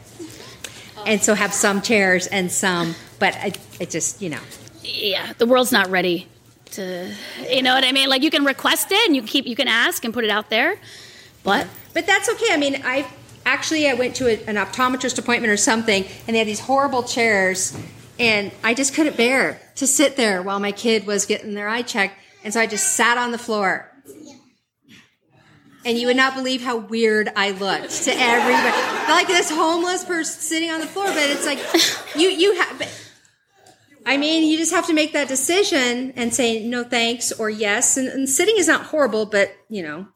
and 1.06 1.22
so 1.22 1.34
have 1.34 1.54
some 1.54 1.82
chairs 1.82 2.28
and 2.28 2.50
some, 2.50 2.96
but 3.20 3.36
it, 3.44 3.60
I 3.82 3.86
just, 3.86 4.22
you 4.22 4.30
know. 4.30 4.40
Yeah, 4.84 5.34
the 5.38 5.46
world's 5.46 5.72
not 5.74 5.90
ready 5.90 6.28
to, 6.74 7.14
you 7.50 7.62
know 7.62 7.74
what 7.74 7.84
I 7.84 7.92
mean? 7.92 8.10
Like 8.10 8.24
you 8.24 8.32
can 8.32 8.46
request 8.46 8.92
it 8.92 9.08
and 9.08 9.16
you 9.16 9.24
keep, 9.24 9.46
you 9.46 9.56
can 9.56 9.68
ask 9.68 10.04
and 10.06 10.14
put 10.14 10.24
it 10.24 10.30
out 10.30 10.50
there, 10.50 10.80
but 11.44 11.68
But 11.94 12.06
that's 12.08 12.30
okay. 12.30 12.54
I 12.54 12.58
mean, 12.58 12.82
I 12.84 13.06
actually 13.46 13.90
I 13.90 13.94
went 13.94 14.16
to 14.18 14.28
a, 14.28 14.50
an 14.50 14.56
optometrist 14.56 15.20
appointment 15.20 15.52
or 15.52 15.58
something, 15.58 16.06
and 16.28 16.36
they 16.36 16.40
had 16.40 16.48
these 16.48 16.62
horrible 16.62 17.04
chairs, 17.04 17.78
and 18.18 18.52
I 18.64 18.74
just 18.74 18.94
couldn't 18.94 19.18
bear 19.18 19.60
to 19.76 19.88
sit 19.88 20.16
there 20.16 20.42
while 20.42 20.60
my 20.60 20.72
kid 20.72 21.06
was 21.06 21.26
getting 21.26 21.54
their 21.54 21.68
eye 21.68 21.82
checked, 21.82 22.16
and 22.44 22.54
so 22.54 22.60
I 22.60 22.68
just 22.68 22.96
sat 22.96 23.18
on 23.18 23.32
the 23.32 23.38
floor. 23.38 23.88
And 25.84 25.98
you 25.98 26.08
would 26.08 26.16
not 26.16 26.36
believe 26.36 26.62
how 26.62 26.78
weird 26.78 27.32
I 27.36 27.52
looked 27.52 28.04
to 28.04 28.12
everybody, 28.14 29.12
like 29.12 29.28
this 29.28 29.50
homeless 29.50 30.06
person 30.06 30.40
sitting 30.40 30.70
on 30.70 30.80
the 30.80 30.86
floor. 30.86 31.08
But 31.08 31.30
it's 31.30 31.46
like 31.46 31.60
you 32.16 32.30
you 32.30 32.56
have. 32.56 33.01
I 34.06 34.18
mean, 34.18 34.50
you 34.50 34.58
just 34.58 34.74
have 34.74 34.88
to 34.88 34.94
make 34.94 35.14
that 35.14 35.28
decision 35.28 36.14
and 36.16 36.34
say 36.34 36.66
no 36.66 36.84
thanks 36.84 37.32
or 37.32 37.50
yes. 37.50 37.98
And, 37.98 38.08
and 38.08 38.28
sitting 38.28 38.58
is 38.58 38.68
not 38.68 38.86
horrible, 38.86 39.26
but 39.26 39.52
you 39.70 39.84
know, 39.84 40.08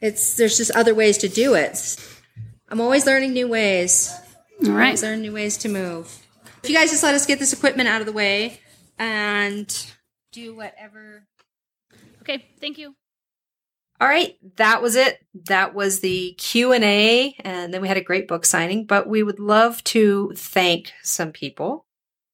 it's 0.00 0.36
there's 0.36 0.56
just 0.56 0.70
other 0.72 0.94
ways 0.94 1.18
to 1.18 1.28
do 1.28 1.54
it. 1.54 1.96
I'm 2.68 2.80
always 2.80 3.06
learning 3.06 3.32
new 3.32 3.48
ways. 3.48 4.14
all 4.64 4.72
right. 4.72 4.86
Always 4.86 5.02
learning 5.02 5.22
new 5.22 5.32
ways 5.32 5.56
to 5.58 5.68
move. 5.68 6.26
If 6.62 6.70
you 6.70 6.76
guys 6.76 6.90
just 6.90 7.02
let 7.02 7.14
us 7.14 7.26
get 7.26 7.38
this 7.38 7.52
equipment 7.52 7.88
out 7.88 8.00
of 8.00 8.06
the 8.06 8.12
way 8.12 8.60
and 8.98 9.66
do 10.32 10.54
whatever. 10.54 11.26
Okay, 12.22 12.44
thank 12.60 12.78
you. 12.78 12.94
All 14.00 14.08
right, 14.08 14.36
that 14.56 14.80
was 14.80 14.96
it. 14.96 15.18
That 15.46 15.74
was 15.74 16.00
the 16.00 16.34
Q&A 16.38 17.34
and 17.40 17.74
then 17.74 17.82
we 17.82 17.88
had 17.88 17.98
a 17.98 18.02
great 18.04 18.28
book 18.28 18.46
signing, 18.46 18.86
but 18.86 19.06
we 19.06 19.22
would 19.22 19.40
love 19.40 19.82
to 19.84 20.32
thank 20.36 20.92
some 21.02 21.32
people. 21.32 21.84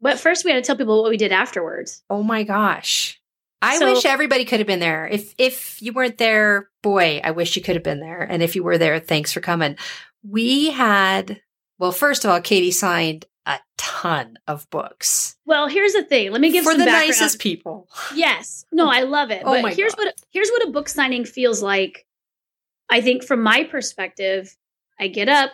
But 0.01 0.19
first, 0.21 0.45
we 0.45 0.51
had 0.51 0.63
to 0.63 0.67
tell 0.67 0.77
people 0.77 1.03
what 1.03 1.11
we 1.11 1.17
did 1.17 1.33
afterwards. 1.33 2.03
Oh 2.11 2.23
my 2.23 2.43
gosh. 2.43 3.21
I 3.63 3.79
So- 3.79 3.95
wish 3.95 4.05
everybody 4.05 4.45
could 4.45 4.61
have 4.61 4.67
been 4.67 4.81
there. 4.81 5.09
If 5.11 5.35
if 5.39 5.81
you 5.81 5.93
weren't 5.93 6.19
there, 6.19 6.71
boy, 6.83 7.21
I 7.25 7.31
wish 7.31 7.57
you 7.57 7.63
could 7.63 7.75
have 7.77 7.83
been 7.83 8.01
there. 8.01 8.23
And 8.23 8.43
if 8.43 8.55
you 8.55 8.63
were 8.63 8.79
there, 8.79 8.99
thanks 9.01 9.33
for 9.33 9.41
coming. 9.41 9.77
We 10.29 10.71
had 10.71 11.41
well, 11.79 11.93
first 11.93 12.25
of 12.25 12.31
all, 12.31 12.41
Katy 12.41 12.71
signed 12.71 13.27
a 13.47 13.59
ton 13.79 14.37
of 14.49 14.69
books 14.71 15.37
Well, 15.47 15.69
here's 15.69 15.93
the 15.93 16.03
thing. 16.03 16.33
Let 16.33 16.41
me 16.41 16.51
give 16.51 16.65
for 16.65 16.73
the 16.75 16.79
background. 16.85 17.07
nicest 17.09 17.39
people. 17.39 17.89
Yes. 18.15 18.65
No, 18.73 18.89
I 18.89 19.03
love 19.03 19.31
it. 19.31 19.43
Oh 19.45 19.63
but 19.63 19.75
here's 19.75 19.95
God. 19.95 20.07
what 20.07 20.15
here's 20.31 20.51
what 20.51 20.67
a 20.69 20.71
book 20.73 20.89
signing 20.89 21.25
feels 21.25 21.63
like. 21.63 22.07
I 22.91 23.01
think 23.01 23.25
from 23.25 23.43
my 23.43 23.65
perspective, 23.65 24.55
I 25.01 25.09
get 25.09 25.29
up, 25.29 25.51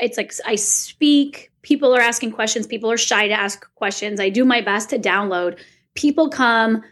it's 0.00 0.16
like 0.16 0.32
I 0.44 0.54
speak, 0.56 1.50
people 1.62 1.94
are 1.94 2.00
asking 2.00 2.32
questions, 2.32 2.66
people 2.66 2.90
are 2.90 2.96
shy 2.96 3.28
to 3.28 3.34
ask 3.34 3.66
questions. 3.74 4.20
I 4.20 4.28
do 4.28 4.44
my 4.44 4.60
best 4.60 4.90
to 4.90 4.98
download. 4.98 5.58
People 5.94 6.28
come 6.28 6.82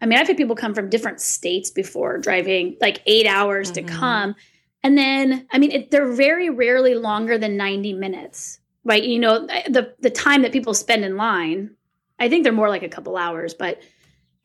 I 0.00 0.04
mean, 0.04 0.18
I've 0.18 0.26
had 0.28 0.36
people 0.36 0.54
come 0.56 0.74
from 0.74 0.90
different 0.90 1.22
states 1.22 1.70
before 1.70 2.18
driving 2.18 2.76
like 2.82 3.00
8 3.06 3.26
hours 3.26 3.70
Mhm. 3.70 3.74
to 3.74 3.82
come. 3.84 4.34
And 4.82 4.96
then, 4.98 5.46
I 5.50 5.58
mean, 5.58 5.72
it, 5.72 5.90
they're 5.90 6.12
very 6.12 6.50
rarely 6.50 6.94
longer 6.94 7.38
than 7.38 7.56
90 7.56 7.94
minutes, 7.94 8.60
right? 8.84 9.02
You 9.02 9.18
know, 9.18 9.46
the 9.46 9.94
the 10.00 10.10
time 10.10 10.42
that 10.42 10.52
people 10.52 10.74
spend 10.74 11.04
in 11.04 11.16
line, 11.16 11.70
I 12.18 12.28
think 12.28 12.44
they're 12.44 12.52
more 12.52 12.68
like 12.68 12.82
a 12.82 12.88
couple 12.90 13.16
hours, 13.16 13.54
but 13.54 13.80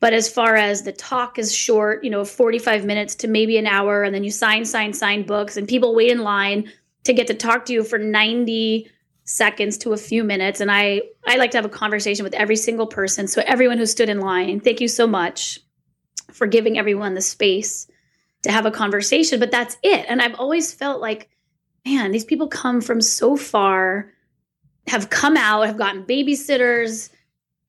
but 0.00 0.12
as 0.14 0.28
far 0.28 0.56
as 0.56 0.82
the 0.82 0.90
talk 0.92 1.38
is 1.38 1.54
short, 1.54 2.02
you 2.02 2.10
know, 2.10 2.24
45 2.24 2.84
minutes 2.84 3.14
to 3.16 3.28
maybe 3.28 3.56
an 3.56 3.68
hour, 3.68 4.02
and 4.02 4.12
then 4.12 4.24
you 4.24 4.32
sign, 4.32 4.64
sign, 4.64 4.92
sign 4.94 5.22
books, 5.22 5.56
and 5.56 5.68
people 5.68 5.94
wait 5.94 6.10
in 6.10 6.22
line 6.22 6.68
to 7.04 7.12
get 7.12 7.26
to 7.28 7.34
talk 7.34 7.66
to 7.66 7.72
you 7.72 7.84
for 7.84 7.98
90 7.98 8.90
seconds 9.24 9.78
to 9.78 9.92
a 9.92 9.96
few 9.96 10.24
minutes. 10.24 10.60
And 10.60 10.70
I 10.70 11.02
I 11.26 11.36
like 11.36 11.52
to 11.52 11.58
have 11.58 11.64
a 11.64 11.70
conversation 11.70 12.24
with 12.24 12.34
every 12.34 12.56
single 12.56 12.86
person. 12.86 13.26
So 13.26 13.42
everyone 13.46 13.78
who 13.78 13.86
stood 13.86 14.08
in 14.08 14.20
line, 14.20 14.60
thank 14.60 14.80
you 14.80 14.88
so 14.88 15.06
much 15.06 15.60
for 16.32 16.46
giving 16.46 16.78
everyone 16.78 17.14
the 17.14 17.20
space 17.20 17.86
to 18.42 18.52
have 18.52 18.66
a 18.66 18.70
conversation. 18.70 19.40
But 19.40 19.50
that's 19.50 19.76
it. 19.82 20.06
And 20.08 20.20
I've 20.20 20.34
always 20.34 20.72
felt 20.72 21.00
like, 21.00 21.28
man, 21.84 22.12
these 22.12 22.24
people 22.24 22.48
come 22.48 22.80
from 22.80 23.00
so 23.00 23.36
far, 23.36 24.12
have 24.86 25.10
come 25.10 25.36
out, 25.36 25.66
have 25.66 25.78
gotten 25.78 26.04
babysitters, 26.04 27.10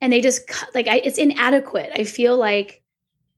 and 0.02 0.12
they 0.12 0.22
just 0.22 0.42
like 0.74 0.88
I, 0.88 0.98
it's 0.98 1.18
inadequate. 1.18 1.92
I 1.96 2.04
feel 2.04 2.38
like 2.38 2.83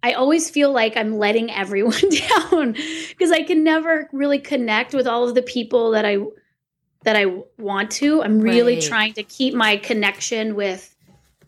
I 0.05 0.13
always 0.13 0.51
feel 0.51 0.71
like 0.71 0.95
I'm 0.95 1.17
letting 1.17 1.49
everyone 1.49 1.99
down 2.29 2.75
because 3.09 3.31
I 3.31 3.41
can 3.41 3.63
never 3.63 4.07
really 4.13 4.37
connect 4.37 4.93
with 4.93 5.07
all 5.07 5.27
of 5.27 5.33
the 5.33 5.41
people 5.41 5.89
that 5.91 6.05
I 6.05 6.19
that 7.05 7.15
I 7.15 7.25
want 7.57 7.89
to. 7.93 8.21
I'm 8.21 8.39
really 8.39 8.75
Right. 8.75 8.83
trying 8.83 9.13
to 9.13 9.23
keep 9.23 9.55
my 9.55 9.77
connection 9.77 10.53
with 10.53 10.95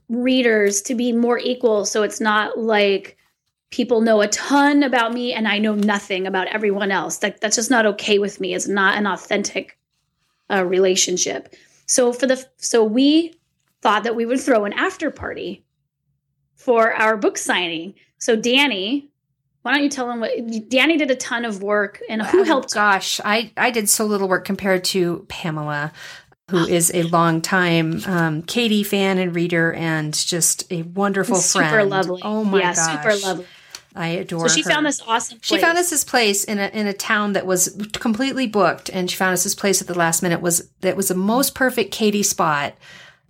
readers 0.10 0.82
to 0.84 0.95
be 0.95 1.12
more 1.12 1.38
equal 1.38 1.86
so 1.86 2.01
it's 2.01 2.20
not 2.20 2.58
like 2.58 3.16
people 3.70 4.01
know 4.01 4.22
a 4.22 4.28
ton 4.28 4.82
about 4.82 5.14
me 5.14 5.34
and 5.34 5.47
I 5.47 5.60
know 5.60 5.76
nothing 5.76 6.26
about 6.26 6.47
everyone 6.47 6.89
else. 6.89 7.18
That 7.20 7.39
that's 7.39 7.58
just 7.58 7.70
not 7.70 7.86
okay 7.86 8.18
with 8.18 8.39
me. 8.41 8.55
It's 8.55 8.68
not 8.68 8.97
an 8.97 9.05
authentic 9.05 9.78
uh, 10.49 10.66
relationship. 10.66 11.53
So 11.86 12.12
for 12.12 12.26
the 12.26 12.43
so 12.58 12.84
we 12.84 13.36
thought 13.84 14.03
that 14.03 14.16
we 14.16 14.26
would 14.26 14.41
throw 14.41 14.66
an 14.66 14.74
after 14.74 15.12
party 15.12 15.64
for 16.55 16.91
our 16.91 17.18
book 17.18 17.38
signing. 17.38 17.93
So 18.20 18.36
Dani, 18.38 19.07
why 19.61 19.74
don't 19.74 19.84
you 19.84 19.89
tell 19.89 20.07
them 20.07 20.20
what 20.20 20.32
Dani 20.38 20.97
did 20.97 21.11
a 21.11 21.15
ton 21.15 21.45
of 21.45 21.61
work 21.61 22.01
and 22.09 22.22
who 22.22 22.41
Oh, 22.41 22.43
helped 22.43 22.74
Gosh, 22.74 23.20
I 23.24 23.51
I 23.57 23.72
did 23.72 23.89
so 23.89 24.05
little 24.05 24.28
work 24.28 24.45
compared 24.45 24.84
to 24.86 25.26
Pamela, 25.30 25.91
who 26.49 26.65
is 26.65 26.91
a 26.93 27.03
longtime 27.03 28.01
um, 28.05 28.41
Katy 28.43 28.84
fan 28.84 29.18
and 29.18 29.36
reader, 29.36 29.74
and 29.74 30.13
just 30.13 30.72
a 30.72 30.84
wonderful 30.84 31.36
super 31.36 31.68
friend. 31.68 31.89
lovely. 31.89 32.22
Oh 32.24 32.43
my 32.43 32.59
yeah, 32.59 32.74
gosh, 32.74 33.03
super 33.03 33.28
lovely. 33.28 33.45
I 33.95 34.07
adore. 34.09 34.47
So 34.47 34.55
she 34.55 34.61
her. 34.61 34.70
found 34.70 34.86
this 34.86 35.01
awesome. 35.07 35.39
She 35.41 35.57
found 35.57 35.78
us 35.78 35.89
this 35.89 36.03
place 36.03 36.43
in 36.43 36.59
a 36.59 36.68
in 36.68 36.88
a 36.88 36.93
town 36.93 37.34
that 37.34 37.45
was 37.45 37.76
completely 37.93 38.47
booked, 38.47 38.89
and 38.89 39.09
she 39.09 39.18
found 39.18 39.34
us 39.34 39.43
this 39.43 39.55
place 39.55 39.82
at 39.82 39.88
the 39.88 39.97
last 39.97 40.22
minute. 40.24 40.39
was 40.39 40.70
That 40.82 40.95
was 40.95 41.07
the 41.09 41.15
most 41.15 41.55
perfect 41.55 41.91
Katy 41.91 42.24
spot. 42.24 42.76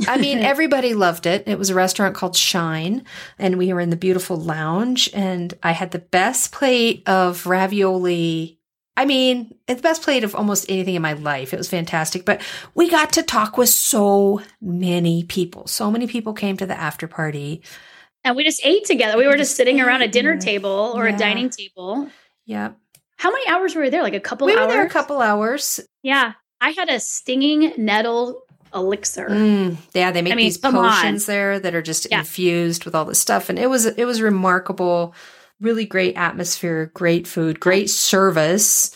I 0.08 0.18
mean, 0.18 0.38
everybody 0.54 0.94
loved 0.94 1.26
it. 1.26 1.48
It 1.48 1.58
was 1.58 1.70
a 1.70 1.76
restaurant 1.76 2.16
called 2.16 2.36
Shine, 2.36 3.04
and 3.40 3.58
we 3.58 3.72
were 3.74 3.80
in 3.80 3.90
the 3.90 3.96
beautiful 3.96 4.38
lounge, 4.38 5.10
and 5.14 5.54
I 5.64 5.72
had 5.72 5.92
the 5.92 6.00
best 6.00 6.52
plate 6.52 7.04
of 7.08 7.46
ravioli. 7.48 8.60
I 8.96 9.06
mean, 9.06 9.54
the 9.68 9.76
best 9.76 10.02
plate 10.02 10.24
of 10.24 10.34
almost 10.34 10.66
anything 10.70 10.96
in 10.96 11.02
my 11.04 11.14
life. 11.14 11.54
It 11.54 11.58
was 11.58 11.70
fantastic. 11.70 12.26
But 12.26 12.42
we 12.74 12.90
got 12.90 13.14
to 13.14 13.22
talk 13.24 13.56
with 13.58 13.70
so 13.70 14.42
many 14.60 15.24
people. 15.24 15.68
So 15.68 15.92
many 15.92 16.08
people 16.08 16.34
came 16.34 16.58
to 16.58 16.66
the 16.66 16.80
after 16.80 17.08
party. 17.08 17.62
and 18.24 18.36
we 18.36 18.44
just 18.44 18.60
ate 18.66 18.86
together. 18.86 19.16
We 19.18 19.28
were 19.28 19.38
just 19.38 19.56
sitting 19.56 19.80
around 19.80 20.02
a 20.02 20.08
dinner 20.08 20.32
mm-hmm. 20.34 20.40
table 20.40 20.94
or 20.96 21.08
Yeah. 21.08 21.16
a 21.16 21.18
dining 21.20 21.50
table. 21.52 22.10
Yep. 22.46 22.76
How 23.18 23.32
many 23.32 23.48
hours 23.48 23.76
were 23.76 23.84
we 23.84 23.90
there? 23.90 24.02
Like 24.04 24.16
a 24.16 24.20
couple 24.20 24.48
We 24.48 24.56
were 24.56 24.62
hours. 24.62 24.72
there 24.74 24.86
a 24.86 24.90
couple 24.90 25.22
hours. 25.22 25.80
Yeah, 26.02 26.34
I 26.60 26.72
had 26.72 26.90
a 26.90 27.00
stinging 27.00 27.74
nettle 27.78 28.42
elixir. 28.74 29.28
Mm, 29.30 29.78
yeah, 29.94 30.12
they 30.12 30.22
make 30.22 30.34
I 30.34 30.36
mean, 30.36 30.46
these 30.46 30.58
come 30.58 30.76
on. 30.78 30.92
potions 30.92 31.26
there 31.26 31.60
that 31.60 31.74
are 31.76 31.82
just 31.82 32.08
Yeah. 32.12 32.20
infused 32.20 32.86
with 32.86 32.96
all 32.96 33.06
this 33.06 33.20
stuff, 33.20 33.50
and 33.50 33.58
it 33.60 33.70
was 33.70 33.86
it 33.86 34.06
was 34.06 34.22
remarkable. 34.22 35.14
Really 35.60 35.86
great 35.86 36.16
atmosphere, 36.16 36.92
great 36.94 37.26
food, 37.28 37.60
great 37.60 37.90
service, 37.90 38.92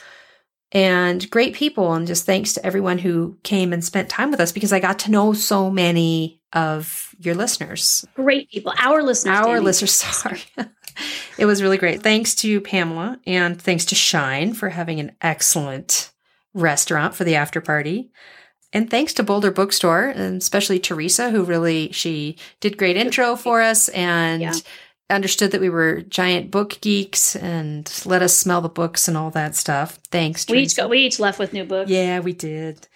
and 0.71 1.27
great 1.31 1.55
people. 1.55 1.93
And 1.93 2.05
just 2.07 2.25
thanks 2.25 2.53
to 2.53 2.65
everyone 2.65 2.99
who 2.99 3.37
came 3.43 3.73
and 3.73 3.83
spent 3.83 4.09
time 4.09 4.29
with 4.31 4.39
us 4.39 4.51
because 4.51 4.71
I 4.71 4.79
got 4.79 4.99
to 4.99 5.11
know 5.11 5.33
so 5.33 5.69
many 5.71 6.39
of 6.53 7.15
your 7.19 7.33
listeners, 7.33 8.05
Great 8.15 8.49
people. 8.51 8.73
Our 8.77 9.01
listeners. 9.03 9.37
our 9.39 9.57
Dani. 9.59 9.63
listeners. 9.63 9.91
Sorry. 9.93 10.41
it 11.37 11.45
was 11.45 11.61
really 11.63 11.77
great. 11.77 12.03
Thanks 12.03 12.35
to 12.35 12.59
Pamela 12.61 13.19
and 13.25 13.59
thanks 13.61 13.85
to 13.85 13.95
Shine 13.95 14.53
for 14.53 14.69
having 14.69 14.99
an 14.99 15.13
excellent 15.21 16.11
restaurant 16.53 17.15
for 17.15 17.23
the 17.23 17.35
after 17.35 17.61
party. 17.61 18.11
And 18.73 18.89
thanks 18.89 19.13
to 19.15 19.23
Boulder 19.23 19.51
Bookstore 19.51 20.07
and 20.07 20.41
especially 20.41 20.79
Teresa, 20.79 21.29
who 21.29 21.43
really 21.43 21.91
she 21.91 22.37
did 22.59 22.77
great 22.77 22.95
intro 22.97 23.35
for 23.35 23.61
us 23.61 23.89
and 23.89 24.41
Yeah. 24.41 24.53
understood 25.09 25.51
that 25.51 25.59
we 25.59 25.69
were 25.69 26.01
giant 26.03 26.51
book 26.51 26.77
geeks 26.79 27.35
and 27.35 27.91
let 28.05 28.21
us 28.21 28.35
smell 28.37 28.61
the 28.61 28.69
books 28.69 29.07
and 29.09 29.17
all 29.17 29.29
that 29.31 29.55
stuff. 29.55 29.99
Thanks, 30.09 30.45
We 30.47 30.59
each 30.59 30.69
Teresa. 30.69 30.81
got, 30.81 30.89
we 30.89 30.99
each 30.99 31.19
left 31.19 31.37
with 31.37 31.51
new 31.51 31.65
books. 31.65 31.91
yeah, 31.91 32.19
we 32.21 32.31
did. 32.31 32.87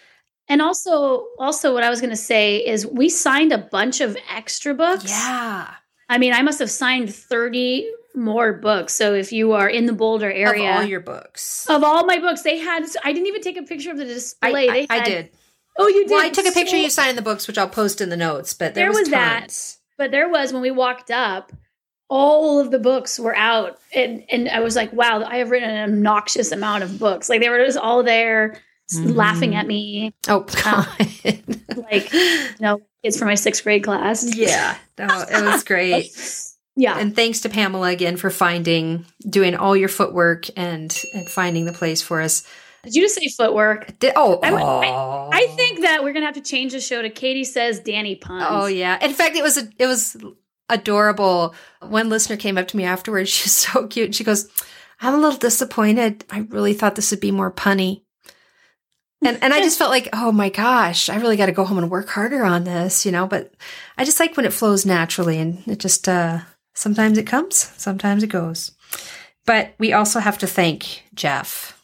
And 0.47 0.61
also, 0.61 1.25
also 1.39 1.73
what 1.73 1.83
I 1.83 1.89
was 1.89 1.99
going 1.99 2.11
to 2.11 2.15
say 2.15 2.57
is 2.57 2.85
we 2.87 3.09
signed 3.09 3.51
a 3.51 3.57
bunch 3.57 3.99
of 3.99 4.15
extra 4.33 4.73
books. 4.73 5.09
Yeah. 5.09 5.67
I 6.07 6.17
mean, 6.19 6.33
I 6.33 6.41
must 6.43 6.59
have 6.59 6.69
signed 6.69 7.13
30 7.13 7.89
more 8.13 8.53
books. 8.53 8.93
So 8.93 9.13
if 9.13 9.33
you 9.33 9.51
are 9.53 9.67
in 9.67 9.87
the 9.87 9.93
Boulder 9.93 10.31
area, 10.31 10.69
Of 10.69 10.75
all 10.77 10.83
your 10.85 10.99
books. 11.01 11.65
of 11.67 11.83
all 11.83 12.05
my 12.05 12.19
books, 12.19 12.43
they 12.43 12.59
had, 12.59 12.85
I 13.03 13.11
didn't 13.11 13.27
even 13.27 13.41
take 13.41 13.57
a 13.57 13.63
picture 13.63 13.91
of 13.91 13.97
the 13.97 14.05
display. 14.05 14.69
I- 14.69 14.71
they 14.71 14.87
I 14.89 15.03
did. 15.03 15.29
Oh, 15.77 15.87
you 15.87 16.03
did. 16.07 16.11
Well, 16.11 16.25
I 16.25 16.29
took 16.29 16.45
a 16.45 16.51
picture 16.51 16.71
So- 16.77 16.77
you 16.77 16.89
signing 16.89 17.15
the 17.15 17.21
books, 17.21 17.47
which 17.47 17.57
I'll 17.57 17.69
post 17.69 18.01
in 18.01 18.09
the 18.09 18.17
notes, 18.17 18.53
but 18.53 18.73
there, 18.73 18.85
There 18.85 18.89
was, 18.91 18.99
was 19.01 19.09
that. 19.09 19.75
But 19.97 20.11
there 20.11 20.29
was 20.29 20.51
when 20.53 20.61
we 20.61 20.71
walked 20.71 21.11
up, 21.11 21.51
all 22.09 22.59
of 22.59 22.69
the 22.71 22.79
books 22.79 23.19
were 23.19 23.35
out, 23.35 23.79
and 23.93 24.23
and 24.29 24.47
I 24.49 24.59
was 24.59 24.75
like, 24.75 24.93
wow, 24.93 25.23
I 25.23 25.37
have 25.37 25.49
written 25.51 25.69
an 25.69 25.89
obnoxious 25.93 26.51
amount 26.51 26.83
of 26.83 26.99
books. 26.99 27.29
Like 27.29 27.41
they 27.41 27.49
were 27.49 27.63
just 27.65 27.77
all 27.77 28.03
there. 28.03 28.61
s- 28.91 28.99
mm-hmm. 28.99 29.09
laughing 29.11 29.55
at 29.55 29.65
me, 29.65 30.13
Oh, 30.27 30.41
um, 30.41 30.45
God. 30.63 30.87
like 31.91 32.13
you 32.13 32.45
know, 32.59 32.81
kids 33.03 33.17
from 33.17 33.27
my 33.29 33.35
sixth 33.35 33.63
grade 33.63 33.83
class. 33.83 34.35
yeah. 34.35 34.77
No, 34.99 35.07
it 35.07 35.43
was 35.45 35.63
great. 35.63 36.07
Yeah. 36.77 36.99
And 36.99 37.15
thanks 37.15 37.39
to 37.39 37.49
Pamela 37.49 37.87
again 37.87 38.17
for 38.17 38.29
finding, 38.29 39.05
doing 39.29 39.55
all 39.55 39.77
your 39.77 39.87
footwork 39.87 40.47
and 40.57 40.93
and 41.13 41.29
finding 41.29 41.63
the 41.63 41.71
place 41.71 42.01
for 42.01 42.19
us. 42.19 42.43
Did 42.85 42.95
you 42.95 43.01
just 43.01 43.15
say 43.15 43.27
footwork? 43.27 43.99
Did, 43.99 44.13
oh, 44.15 44.39
I, 44.41 44.51
I- 44.53 45.29
I 45.37 45.47
think 45.55 45.81
that 45.81 46.03
we're 46.03 46.13
gonna 46.13 46.25
have 46.27 46.35
to 46.35 46.41
change 46.41 46.71
the 46.71 46.79
show 46.79 47.01
to 47.01 47.09
Katy 47.09 47.43
says 47.43 47.81
Dani 47.81 48.19
puns. 48.19 48.45
Oh 48.47 48.67
yeah. 48.67 48.97
In 49.03 49.11
fact, 49.13 49.35
it 49.35 49.43
was 49.43 49.57
a, 49.57 49.67
it 49.77 49.87
was 49.87 50.15
adorable. 50.69 51.53
One 51.81 52.09
listener 52.09 52.37
came 52.37 52.57
up 52.57 52.67
to 52.69 52.77
me 52.77 52.83
afterwards. 52.85 53.29
She's 53.31 53.53
so 53.53 53.87
cute. 53.87 54.15
She 54.15 54.23
goes, 54.23 54.47
"I'm 55.01 55.13
a 55.13 55.17
little 55.17 55.37
disappointed. 55.39 56.23
I 56.29 56.39
really 56.49 56.73
thought 56.73 56.95
this 56.95 57.11
would 57.11 57.19
be 57.19 57.31
more 57.31 57.51
punny." 57.51 58.03
And 59.23 59.37
and 59.41 59.53
I 59.53 59.59
just 59.61 59.77
felt 59.79 59.91
like, 59.91 60.09
"Oh 60.13 60.31
my 60.31 60.49
gosh, 60.49 61.09
I 61.09 61.15
really 61.17 61.37
got 61.37 61.47
to 61.47 61.51
go 61.51 61.65
home 61.65 61.77
and 61.79 61.89
work 61.89 62.09
harder 62.09 62.43
on 62.45 62.63
this," 62.63 63.05
you 63.05 63.11
know, 63.11 63.25
but 63.27 63.53
I 63.97 64.05
just 64.05 64.19
like 64.19 64.37
when 64.37 64.45
it 64.45 64.53
flows 64.53 64.85
naturally 64.85 65.37
and 65.39 65.63
it 65.67 65.79
just 65.79 66.07
uh 66.07 66.39
sometimes 66.73 67.17
it 67.17 67.23
comes, 67.27 67.55
sometimes 67.77 68.23
it 68.23 68.27
goes. 68.27 68.71
But 69.45 69.73
we 69.79 69.93
also 69.93 70.19
have 70.19 70.37
to 70.39 70.47
thank 70.47 71.03
Jeff. 71.13 71.74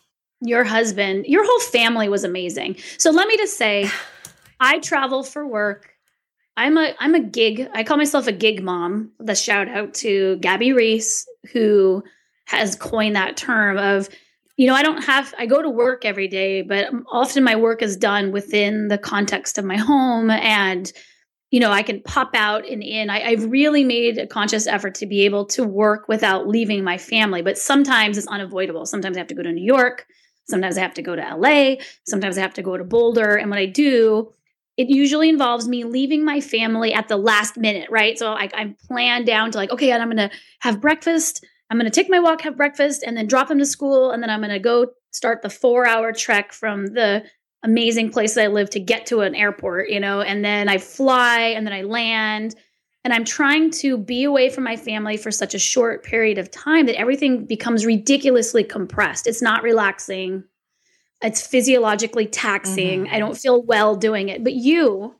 Your 0.41 0.63
husband, 0.63 1.25
your 1.27 1.45
whole 1.45 1.59
family 1.59 2.09
was 2.09 2.23
amazing. 2.23 2.77
So 2.97 3.11
let 3.11 3.27
me 3.27 3.37
just 3.37 3.57
say, 3.57 3.89
I 4.59 4.79
travel 4.79 5.23
for 5.23 5.47
work. 5.47 5.91
I'm 6.57 6.77
a 6.77 6.93
I'm 6.99 7.15
a 7.15 7.19
gig. 7.19 7.67
I 7.73 7.83
call 7.83 7.97
myself 7.97 8.27
a 8.27 8.31
gig 8.31 8.61
mom. 8.61 9.11
The 9.19 9.35
shout 9.35 9.67
out 9.69 9.93
to 9.95 10.37
Gabby 10.37 10.73
Reece, 10.73 11.25
who 11.51 12.03
has 12.45 12.75
coined 12.75 13.15
that 13.15 13.37
term 13.37 13.77
of, 13.77 14.09
you 14.57 14.67
know, 14.67 14.75
I 14.75 14.83
don't 14.83 15.03
have 15.03 15.33
I 15.39 15.45
go 15.45 15.61
to 15.61 15.69
work 15.69 16.05
every 16.05 16.27
day, 16.27 16.61
but 16.61 16.89
often 17.11 17.43
my 17.43 17.55
work 17.55 17.81
is 17.81 17.95
done 17.95 18.31
within 18.31 18.89
the 18.89 18.97
context 18.97 19.57
of 19.57 19.65
my 19.65 19.77
home 19.77 20.29
and 20.29 20.91
you 21.51 21.59
know, 21.59 21.71
I 21.71 21.83
can 21.83 22.01
pop 22.03 22.31
out 22.33 22.67
and 22.67 22.81
in. 22.81 23.09
I, 23.09 23.23
I've 23.23 23.51
really 23.51 23.83
made 23.83 24.17
a 24.17 24.25
conscious 24.25 24.67
effort 24.67 24.95
to 24.95 25.05
be 25.05 25.25
able 25.25 25.45
to 25.47 25.65
work 25.65 26.07
without 26.07 26.47
leaving 26.47 26.81
my 26.81 26.97
family, 26.97 27.41
but 27.41 27.57
sometimes 27.57 28.17
it's 28.17 28.27
unavoidable. 28.27 28.85
Sometimes 28.85 29.17
I 29.17 29.19
have 29.19 29.27
to 29.27 29.35
go 29.35 29.43
to 29.43 29.51
New 29.51 29.63
York. 29.63 30.07
Sometimes 30.49 30.77
I 30.77 30.81
have 30.81 30.93
to 30.95 31.01
go 31.01 31.15
to 31.15 31.35
LA. 31.35 31.75
Sometimes 32.05 32.37
I 32.37 32.41
have 32.41 32.53
to 32.55 32.61
go 32.61 32.77
to 32.77 32.83
Boulder. 32.83 33.35
And 33.35 33.49
when 33.49 33.59
I 33.59 33.65
do, 33.65 34.33
it 34.77 34.89
usually 34.89 35.29
involves 35.29 35.67
me 35.67 35.83
leaving 35.83 36.25
my 36.25 36.41
family 36.41 36.93
at 36.93 37.07
the 37.07 37.17
last 37.17 37.57
minute, 37.57 37.89
right? 37.89 38.17
So 38.17 38.33
I, 38.33 38.49
I'm 38.53 38.75
planned 38.87 39.25
down 39.25 39.51
to 39.51 39.57
like, 39.57 39.71
okay, 39.71 39.91
and 39.91 40.01
I'm 40.01 40.09
going 40.09 40.29
to 40.29 40.35
have 40.59 40.81
breakfast. 40.81 41.45
I'm 41.69 41.77
going 41.77 41.89
to 41.89 41.95
take 41.95 42.09
my 42.09 42.19
walk, 42.19 42.41
have 42.41 42.57
breakfast, 42.57 43.03
and 43.05 43.15
then 43.15 43.27
drop 43.27 43.47
them 43.47 43.59
to 43.59 43.65
school. 43.65 44.11
And 44.11 44.23
then 44.23 44.29
I'm 44.29 44.39
going 44.39 44.49
to 44.51 44.59
go 44.59 44.87
start 45.11 45.41
the 45.41 45.49
four 45.49 45.85
hour 45.85 46.11
trek 46.13 46.53
from 46.53 46.87
the 46.87 47.23
amazing 47.63 48.09
place 48.09 48.37
I 48.37 48.47
live 48.47 48.69
to 48.71 48.79
get 48.79 49.05
to 49.07 49.21
an 49.21 49.35
airport, 49.35 49.89
you 49.89 49.99
know, 49.99 50.21
and 50.21 50.43
then 50.43 50.67
I 50.67 50.77
fly 50.79 51.39
and 51.39 51.65
then 51.65 51.73
I 51.73 51.83
land. 51.83 52.55
And 53.03 53.13
I'm 53.13 53.25
trying 53.25 53.71
to 53.71 53.97
be 53.97 54.23
away 54.23 54.49
from 54.49 54.63
my 54.63 54.77
family 54.77 55.17
for 55.17 55.31
such 55.31 55.55
a 55.55 55.59
short 55.59 56.03
period 56.03 56.37
of 56.37 56.51
time 56.51 56.85
that 56.85 56.99
everything 56.99 57.45
becomes 57.45 57.85
ridiculously 57.85 58.63
compressed. 58.63 59.25
It's 59.25 59.41
not 59.41 59.63
relaxing. 59.63 60.43
It's 61.23 61.45
physiologically 61.45 62.27
taxing. 62.27 63.09
I 63.09 63.19
don't 63.19 63.37
feel 63.37 63.63
well 63.63 63.95
doing 63.95 64.29
it. 64.29 64.43
But 64.43 64.53
you 64.53 65.15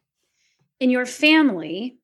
and 0.80 0.92
your 0.92 1.06
family 1.06 1.98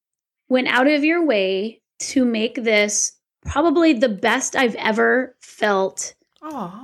went 0.50 0.68
out 0.68 0.88
of 0.88 1.04
your 1.04 1.26
way 1.26 1.82
to 2.00 2.26
make 2.26 2.56
this 2.56 3.14
probably 3.46 3.94
the 3.94 4.10
best 4.10 4.56
I've 4.56 4.76
ever 4.76 5.36
felt 5.42 6.16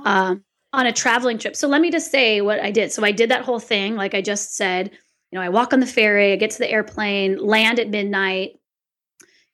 um, 0.04 0.44
on 0.72 0.86
a 0.86 0.92
traveling 0.92 1.38
trip. 1.38 1.56
So 1.56 1.68
let 1.68 1.80
me 1.80 1.90
just 1.90 2.10
say 2.10 2.40
what 2.40 2.60
I 2.60 2.70
did. 2.70 2.92
So 2.92 3.04
I 3.04 3.12
did 3.12 3.30
that 3.30 3.44
whole 3.44 3.60
thing, 3.60 3.96
like 3.96 4.14
I 4.14 4.20
just 4.20 4.56
said. 4.56 4.90
You 5.30 5.38
know, 5.38 5.44
I 5.44 5.48
walk 5.48 5.72
on 5.72 5.80
the 5.80 5.86
ferry, 5.86 6.32
I 6.32 6.36
get 6.36 6.50
to 6.52 6.58
the 6.58 6.70
airplane, 6.70 7.38
land 7.38 7.80
at 7.80 7.88
midnight. 7.90 8.60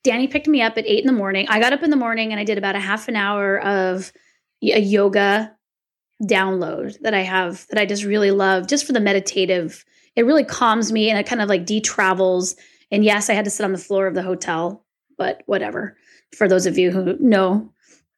Dani 0.03 0.29
picked 0.29 0.47
me 0.47 0.61
up 0.61 0.77
at 0.77 0.87
eight 0.87 0.99
in 0.99 1.07
the 1.07 1.13
morning. 1.13 1.45
I 1.49 1.59
got 1.59 1.73
up 1.73 1.83
in 1.83 1.89
the 1.89 1.95
morning 1.95 2.31
and 2.31 2.39
I 2.39 2.43
did 2.43 2.57
about 2.57 2.75
a 2.75 2.79
half 2.79 3.07
an 3.07 3.15
hour 3.15 3.59
of 3.59 4.11
a 4.63 4.79
yoga 4.79 5.55
download 6.23 6.99
that 7.01 7.13
I 7.13 7.21
have 7.21 7.67
that 7.69 7.79
I 7.79 7.85
just 7.85 8.03
really 8.03 8.31
love, 8.31 8.67
just 8.67 8.85
for 8.85 8.93
the 8.93 8.99
meditative. 8.99 9.85
It 10.15 10.25
really 10.25 10.43
calms 10.43 10.91
me 10.91 11.09
and 11.09 11.19
it 11.19 11.27
kind 11.27 11.41
of 11.41 11.49
like 11.49 11.65
de-travels. 11.65 12.55
And 12.91 13.03
yes, 13.03 13.29
I 13.29 13.33
had 13.33 13.45
to 13.45 13.51
sit 13.51 13.63
on 13.63 13.71
the 13.71 13.77
floor 13.77 14.07
of 14.07 14.13
the 14.13 14.23
hotel, 14.23 14.83
but 15.17 15.43
whatever. 15.45 15.95
For 16.35 16.47
those 16.47 16.65
of 16.65 16.77
you 16.77 16.91
who 16.91 17.17
know 17.19 17.71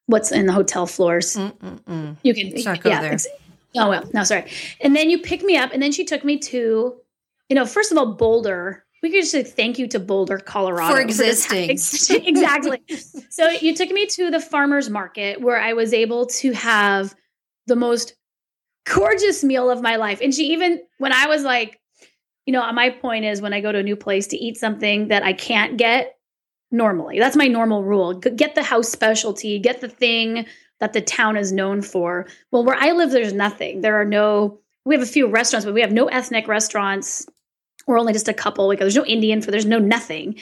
what's 0.05 0.31
in 0.31 0.45
the 0.45 0.53
hotel 0.53 0.85
floors, 0.85 1.35
Mm-mm-mm. 1.35 2.17
you 2.23 2.33
can 2.33 2.47
ex- 2.47 3.27
Oh 3.75 3.89
well, 3.89 4.07
no, 4.13 4.23
sorry. 4.23 4.45
And 4.81 4.95
then 4.95 5.09
you 5.09 5.19
picked 5.19 5.43
me 5.43 5.57
up, 5.57 5.71
and 5.73 5.81
then 5.81 5.91
she 5.91 6.05
took 6.05 6.23
me 6.23 6.37
to, 6.37 6.95
you 7.49 7.55
know, 7.55 7.65
first 7.65 7.91
of 7.91 7.97
all, 7.97 8.13
Boulder. 8.13 8.82
We 9.03 9.11
could 9.11 9.19
just 9.19 9.31
say 9.31 9.43
thank 9.43 9.77
you 9.77 9.87
to 9.89 9.99
Boulder, 9.99 10.37
Colorado, 10.37 10.93
For 10.95 11.01
existing. 11.01 11.69
exactly. 12.25 12.81
so 13.29 13.49
you 13.49 13.75
took 13.75 13.91
me 13.91 14.05
to 14.05 14.31
the 14.31 14.39
farmers 14.39 14.89
market 14.89 15.41
where 15.41 15.59
I 15.59 15.73
was 15.73 15.93
able 15.93 16.27
to 16.27 16.53
have 16.53 17.13
the 17.67 17.75
most 17.75 18.15
gorgeous 18.85 19.43
meal 19.43 19.69
of 19.69 19.81
my 19.81 19.97
life. 19.97 20.21
And 20.21 20.33
she 20.33 20.53
even, 20.53 20.81
when 20.99 21.11
I 21.11 21.27
was 21.27 21.43
like, 21.43 21.81
you 22.45 22.53
know, 22.53 22.71
my 22.71 22.91
point 22.91 23.25
is 23.25 23.41
when 23.41 23.51
I 23.51 23.59
go 23.59 23.73
to 23.73 23.79
a 23.79 23.83
new 23.83 23.97
place 23.97 24.27
to 24.27 24.37
eat 24.37 24.55
something 24.55 25.09
that 25.09 25.21
I 25.21 25.33
can't 25.33 25.75
get 25.75 26.17
normally. 26.71 27.19
That's 27.19 27.35
my 27.35 27.47
normal 27.47 27.83
rule. 27.83 28.13
Get 28.13 28.55
the 28.55 28.63
house 28.63 28.87
specialty, 28.87 29.59
get 29.59 29.81
the 29.81 29.89
thing 29.89 30.45
that 30.79 30.93
the 30.93 31.01
town 31.01 31.35
is 31.35 31.51
known 31.51 31.81
for. 31.81 32.25
Well, 32.51 32.63
where 32.63 32.77
I 32.79 32.93
live, 32.93 33.11
there's 33.11 33.33
nothing. 33.33 33.81
There 33.81 33.99
are 33.99 34.05
no, 34.05 34.59
we 34.85 34.95
have 34.95 35.03
a 35.03 35.05
few 35.05 35.27
restaurants, 35.27 35.65
but 35.65 35.73
we 35.73 35.81
have 35.81 35.91
no 35.91 36.05
ethnic 36.07 36.47
restaurants 36.47 37.27
or 37.87 37.97
only 37.97 38.13
just 38.13 38.27
a 38.27 38.33
couple 38.33 38.67
Like 38.67 38.79
there's 38.79 38.95
no 38.95 39.05
Indian 39.05 39.41
for 39.41 39.51
there's 39.51 39.65
no 39.65 39.79
nothing. 39.79 40.35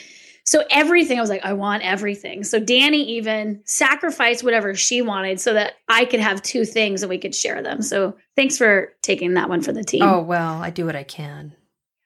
So 0.44 0.64
everything, 0.70 1.18
I 1.18 1.20
was 1.20 1.30
like, 1.30 1.44
I 1.44 1.52
want 1.52 1.84
everything. 1.84 2.42
So 2.42 2.60
Dani 2.60 3.04
even 3.04 3.60
sacrificed 3.64 4.42
whatever 4.42 4.74
she 4.74 5.00
wanted 5.00 5.40
so 5.40 5.54
that 5.54 5.74
I 5.88 6.04
could 6.04 6.18
have 6.20 6.42
two 6.42 6.64
things 6.64 7.02
and 7.02 7.10
we 7.10 7.18
could 7.18 7.34
share 7.34 7.62
them. 7.62 7.80
So 7.80 8.16
thanks 8.34 8.58
for 8.58 8.92
taking 9.02 9.34
that 9.34 9.48
one 9.48 9.62
for 9.62 9.72
the 9.72 9.84
team. 9.84 10.02
Oh 10.02 10.20
well, 10.20 10.60
I 10.60 10.70
do 10.70 10.84
what 10.84 10.96
I 10.96 11.04
can. 11.04 11.54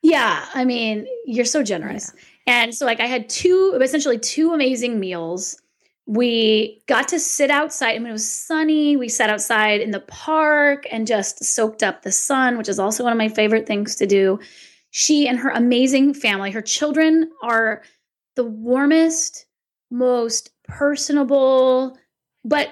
Yeah, 0.02 0.44
I 0.54 0.64
mean, 0.64 1.06
you're 1.24 1.46
so 1.46 1.62
generous. 1.62 2.12
And 2.46 2.74
so 2.74 2.84
like 2.84 3.00
I 3.00 3.06
had 3.06 3.28
two 3.28 3.78
essentially 3.80 4.18
two 4.18 4.52
amazing 4.52 5.00
meals. 5.00 5.60
We 6.08 6.82
got 6.86 7.08
to 7.08 7.18
sit 7.18 7.50
outside. 7.50 7.96
I 7.96 7.98
mean, 7.98 8.10
it 8.10 8.12
was 8.12 8.30
sunny. 8.30 8.96
We 8.96 9.08
sat 9.08 9.30
outside 9.30 9.80
in 9.80 9.90
the 9.90 10.00
park 10.00 10.86
and 10.92 11.06
just 11.06 11.42
soaked 11.42 11.82
up 11.82 12.02
the 12.02 12.12
sun, 12.12 12.58
which 12.58 12.68
is 12.68 12.78
also 12.78 13.02
one 13.02 13.12
of 13.12 13.18
my 13.18 13.28
favorite 13.28 13.66
things 13.66 13.96
to 13.96 14.06
do. 14.06 14.38
She 14.96 15.28
and 15.28 15.38
her 15.40 15.50
amazing 15.50 16.14
family, 16.14 16.50
her 16.52 16.62
children 16.62 17.30
are 17.42 17.82
the 18.34 18.44
warmest, 18.44 19.44
most 19.90 20.52
personable, 20.66 21.98
but 22.46 22.70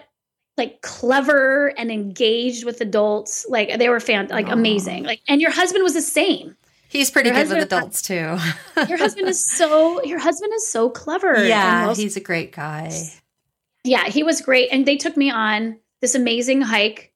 like 0.57 0.81
clever 0.81 1.66
and 1.77 1.93
engaged 1.93 2.64
with 2.64 2.81
adults. 2.81 3.45
Like 3.47 3.79
they 3.79 3.91
were 3.91 4.01
fan 4.01 4.29
like 4.29 4.49
amazing. 4.49 5.05
Like 5.05 5.20
and 5.29 5.43
your 5.43 5.51
husband 5.51 5.85
was 5.85 5.93
the 5.93 6.01
same. 6.01 6.57
He's 6.89 7.11
pretty 7.11 7.29
Your 7.29 7.45
good 7.45 7.51
with 7.51 7.70
uh, 7.70 7.77
adults 7.77 8.01
too. 8.01 8.14
Your 8.89 8.97
husband 8.97 9.29
is 9.29 9.45
so 9.45 10.03
your 10.05 10.18
husband 10.18 10.55
is 10.55 10.66
so 10.66 10.89
clever. 10.89 11.45
yeah, 11.47 11.85
most- 11.85 11.99
he's 11.99 12.16
a 12.16 12.20
great 12.20 12.53
guy. 12.53 12.91
yeah, 13.85 14.05
he 14.09 14.22
was 14.22 14.41
great. 14.41 14.70
And 14.72 14.87
they 14.87 14.97
took 14.97 15.14
me 15.14 15.31
on 15.31 15.79
this 16.01 16.14
amazing 16.14 16.62
hike 16.62 17.12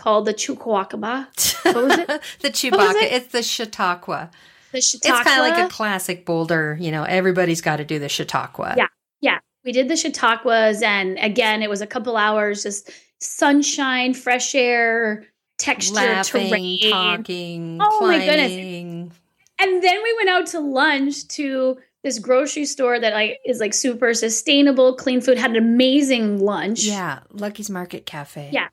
called 0.00 0.24
the 0.24 0.34
Chukwakaba. 0.34 1.26
What 1.64 1.74
was 1.76 1.98
it? 1.98 2.08
the 2.40 2.48
Chewbacca. 2.48 2.94
it? 2.94 3.12
It's 3.12 3.32
the 3.32 3.42
Chautauqua. 3.42 4.30
The 4.72 4.78
It's 4.78 5.00
kind 5.02 5.40
of 5.40 5.46
like 5.46 5.58
a 5.58 5.68
classic 5.68 6.24
boulder. 6.24 6.78
You 6.80 6.90
know, 6.90 7.02
everybody's 7.04 7.60
got 7.60 7.76
to 7.76 7.84
do 7.84 7.98
the 7.98 8.08
Chautauqua. 8.08 8.74
Yeah. 8.76 8.86
Yeah. 9.20 9.38
We 9.64 9.72
did 9.72 9.88
the 9.88 9.96
Chautauquas 9.96 10.82
and 10.82 11.18
again 11.18 11.62
it 11.62 11.68
was 11.68 11.82
a 11.82 11.86
couple 11.86 12.16
hours, 12.16 12.62
just 12.62 12.90
sunshine, 13.20 14.14
fresh 14.14 14.54
air, 14.54 15.26
texture, 15.58 15.94
Laughing, 15.94 16.48
terrain. 16.48 16.90
talking, 16.90 17.78
Oh 17.82 18.06
my 18.06 18.18
goodness. 18.18 19.12
And 19.60 19.82
then 19.82 20.02
we 20.02 20.14
went 20.16 20.30
out 20.30 20.46
to 20.48 20.60
lunch 20.60 21.28
to 21.28 21.76
this 22.02 22.18
grocery 22.18 22.64
store 22.64 22.98
that 22.98 23.12
like 23.12 23.38
is 23.44 23.60
like 23.60 23.74
super 23.74 24.14
sustainable, 24.14 24.94
clean 24.96 25.20
food, 25.20 25.36
had 25.36 25.50
an 25.50 25.58
amazing 25.58 26.38
lunch. 26.40 26.84
Yeah, 26.84 27.20
Lucky's 27.30 27.68
Market 27.68 28.06
Cafe. 28.06 28.48
Yeah. 28.50 28.68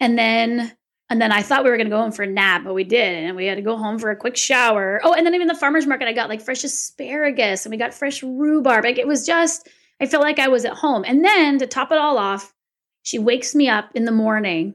And 0.00 0.18
then 0.18 0.72
and 1.10 1.22
then 1.22 1.32
I 1.32 1.40
thought 1.42 1.64
we 1.64 1.70
were 1.70 1.76
gonna 1.76 1.90
go 1.90 2.00
home 2.00 2.12
for 2.12 2.22
a 2.22 2.26
nap, 2.26 2.62
but 2.64 2.74
we 2.74 2.84
did, 2.84 3.24
and 3.24 3.36
we 3.36 3.46
had 3.46 3.56
to 3.56 3.62
go 3.62 3.76
home 3.76 3.98
for 3.98 4.10
a 4.10 4.16
quick 4.16 4.36
shower. 4.36 5.00
Oh, 5.02 5.14
and 5.14 5.24
then 5.24 5.34
even 5.34 5.48
the 5.48 5.54
farmer's 5.54 5.86
market, 5.86 6.08
I 6.08 6.12
got 6.12 6.28
like 6.28 6.42
fresh 6.42 6.64
asparagus 6.64 7.64
and 7.64 7.70
we 7.70 7.76
got 7.76 7.94
fresh 7.94 8.22
rhubarb. 8.22 8.84
Like 8.84 8.98
it 8.98 9.06
was 9.06 9.26
just 9.26 9.68
I 10.00 10.06
felt 10.06 10.22
like 10.22 10.38
I 10.38 10.48
was 10.48 10.64
at 10.64 10.74
home. 10.74 11.04
And 11.06 11.24
then 11.24 11.58
to 11.58 11.66
top 11.66 11.92
it 11.92 11.98
all 11.98 12.18
off, 12.18 12.54
she 13.02 13.18
wakes 13.18 13.54
me 13.54 13.68
up 13.68 13.90
in 13.94 14.04
the 14.04 14.12
morning 14.12 14.74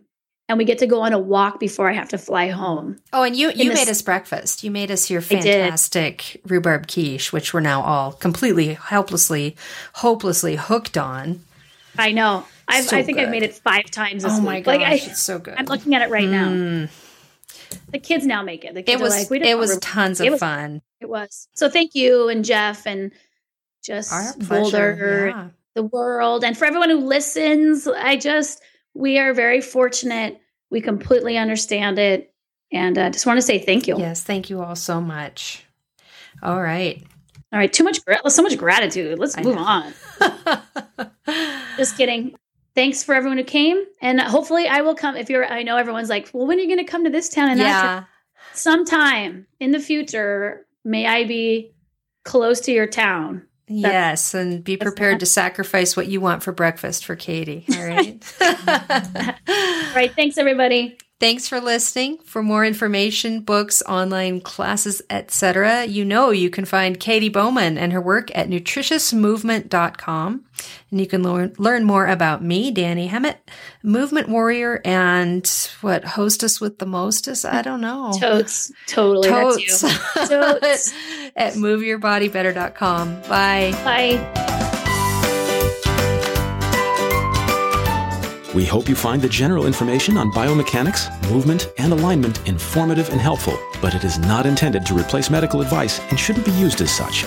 and 0.50 0.58
we 0.58 0.66
get 0.66 0.80
to 0.80 0.88
go 0.88 1.02
on 1.02 1.14
a 1.14 1.20
walk 1.20 1.60
before 1.60 1.90
I 1.90 1.94
have 1.94 2.10
to 2.10 2.18
fly 2.18 2.50
home. 2.50 2.98
Oh, 3.14 3.24
and 3.24 3.36
you 3.36 3.50
you 3.52 3.70
the 3.70 3.76
made 3.76 3.90
us 3.90 4.02
breakfast. 4.02 4.64
You 4.64 4.72
made 4.72 4.92
us 4.92 5.10
your 5.10 5.22
fantastic 5.22 6.42
rhubarb 6.46 6.88
quiche, 6.88 7.32
which 7.32 7.54
we're 7.54 7.62
now 7.62 7.82
all 7.82 8.12
completely, 8.12 8.74
helplessly, 8.74 9.56
hopelessly 9.94 10.58
hooked 10.58 10.98
on. 10.98 11.42
I 11.98 12.12
know. 12.12 12.46
I've, 12.74 12.86
So 12.86 12.98
I 12.98 13.04
think 13.04 13.18
I've 13.20 13.30
made 13.30 13.44
it 13.44 13.54
five 13.56 13.86
times 13.92 14.24
this 14.24 14.34
Oh 14.34 14.40
week. 14.40 14.66
my 14.66 14.74
Like 14.78 14.82
I, 14.82 14.94
it's 14.96 15.22
so 15.22 15.40
good. 15.40 15.56
I'm 15.58 15.66
looking 15.66 15.96
at 15.96 16.02
it 16.02 16.10
right 16.10 16.28
now. 16.30 16.88
the 17.92 18.00
kids 18.00 18.26
now 18.26 18.42
make 18.44 18.66
it. 18.66 18.74
The 18.74 18.82
It 18.82 18.86
kids 18.86 19.02
was 19.02 19.14
are 19.14 19.20
like, 19.20 19.30
we 19.30 19.42
it 19.42 19.58
was 19.58 19.78
tons 19.80 20.20
of 20.20 20.26
it 20.28 20.32
was- 20.32 20.40
fun. 20.40 20.82
It 21.02 21.10
was. 21.10 21.48
So 21.54 21.70
thank 21.70 21.96
you 21.96 22.30
and 22.30 22.46
Jeff 22.46 22.86
and 22.86 23.12
just 23.84 24.12
Our 24.14 24.34
Boulder, 24.38 24.96
pleasure. 24.96 25.28
Yeah. 25.28 25.48
the 25.76 25.84
world, 25.84 26.44
and 26.46 26.58
for 26.58 26.64
everyone 26.66 26.90
who 26.90 27.00
listens. 27.00 27.86
I 27.88 28.16
just 28.16 28.62
we 28.94 29.18
are 29.20 29.34
very 29.34 29.60
fortunate. 29.60 30.40
We 30.72 30.80
completely 30.80 31.38
understand 31.38 32.00
it, 32.00 32.34
and 32.72 32.98
uh, 32.98 33.10
just 33.10 33.26
want 33.26 33.38
to 33.38 33.42
say 33.42 33.60
thank 33.60 33.88
you. 33.88 33.98
Yes, 34.00 34.24
thank 34.24 34.50
you 34.50 34.62
all 34.64 34.78
so 34.78 35.02
much. 35.02 35.66
All 36.42 36.62
right. 36.62 37.04
All 37.52 37.60
right, 37.60 37.72
too 37.72 37.84
much, 37.84 38.00
so 38.30 38.42
much 38.42 38.58
gratitude. 38.58 39.20
Let's 39.20 39.38
I 39.38 39.42
move 39.44 39.56
know. 39.56 39.62
on. 39.62 39.94
Just 41.78 41.98
kidding. 41.98 42.36
Thanks 42.76 43.04
for 43.04 43.14
everyone 43.14 43.38
who 43.38 43.44
came, 43.44 43.84
and 44.02 44.20
hopefully 44.20 44.68
I 44.68 44.82
will 44.82 44.96
come. 44.96 45.16
If 45.16 45.30
you're, 45.30 45.46
I 45.46 45.64
know 45.64 45.78
everyone's 45.78 46.10
like, 46.10 46.30
well, 46.34 46.48
when 46.48 46.58
are 46.58 46.62
you 46.62 46.68
going 46.68 46.84
to 46.84 46.92
come 46.92 47.04
to 47.04 47.10
this 47.10 47.30
town 47.30 47.52
and 47.52 47.60
that 47.60 47.82
town? 47.82 47.86
yeah. 47.86 48.04
Sometime 48.54 49.48
in 49.60 49.72
the 49.72 49.80
future, 49.80 50.66
may 50.84 51.06
I 51.06 51.24
be 51.26 51.74
close 52.24 52.62
to 52.62 52.72
your 52.72 52.88
town. 52.88 53.48
Yes, 53.68 54.34
and 54.34 54.64
be 54.64 54.78
prepared 54.78 55.20
to 55.22 55.26
sacrifice 55.26 55.96
what 55.96 56.08
you 56.08 56.20
want 56.20 56.44
for 56.44 56.52
breakfast 56.52 57.06
for 57.06 57.16
Katy. 57.16 57.66
All 57.76 57.84
right. 57.84 58.36
All 58.42 59.96
right, 59.96 60.12
thanks 60.16 60.38
everybody. 60.38 60.98
Thanks 61.24 61.48
for 61.48 61.62
listening. 61.62 62.18
For 62.26 62.44
more 62.44 62.66
information, 62.66 63.40
books, 63.40 63.82
online 63.84 64.42
classes, 64.42 65.02
etc., 65.10 65.86
you 65.86 66.04
know 66.04 66.32
you 66.32 66.50
can 66.50 66.66
find 66.66 67.00
Katy 67.00 67.30
Bowman 67.30 67.78
and 67.78 67.94
her 67.94 68.02
work 68.02 68.30
at 68.36 68.50
nutritiousmovement.com. 68.50 70.44
And 70.92 71.00
you 71.00 71.08
can 71.08 71.24
learn, 71.24 71.54
learn 71.58 71.86
more 71.86 72.08
about 72.08 72.44
me, 72.44 72.74
Dani 72.74 73.08
Hemmat, 73.08 73.38
movement 73.84 74.28
warrior, 74.28 74.82
and 74.84 75.50
what 75.80 76.04
hostess 76.04 76.60
with 76.60 76.80
the 76.80 76.86
mostest? 76.86 77.46
I 77.46 77.62
don't 77.62 77.80
know. 77.80 78.12
Totes, 78.20 78.74
totally. 78.88 79.30
Totes. 79.30 79.80
Totes. 80.28 80.94
at 81.38 81.54
moveyyourbodybetter.com. 81.54 83.22
Bye. 83.30 83.72
Bye. 83.86 84.63
We 88.54 88.66
hope 88.66 88.88
you 88.88 88.94
find 88.94 89.20
the 89.20 89.30
general 89.30 89.66
information 89.66 90.16
on 90.16 90.32
biomechanics, 90.32 91.10
movement, 91.32 91.74
and 91.80 91.92
alignment 91.92 92.48
informative 92.48 93.10
and 93.10 93.20
helpful, 93.20 93.58
but 93.82 93.96
it 93.96 94.04
is 94.04 94.20
not 94.20 94.46
intended 94.46 94.86
to 94.86 94.94
replace 94.94 95.32
medical 95.32 95.62
advice 95.62 96.00
and 96.12 96.20
shouldn't 96.20 96.46
be 96.46 96.52
used 96.52 96.80
as 96.82 96.96
such. 96.96 97.26